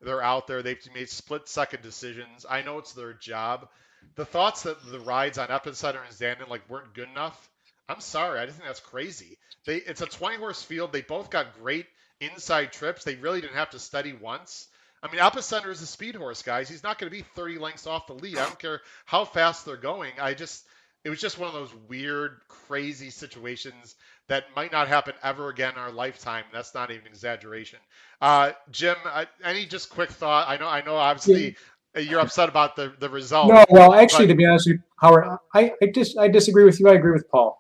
[0.01, 0.63] they're out there.
[0.63, 2.47] They've made split second decisions.
[2.49, 3.69] I know it's their job.
[4.15, 7.51] The thoughts that the rides on Epicenter and Zandon like weren't good enough.
[7.89, 8.41] I'm sorry.
[8.41, 9.39] I just think that's crazy.
[9.65, 10.93] They it's a 20 horse field.
[10.93, 11.87] They both got great
[12.21, 13.05] inside trips.
[13.05, 14.69] They really didn't have to study once.
[15.07, 16.69] I mean, Epicenter is a speed horse, guys.
[16.69, 18.39] He's not going to be 30 lengths off the lead.
[18.39, 20.13] I don't care how fast they're going.
[20.21, 20.67] I just,
[21.05, 23.95] it was just one of those weird, crazy situations
[24.29, 26.45] that might not happen ever again in our lifetime.
[26.53, 27.79] That's not even exaggeration.
[28.21, 30.49] Uh, Jim, uh, any just quick thought?
[30.49, 31.57] I know, I know, obviously.
[31.97, 33.49] You're upset about the, the result.
[33.49, 36.65] No, well, actually, but, to be honest with you, Howard, I, I just I disagree
[36.65, 36.91] with you.
[36.91, 37.59] I agree with Paul.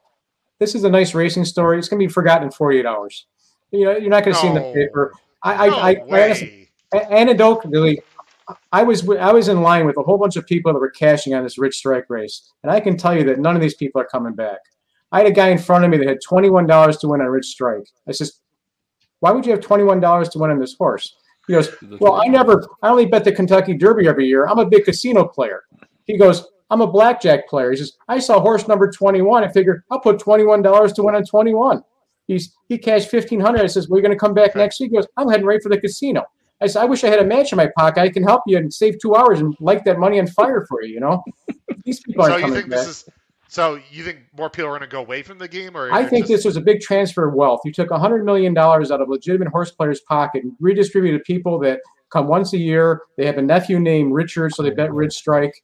[0.58, 1.78] This is a nice racing story.
[1.78, 3.24] It's going to be forgotten in 48 hours.
[3.70, 5.14] You know, you're not going to no, see in the paper.
[5.42, 7.98] I, no I, I, I honestly, anecdotally,
[8.72, 11.34] I was I was in line with a whole bunch of people that were cashing
[11.34, 14.00] on this rich strike race, and I can tell you that none of these people
[14.00, 14.58] are coming back.
[15.12, 17.20] I had a guy in front of me that had twenty one dollars to win
[17.20, 17.88] on rich strike.
[18.08, 18.40] I says,
[19.20, 22.20] "Why would you have twenty one dollars to win on this horse?" He goes, "Well,
[22.20, 22.66] I never.
[22.82, 24.46] I only bet the Kentucky Derby every year.
[24.46, 25.64] I'm a big casino player."
[26.04, 29.42] He goes, "I'm a blackjack player." He says, "I saw horse number twenty one.
[29.42, 31.82] I figured I'll put twenty one dollars to win on twenty one."
[32.28, 33.62] He's he cashed fifteen hundred.
[33.62, 35.68] I says, "We're going to come back next week." He goes, "I'm heading right for
[35.68, 36.24] the casino."
[36.60, 38.00] I said, I wish I had a match in my pocket.
[38.00, 40.82] I can help you and save two hours and light that money on fire for
[40.82, 40.94] you.
[40.94, 41.22] You know,
[41.84, 42.80] these people so you coming think back.
[42.80, 43.08] this is
[43.48, 46.04] so you think more people are going to go away from the game, or I
[46.04, 47.60] think just- this was a big transfer of wealth.
[47.64, 51.58] You took hundred million dollars out of legitimate horse players' pocket and redistributed to people
[51.60, 51.80] that
[52.10, 53.02] come once a year.
[53.16, 55.54] They have a nephew named Richard, so they bet Rich Strike.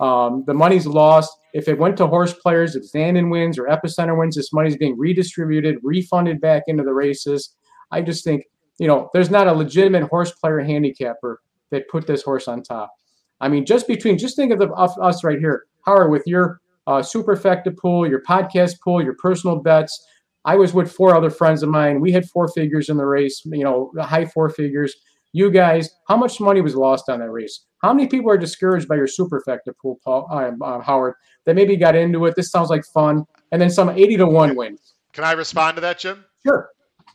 [0.00, 1.32] Um, the money's lost.
[1.52, 4.98] If it went to horse players, if Zandon wins or Epicenter wins, this money's being
[4.98, 7.54] redistributed, refunded back into the races.
[7.90, 8.44] I just think
[8.82, 11.40] you know, there's not a legitimate horse player handicapper
[11.70, 12.92] that put this horse on top.
[13.40, 16.60] I mean, just between, just think of, the, of us right here, Howard, with your
[16.88, 20.04] uh, superfecta pool, your podcast pool, your personal bets.
[20.44, 22.00] I was with four other friends of mine.
[22.00, 24.96] We had four figures in the race, you know, high four figures.
[25.32, 27.64] You guys, how much money was lost on that race?
[27.84, 31.14] How many people are discouraged by your superfecta pool, Paul, uh, uh, Howard,
[31.46, 32.34] that maybe got into it?
[32.34, 33.26] This sounds like fun.
[33.52, 34.94] And then some 80 to 1 wins.
[35.12, 36.24] Can I respond to that, Jim?
[36.44, 36.68] Sure.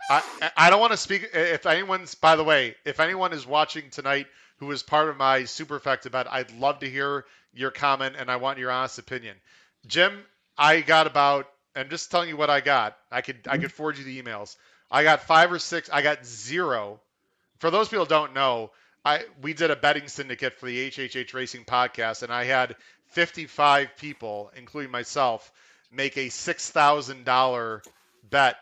[0.10, 0.24] I,
[0.56, 1.30] I don't want to speak.
[1.34, 4.28] If anyone's, by the way, if anyone is watching tonight
[4.58, 8.38] who is part of my superfecta bet, I'd love to hear your comment and I
[8.38, 9.36] want your honest opinion.
[9.86, 10.18] Jim,
[10.58, 11.48] I got about.
[11.76, 12.98] I'm just telling you what I got.
[13.12, 13.64] I could I mm-hmm.
[13.64, 14.56] could forward you the emails.
[14.90, 15.90] I got five or six.
[15.92, 17.00] I got zero.
[17.60, 18.72] For those people who don't know,
[19.04, 22.76] I we did a betting syndicate for the HHH Racing podcast, and I had
[23.10, 25.52] 55 people, including myself,
[25.92, 27.84] make a six thousand dollar
[28.30, 28.58] bet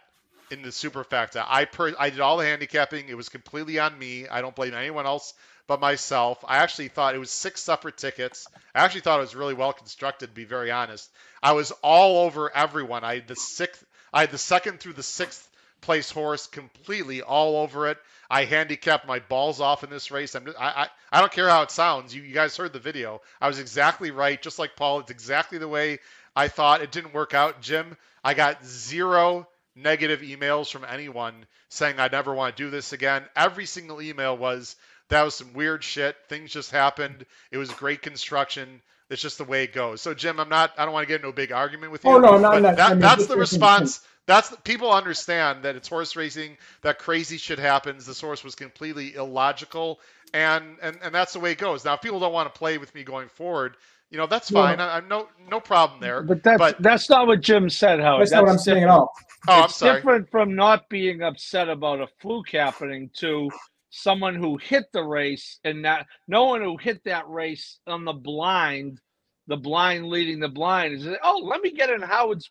[0.52, 1.46] in the superfecta.
[1.48, 3.10] I per I did all the handicapping.
[3.10, 4.28] It was completely on me.
[4.28, 5.34] I don't blame anyone else
[5.68, 6.44] but myself.
[6.48, 8.48] I actually thought it was six separate tickets.
[8.74, 11.10] I actually thought it was really well constructed, to be very honest.
[11.42, 13.04] I was all over everyone.
[13.04, 15.50] I had the sixth I had the second through the sixth
[15.82, 17.98] place horse completely all over it.
[18.30, 20.36] I handicapped my balls off in this race.
[20.36, 22.16] I'm just, I, I I don't care how it sounds.
[22.16, 23.22] You, you guys heard the video.
[23.40, 25.00] I was exactly right, just like Paul.
[25.00, 26.00] It's exactly the way
[26.36, 26.82] I thought.
[26.82, 27.98] It didn't work out, Jim.
[28.24, 33.24] I got zero negative emails from anyone saying I never want to do this again.
[33.36, 34.76] Every single email was
[35.10, 36.16] that was some weird shit.
[36.30, 37.26] Things just happened.
[37.52, 38.82] It was great construction.
[39.10, 40.02] It's just the way it goes.
[40.02, 40.74] So Jim, I'm not.
[40.78, 42.16] I don't want to get into a big argument with oh, you.
[42.18, 42.76] Oh no, no, but no.
[42.76, 44.02] That, I mean, that's the response.
[44.26, 46.58] That's people understand that it's horse racing.
[46.82, 48.08] That crazy shit happens.
[48.08, 50.00] This horse was completely illogical,
[50.34, 51.86] and and and that's the way it goes.
[51.86, 53.78] Now, if people don't want to play with me going forward,
[54.16, 54.62] you know that's Yeah.
[54.62, 54.80] fine.
[54.80, 56.24] I, I'm no no problem there.
[56.24, 58.22] But that's But- that's not what Jim said, Howard.
[58.22, 59.12] That's not what I'm saying at all.
[59.50, 59.96] Oh, I'm it's sorry.
[59.98, 63.50] different from not being upset about a fluke happening to
[63.90, 68.14] someone who hit the race and that no one who hit that race on the
[68.14, 69.02] blind,
[69.48, 72.50] the blind leading the blind is oh let me get in Howard's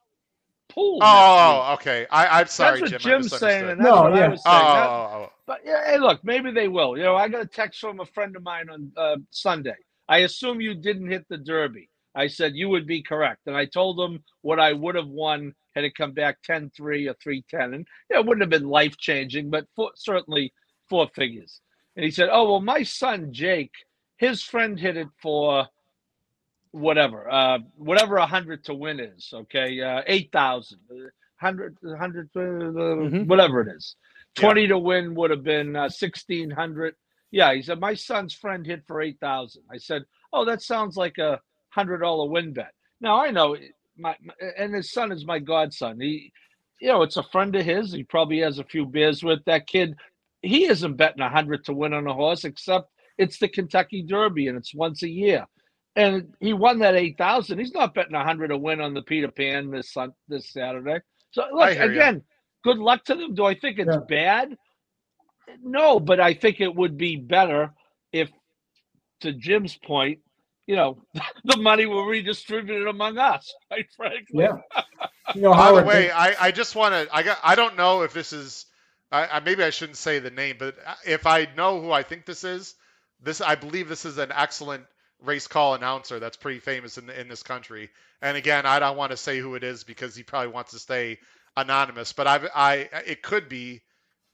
[0.69, 0.99] pool.
[1.09, 2.07] next week." Oh, okay.
[2.11, 3.13] I, I'm sorry, that's what Jim.
[3.13, 3.71] I Jim's saying, misunderstood.
[3.71, 4.25] and that's No, what yeah.
[4.25, 4.57] I was saying.
[4.67, 5.33] oh, That- oh, oh.
[5.47, 6.97] but yeah, hey, look, maybe they will.
[6.99, 9.77] You know, I got a text from a friend of mine on uh, Sunday.
[10.09, 11.89] I assume you didn't hit the Derby.
[12.15, 15.55] I said you would be correct, and I told him what I would have won
[15.75, 19.51] had it come back 10-3 or 3-10, and yeah, it wouldn't have been life changing,
[19.51, 20.53] but for, certainly
[20.89, 21.61] four figures.
[21.97, 23.73] And he said, "Oh well, my son Jake,
[24.17, 25.67] his friend hit it for
[26.71, 29.31] whatever, uh, whatever a hundred to win is.
[29.33, 30.81] Okay, uh, eight thousand,
[31.37, 33.27] hundred, hundred, uh, Mhm.
[33.27, 33.97] whatever it is.
[34.37, 34.43] Yeah.
[34.43, 36.97] 20 to win would have been uh, 1600
[37.35, 41.19] yeah he said my son's friend hit for 8000 i said oh that sounds like
[41.19, 41.41] a
[41.71, 43.61] hundred dollar win bet now i know eh,
[43.99, 46.33] my, my and his son is my godson he
[46.81, 49.67] you know it's a friend of his he probably has a few beers with that
[49.69, 49.97] kid
[50.43, 54.49] he isn't betting a hundred to win on a horse except It's the Kentucky Derby,
[54.49, 55.47] and it's once a year.
[55.97, 57.61] And he won that eight thousand.
[57.61, 61.01] He's not betting a hundred to win on the Peter Pan this Sun this Saturday.
[61.33, 62.23] So look again.
[62.65, 63.35] Good luck to them.
[63.35, 64.01] Do I think it's Yeah.
[64.09, 64.57] bad?
[65.63, 67.73] No, but I think it would be better
[68.13, 68.31] if,
[69.23, 70.21] to Jim's point,
[70.67, 71.03] you know,
[71.45, 73.53] the money were redistributed among us.
[73.71, 74.27] Right, frankly.
[74.45, 74.59] Yeah.
[75.35, 77.15] You know, By the way, I, I just want to.
[77.15, 77.39] I got.
[77.43, 78.67] I don't know if this is.
[79.13, 82.03] I, I maybe I shouldn't say the name, but uh, if I know who I
[82.03, 82.75] think this is,
[83.23, 84.85] this I believe this is an excellent
[85.23, 87.91] race call announcer that's pretty famous in the, in this country.
[88.23, 90.79] And again, I don't want to say who it is because he probably wants to
[90.79, 91.19] stay
[91.57, 92.13] anonymous.
[92.13, 92.75] But I I
[93.07, 93.83] it could be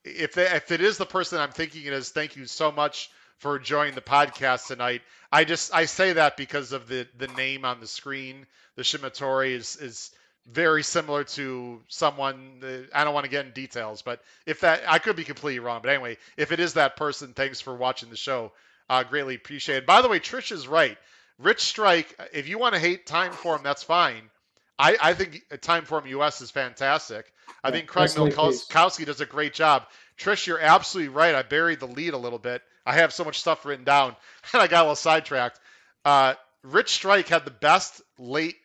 [0.05, 2.11] if they, if it is the person I'm thinking it is.
[2.11, 5.03] Thank you so much for joining the podcast tonight.
[5.33, 8.47] I just I say that because of the the name on the screen.
[8.77, 10.11] The Shimatori is is
[10.47, 12.87] very similar to someone.
[12.95, 15.81] I don't want to get in details, but if that I could be completely wrong.
[15.83, 18.53] But anyway, if it is that person, thanks for watching the show.
[18.89, 19.87] Uh, greatly appreciated.
[19.87, 20.99] By the way, Trish is right.
[21.39, 22.19] Rich Strike.
[22.33, 24.31] If you want to hate Timeform, that's fine.
[24.81, 27.33] I, I think Timeform US is fantastic.
[27.65, 28.13] I Yeah, think Craig.
[28.15, 29.87] Milkowski does a great job.
[30.19, 31.35] Trish, you're absolutely right.
[31.35, 32.63] I buried the lead a little bit.
[32.87, 34.17] I have so much stuff written down,
[34.55, 35.61] and I got a little sidetracked.
[36.05, 36.35] Uh,
[36.65, 38.57] Rich Strike had the best late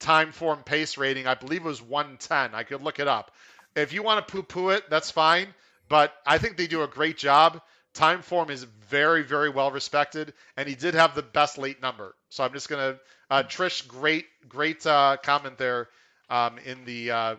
[0.00, 1.26] Timeform pace rating.
[1.26, 2.54] I believe it was 110.
[2.54, 3.32] I could look it up.
[3.76, 5.48] If you want to poo-poo it, that's fine.
[5.88, 7.62] But I think they do a great job.
[7.94, 12.14] Timeform is very, very well respected, and he did have the best late number.
[12.30, 12.98] So I'm just gonna
[13.30, 15.88] uh, Trish, great, great uh, comment there
[16.30, 17.36] um, in the uh,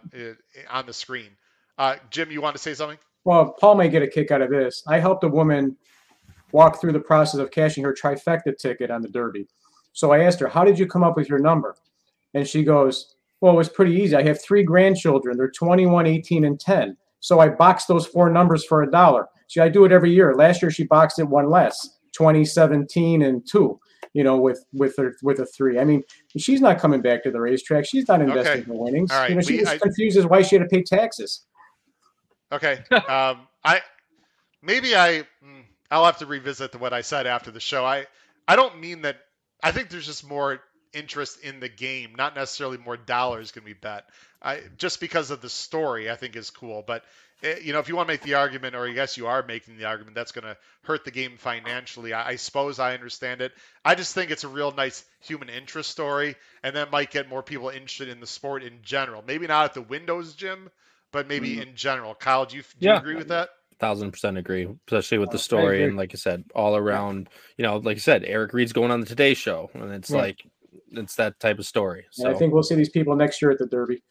[0.69, 1.29] on the screen.
[1.77, 2.97] Uh, Jim, you want to say something?
[3.23, 4.83] Well, Paul may get a kick out of this.
[4.87, 5.77] I helped a woman
[6.51, 9.47] walk through the process of cashing her trifecta ticket on the Derby.
[9.93, 11.75] So I asked her, How did you come up with your number?
[12.33, 14.15] And she goes, Well, it was pretty easy.
[14.15, 15.37] I have three grandchildren.
[15.37, 16.97] They're 21, 18, and 10.
[17.19, 19.27] So I boxed those four numbers for a dollar.
[19.47, 20.35] See, I do it every year.
[20.35, 23.79] Last year she boxed it one less 2017 and two.
[24.13, 25.79] You know, with with her with a three.
[25.79, 26.03] I mean,
[26.37, 27.85] she's not coming back to the racetrack.
[27.87, 28.71] She's not investing Okay.
[28.71, 29.11] in winnings.
[29.11, 31.45] Right, You know, she we- was I- confused as why she had to pay taxes.
[32.51, 32.79] Okay.
[32.91, 33.81] Um, I
[34.61, 37.85] maybe I mm, I'll have to revisit what I said after the show.
[37.85, 38.07] I
[38.47, 39.17] I don't mean that.
[39.61, 40.61] I think there's just more
[40.93, 44.05] interest in the game, not necessarily more dollars can be bet.
[44.41, 46.83] I just because of the story, I think is cool.
[46.87, 47.03] But
[47.41, 49.45] Eh, you know, if you want to make the argument, or I guess you are
[49.45, 52.13] making the argument, that's going to hurt the game financially.
[52.13, 53.53] I, I suppose I understand it.
[53.85, 57.43] I just think it's a real nice human interest story, and that might get more
[57.43, 59.23] people interested in the sport in general.
[59.25, 60.69] Maybe not at the Windows Jim,
[61.11, 61.67] but maybe mm.
[61.67, 62.13] in general.
[62.13, 63.49] Kyle, do you, do you agree with that?
[63.79, 67.29] thousand percent agree, especially with the uh, story and like I said, all around.
[67.57, 70.17] You know, like I said, Eric Reed's going on the Today Show, and it's Yeah.
[70.17, 70.45] like
[70.91, 72.05] it's that type of story.
[72.17, 74.03] And So I think we'll see these people next year at the Derby.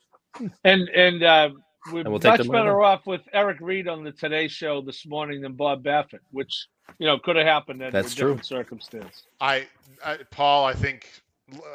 [0.65, 1.51] And and uh,
[1.93, 5.07] we're And we'll much the better off with Eric Reed on the Today Show this
[5.07, 6.67] morning than Bob Baffert, which
[6.99, 8.29] you know could have happened under That's a true.
[8.29, 9.23] different circumstance.
[9.41, 9.67] I,
[10.05, 11.09] I Paul, I think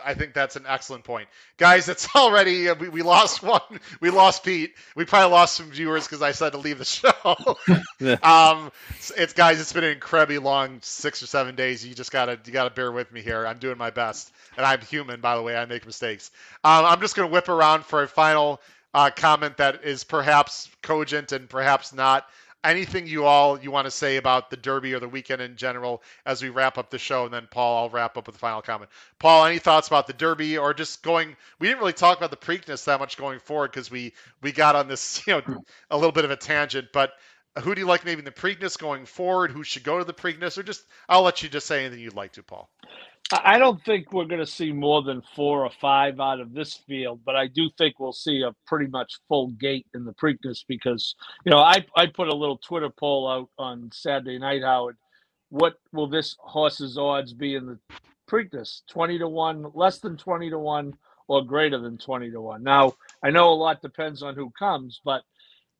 [0.06, 1.28] I think that's an excellent point,
[1.58, 1.90] guys.
[1.90, 3.62] It's already uh, we, we lost one.
[4.02, 4.74] We lost Pete.
[4.96, 7.58] We probably lost some viewers because I said to leave the show.
[8.22, 9.62] Um, it's, it's guys.
[9.62, 11.86] It's been an incredibly long six or seven days.
[11.86, 13.48] You just gotta you gotta bear with me here.
[13.48, 15.56] I'm doing my best, and I'm human, by the way.
[15.56, 16.32] I make mistakes.
[16.66, 18.62] Um, I'm just gonna whip around for a final
[18.94, 22.28] uh, comment that is perhaps cogent and perhaps not.
[22.64, 26.02] Anything you all you want to say about the Derby or the weekend in general
[26.26, 28.62] as we wrap up the show, and then Paul, I'll wrap up with the final
[28.62, 28.90] comment.
[29.20, 31.36] Paul, any thoughts about the Derby or just going?
[31.60, 34.78] We didn't really talk about the Preakness that much going forward because we we got
[34.78, 36.88] on this you know a little bit of a tangent.
[36.94, 37.12] But
[37.60, 39.52] who do you like maybe in the Preakness going forward?
[39.52, 40.58] Who should go to the Preakness?
[40.58, 42.70] Or just I'll let you just say anything you'd like to, Paul.
[43.44, 46.76] I don't think we're going to see more than four or five out of this
[46.76, 50.64] field, but I do think we'll see a pretty much full gate in the Preakness
[50.68, 51.16] because
[51.46, 54.98] you know I I put a little Twitter poll out on Saturday night, Howard.
[55.50, 57.80] What will this horse's odds be in the
[58.30, 58.82] Preakness?
[58.90, 60.94] Twenty to one, less than twenty to one,
[61.28, 62.64] or greater than twenty to one.
[62.64, 62.94] Now
[63.24, 65.24] I know a lot depends on who comes, but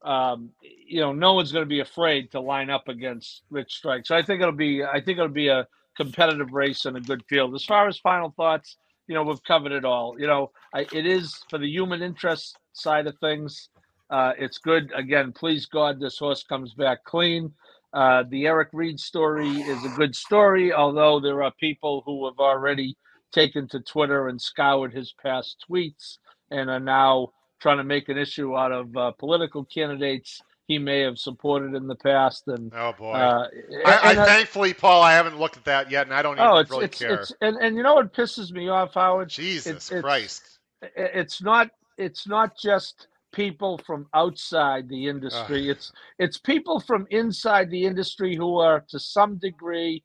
[0.04, 4.06] um, you know no one's going to be afraid to line up against Rich Strike.
[4.06, 7.24] So I think it'll be I think it'll be a competitive race and a good
[7.28, 7.56] field.
[7.56, 10.16] As far as final thoughts, you know, we've covered it all.
[10.20, 13.70] You know, I, it is for the human interest side of things.
[14.10, 14.92] Uh, it's good.
[14.96, 17.52] Again, please God, this horse comes back clean.
[17.94, 22.40] Uh, the Eric Reed story is a good story, although there are people who have
[22.40, 22.98] already
[23.32, 26.18] taken to Twitter and scoured his past tweets
[26.50, 27.30] and are now
[27.60, 31.88] trying to make an issue out of uh, political candidates he may have supported in
[31.88, 32.44] the past.
[32.48, 33.14] And Oh boy.
[33.14, 33.48] uh,
[33.86, 36.38] I, I and, uh, thankfully, Paul, I haven't looked at that yet, and I don't
[36.40, 37.14] even Oh, it's really it's, care.
[37.14, 39.30] it's and, and you know what pisses me off, Howard?
[39.30, 40.44] Jesus it's- Christ.
[40.84, 45.70] I- It's not it's not just people from outside the industry.
[45.70, 50.04] It's it's people from inside the industry who are to some degree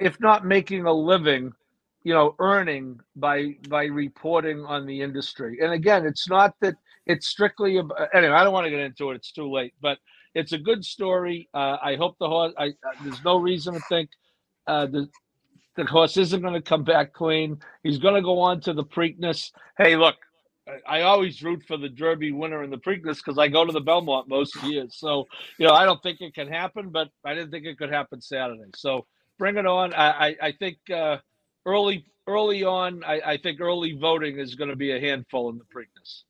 [0.00, 1.52] if not making a living,
[2.04, 5.58] you know, earning by by reporting on the industry.
[5.62, 6.76] And again, it's not that
[7.06, 8.34] it's strictly about, anyway.
[8.34, 9.74] I don't want to get into it; it's too late.
[9.80, 9.98] But
[10.34, 11.48] it's a good story.
[11.54, 12.54] Uh, I hope the horse.
[12.58, 12.72] I, uh,
[13.04, 14.10] there's no reason to think
[14.66, 15.08] uh, the
[15.76, 17.58] the horse isn't going to come back clean.
[17.82, 19.50] He's going to go on to the Preakness.
[19.78, 20.16] Hey, look,
[20.68, 23.72] I- I always root for the Derby winner in the Preakness because I go to
[23.72, 24.96] the Belmont most years.
[24.98, 25.26] So
[25.58, 28.20] you know, I don't think it can happen, but I didn't think it could happen
[28.20, 28.70] Saturday.
[28.76, 29.06] So
[29.38, 29.94] bring it on.
[29.94, 31.18] I I, I think uh,
[31.66, 35.58] early early on, I, I think early voting is going to be a handful in
[35.58, 36.24] the Preakness.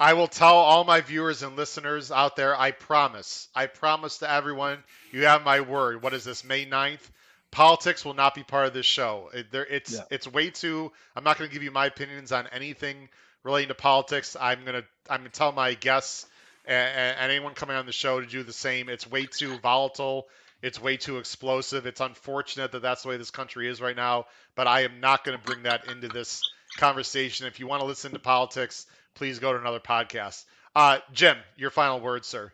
[0.00, 4.30] I will tell all my viewers and listeners out there, I promise, I promise to
[4.30, 4.82] everyone,
[5.12, 6.02] you have my word.
[6.02, 7.06] What is this, May 9th?
[7.50, 9.28] Politics will not be part of this show.
[9.34, 10.04] It, there, it's Yeah.
[10.10, 10.90] it's way too.
[11.14, 13.08] I'm not going to give you my opinions on anything
[13.42, 14.36] relating to politics.
[14.40, 16.26] I'm gonna I'm gonna tell my guests
[16.64, 18.88] and, and anyone coming on the show to do the same.
[18.88, 20.28] It's way too volatile.
[20.62, 21.86] It's way too explosive.
[21.86, 24.26] It's unfortunate that that's the way this country is right now.
[24.54, 26.42] But I am not going to bring that into this
[26.76, 27.46] conversation.
[27.46, 30.44] If you want to listen to politics, please go to another podcast.
[30.74, 32.52] Uh, Jim, your final words, sir.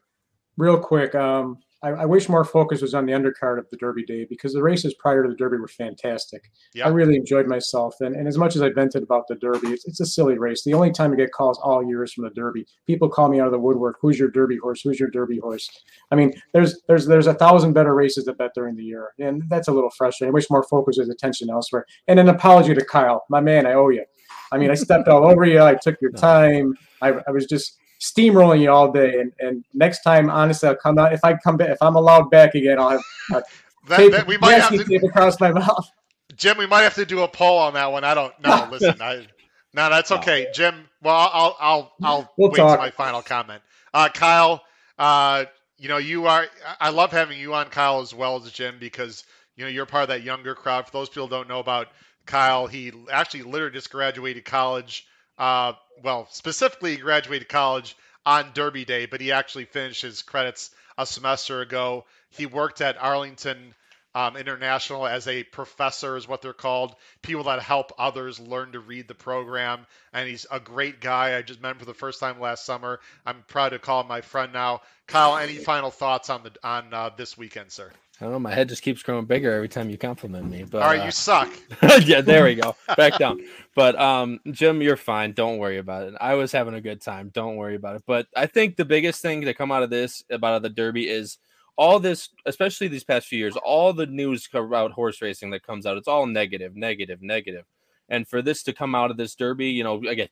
[0.56, 4.04] Real quick, um, I, I wish more focus was on the undercard of the Derby
[4.04, 6.50] day because the races prior to the Derby were fantastic.
[6.74, 6.86] Yeah.
[6.86, 9.86] I really enjoyed myself, and, and as much as I vented about the Derby, it's,
[9.86, 10.64] it's a silly race.
[10.64, 12.66] The only time I get calls all year is from the Derby.
[12.86, 13.98] People call me out of the woodwork.
[14.00, 14.80] Who's your Derby horse?
[14.80, 15.68] Who's your Derby horse?
[16.10, 19.42] I mean, there's there's there's a thousand better races to bet during the year, and
[19.48, 20.32] that's a little frustrating.
[20.32, 21.84] I wish more focus was attention elsewhere.
[22.08, 23.66] And an apology to Kyle, my man.
[23.66, 24.04] I owe you.
[24.52, 25.62] I mean, I stepped all over you.
[25.62, 26.74] I took your time.
[27.02, 29.20] I, I was just steamrolling you all day.
[29.20, 31.12] And, and next time, honestly, I'll come out.
[31.12, 33.02] If I come back, if I'm allowed back again, I'll have
[33.34, 33.40] uh,
[33.88, 35.88] That, tape, that- we might have to, tape across my mouth.
[36.36, 36.58] Jim.
[36.58, 38.04] We might have to do a poll on that one.
[38.04, 38.68] I don't know.
[38.72, 39.26] Listen, I,
[39.74, 40.88] no, that's okay, Jim.
[41.02, 43.62] Well, I'll I'll I'll We'll wait to my final comment.
[43.94, 44.62] Uh, Kyle,
[44.98, 45.44] uh,
[45.78, 46.46] you know you are.
[46.80, 49.24] I love having you on, Kyle, as well as Jim, because
[49.56, 50.86] you know you're part of that younger crowd.
[50.86, 51.88] For those people who don't know about
[52.26, 55.06] Kyle, he actually literally just graduated college.
[55.38, 55.72] Uh,
[56.02, 61.06] well, specifically, he graduated college on Derby Day, but he actually finished his credits a
[61.06, 62.04] semester ago.
[62.30, 63.74] He worked at Arlington
[64.16, 66.96] um, International as a professor, is what they're called.
[67.20, 69.86] People that help others learn to read the program.
[70.14, 71.36] And he's a great guy.
[71.36, 73.00] I just met him for the first time last summer.
[73.26, 74.80] I'm proud to call him my friend now.
[75.06, 77.92] Kyle, any final thoughts on the on uh, this weekend, sir?
[78.20, 78.38] I don't know.
[78.38, 80.64] My head just keeps growing bigger every time you compliment me.
[80.64, 81.50] But All right, uh, you suck.
[82.02, 82.74] yeah, there we go.
[82.96, 83.40] Back down.
[83.74, 85.32] But um, Jim, you're fine.
[85.32, 86.14] Don't worry about it.
[86.18, 87.30] I was having a good time.
[87.34, 88.04] Don't worry about it.
[88.06, 91.36] But I think the biggest thing to come out of this about the Derby is
[91.76, 95.84] all this, especially these past few years, all the news about horse racing that comes
[95.84, 95.98] out.
[95.98, 97.66] It's all negative, negative, negative.
[98.08, 100.28] And for this to come out of this Derby, you know, again,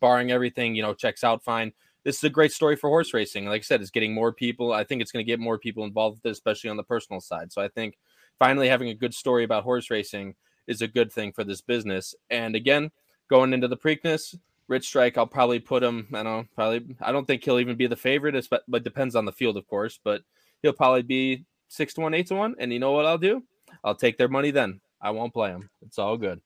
[0.00, 1.72] barring everything, you know, checks out fine.
[2.06, 3.46] This is a great story for horse racing.
[3.46, 4.72] Like I said, it's getting more people.
[4.72, 7.20] I think it's going to get more people involved with it, especially on the personal
[7.20, 7.52] side.
[7.52, 7.98] So I think
[8.38, 10.36] finally having a good story about horse racing
[10.68, 12.14] is a good thing for this business.
[12.30, 12.92] And again,
[13.28, 14.38] going into the Preakness,
[14.68, 16.06] Rich Strike, I'll probably put him.
[16.14, 16.94] I don't probably.
[17.00, 19.66] I don't think he'll even be the favorite, but but depends on the field, of
[19.66, 19.98] course.
[20.04, 20.22] But
[20.62, 22.54] he'll probably be six to one, eight to one.
[22.60, 23.42] And you know what I'll do?
[23.82, 24.80] I'll take their money then.
[25.00, 25.70] I won't play them.
[25.82, 26.40] It's all good.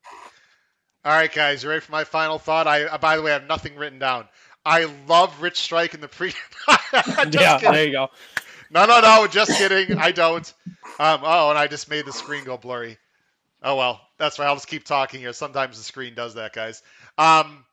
[1.03, 2.66] All right, guys, you ready for my final thought?
[2.66, 4.28] I, uh, by the way, I have nothing written down.
[4.65, 6.32] I love Rich Strike in the pre.
[6.93, 7.73] Yeah, kidding.
[7.73, 8.11] there you go.
[8.70, 9.99] No, no, no, just kidding.
[9.99, 10.53] I don't.
[10.99, 12.99] Um, oh, and I just made the screen go blurry.
[13.62, 14.47] Oh well, that's right.
[14.47, 15.32] I'll just keep talking here.
[15.32, 16.82] Sometimes the screen does that, guys.
[17.19, 17.65] Um,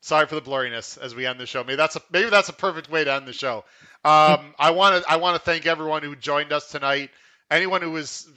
[0.00, 1.62] sorry for the blurriness as we end the show.
[1.62, 3.64] Maybe that's a maybe that's a perfect way to end the show.
[4.04, 7.10] Um, I want to I want to thank everyone who joined us tonight.
[7.50, 8.28] Anyone who was,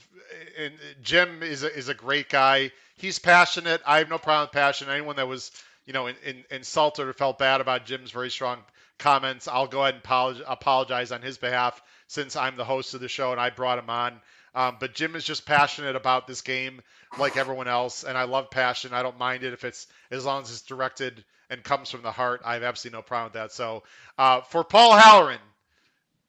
[0.57, 2.71] and Jim is a, is a great guy.
[2.97, 3.81] He's passionate.
[3.85, 4.89] I have no problem with passion.
[4.89, 5.51] Anyone that was
[5.85, 8.59] you know in, in, insulted or felt bad about Jim's very strong
[8.99, 13.07] comments, I'll go ahead and apologize on his behalf since I'm the host of the
[13.07, 14.21] show and I brought him on.
[14.55, 16.81] Um, but Jim is just passionate about this game
[17.17, 18.93] like everyone else, and I love passion.
[18.93, 22.11] I don't mind it if it's as long as it's directed and comes from the
[22.11, 22.41] heart.
[22.45, 23.51] I have absolutely no problem with that.
[23.51, 23.83] So
[24.17, 25.39] uh, for Paul Halloran,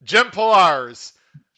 [0.02, 1.12] Jim Polars,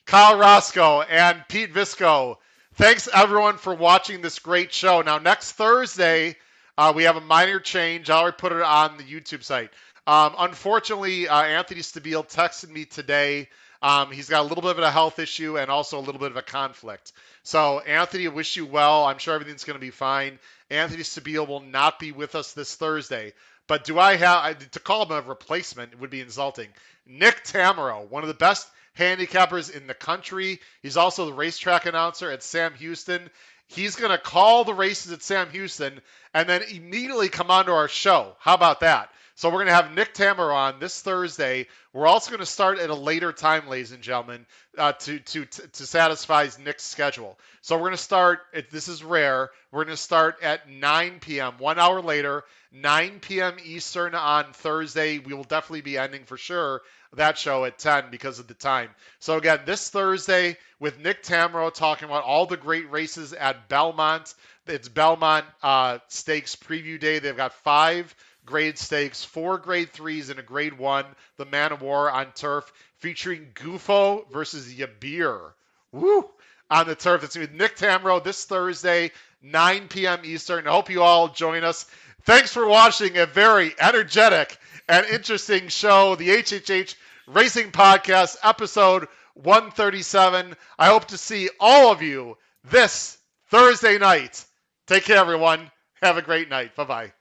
[0.07, 2.37] Kyle Roscoe, and Pete Visco,
[2.75, 5.03] thanks everyone for watching this great show.
[5.03, 6.37] Now next Thursday,
[6.79, 8.11] uh, we have a minor change.
[8.11, 9.71] I already put it on the YouTube site.
[10.07, 13.49] Um, unfortunately, uh, Anthony Stabile texted me today.
[13.83, 16.31] Um, he's got a little bit of a health issue and also a little bit
[16.31, 17.13] of a conflict.
[17.43, 19.05] So, Anthony, wish you well.
[19.05, 20.39] I'm sure everything's going to be fine.
[20.71, 23.33] Anthony Stabile will not be with us this Thursday.
[23.67, 26.69] But do I have to call him a replacement It would be insulting.
[27.07, 30.61] Nick Tammaro, one of the best handicappers in the country.
[30.83, 33.29] He's also the racetrack announcer at Sam Houston.
[33.69, 36.01] He's going to call the races at Sam Houston
[36.33, 38.37] and then immediately come onto our show.
[38.39, 39.11] How about that?
[39.37, 41.67] So we're going to have Nick Tammaro on this Thursday.
[41.93, 44.47] We're also going to start at a later time, ladies and gentlemen,
[44.79, 47.39] uh, to to to satisfy Nick's schedule.
[47.61, 48.41] So we're going to start.
[48.71, 49.51] This is rare.
[49.71, 51.55] We're going to start at 9 p.m.
[51.59, 53.57] One hour later, 9 p.m.
[53.63, 55.19] Eastern on Thursday.
[55.19, 56.81] We will definitely be ending for sure
[57.15, 58.91] that show at 10 because of the time.
[59.19, 64.35] So again, this Thursday with Nick Tammaro talking about all the great races at Belmont.
[64.67, 67.19] It's Belmont uh, Stakes preview day.
[67.19, 68.15] They've got five
[68.47, 71.05] grade stakes, four grade threes, and a grade one.
[71.37, 75.53] The Man o' War on turf, featuring Gufo versus Yibir.
[75.93, 76.31] Woo!
[76.71, 77.23] On the turf.
[77.25, 79.13] It's with Nick Tammaro this Thursday,
[79.43, 80.21] 9 p.m.
[80.25, 80.67] Eastern.
[80.67, 81.87] I hope you all join us.
[82.27, 84.59] Thanks for watching a very energetic
[84.89, 86.97] and interesting show, the HHH
[87.29, 90.57] Racing Podcast, episode 137.
[90.77, 93.17] I hope to see all of you this
[93.51, 94.45] Thursday night.
[94.89, 95.71] Take care, everyone.
[96.03, 96.75] Have a great night.
[96.75, 97.13] Bye bye.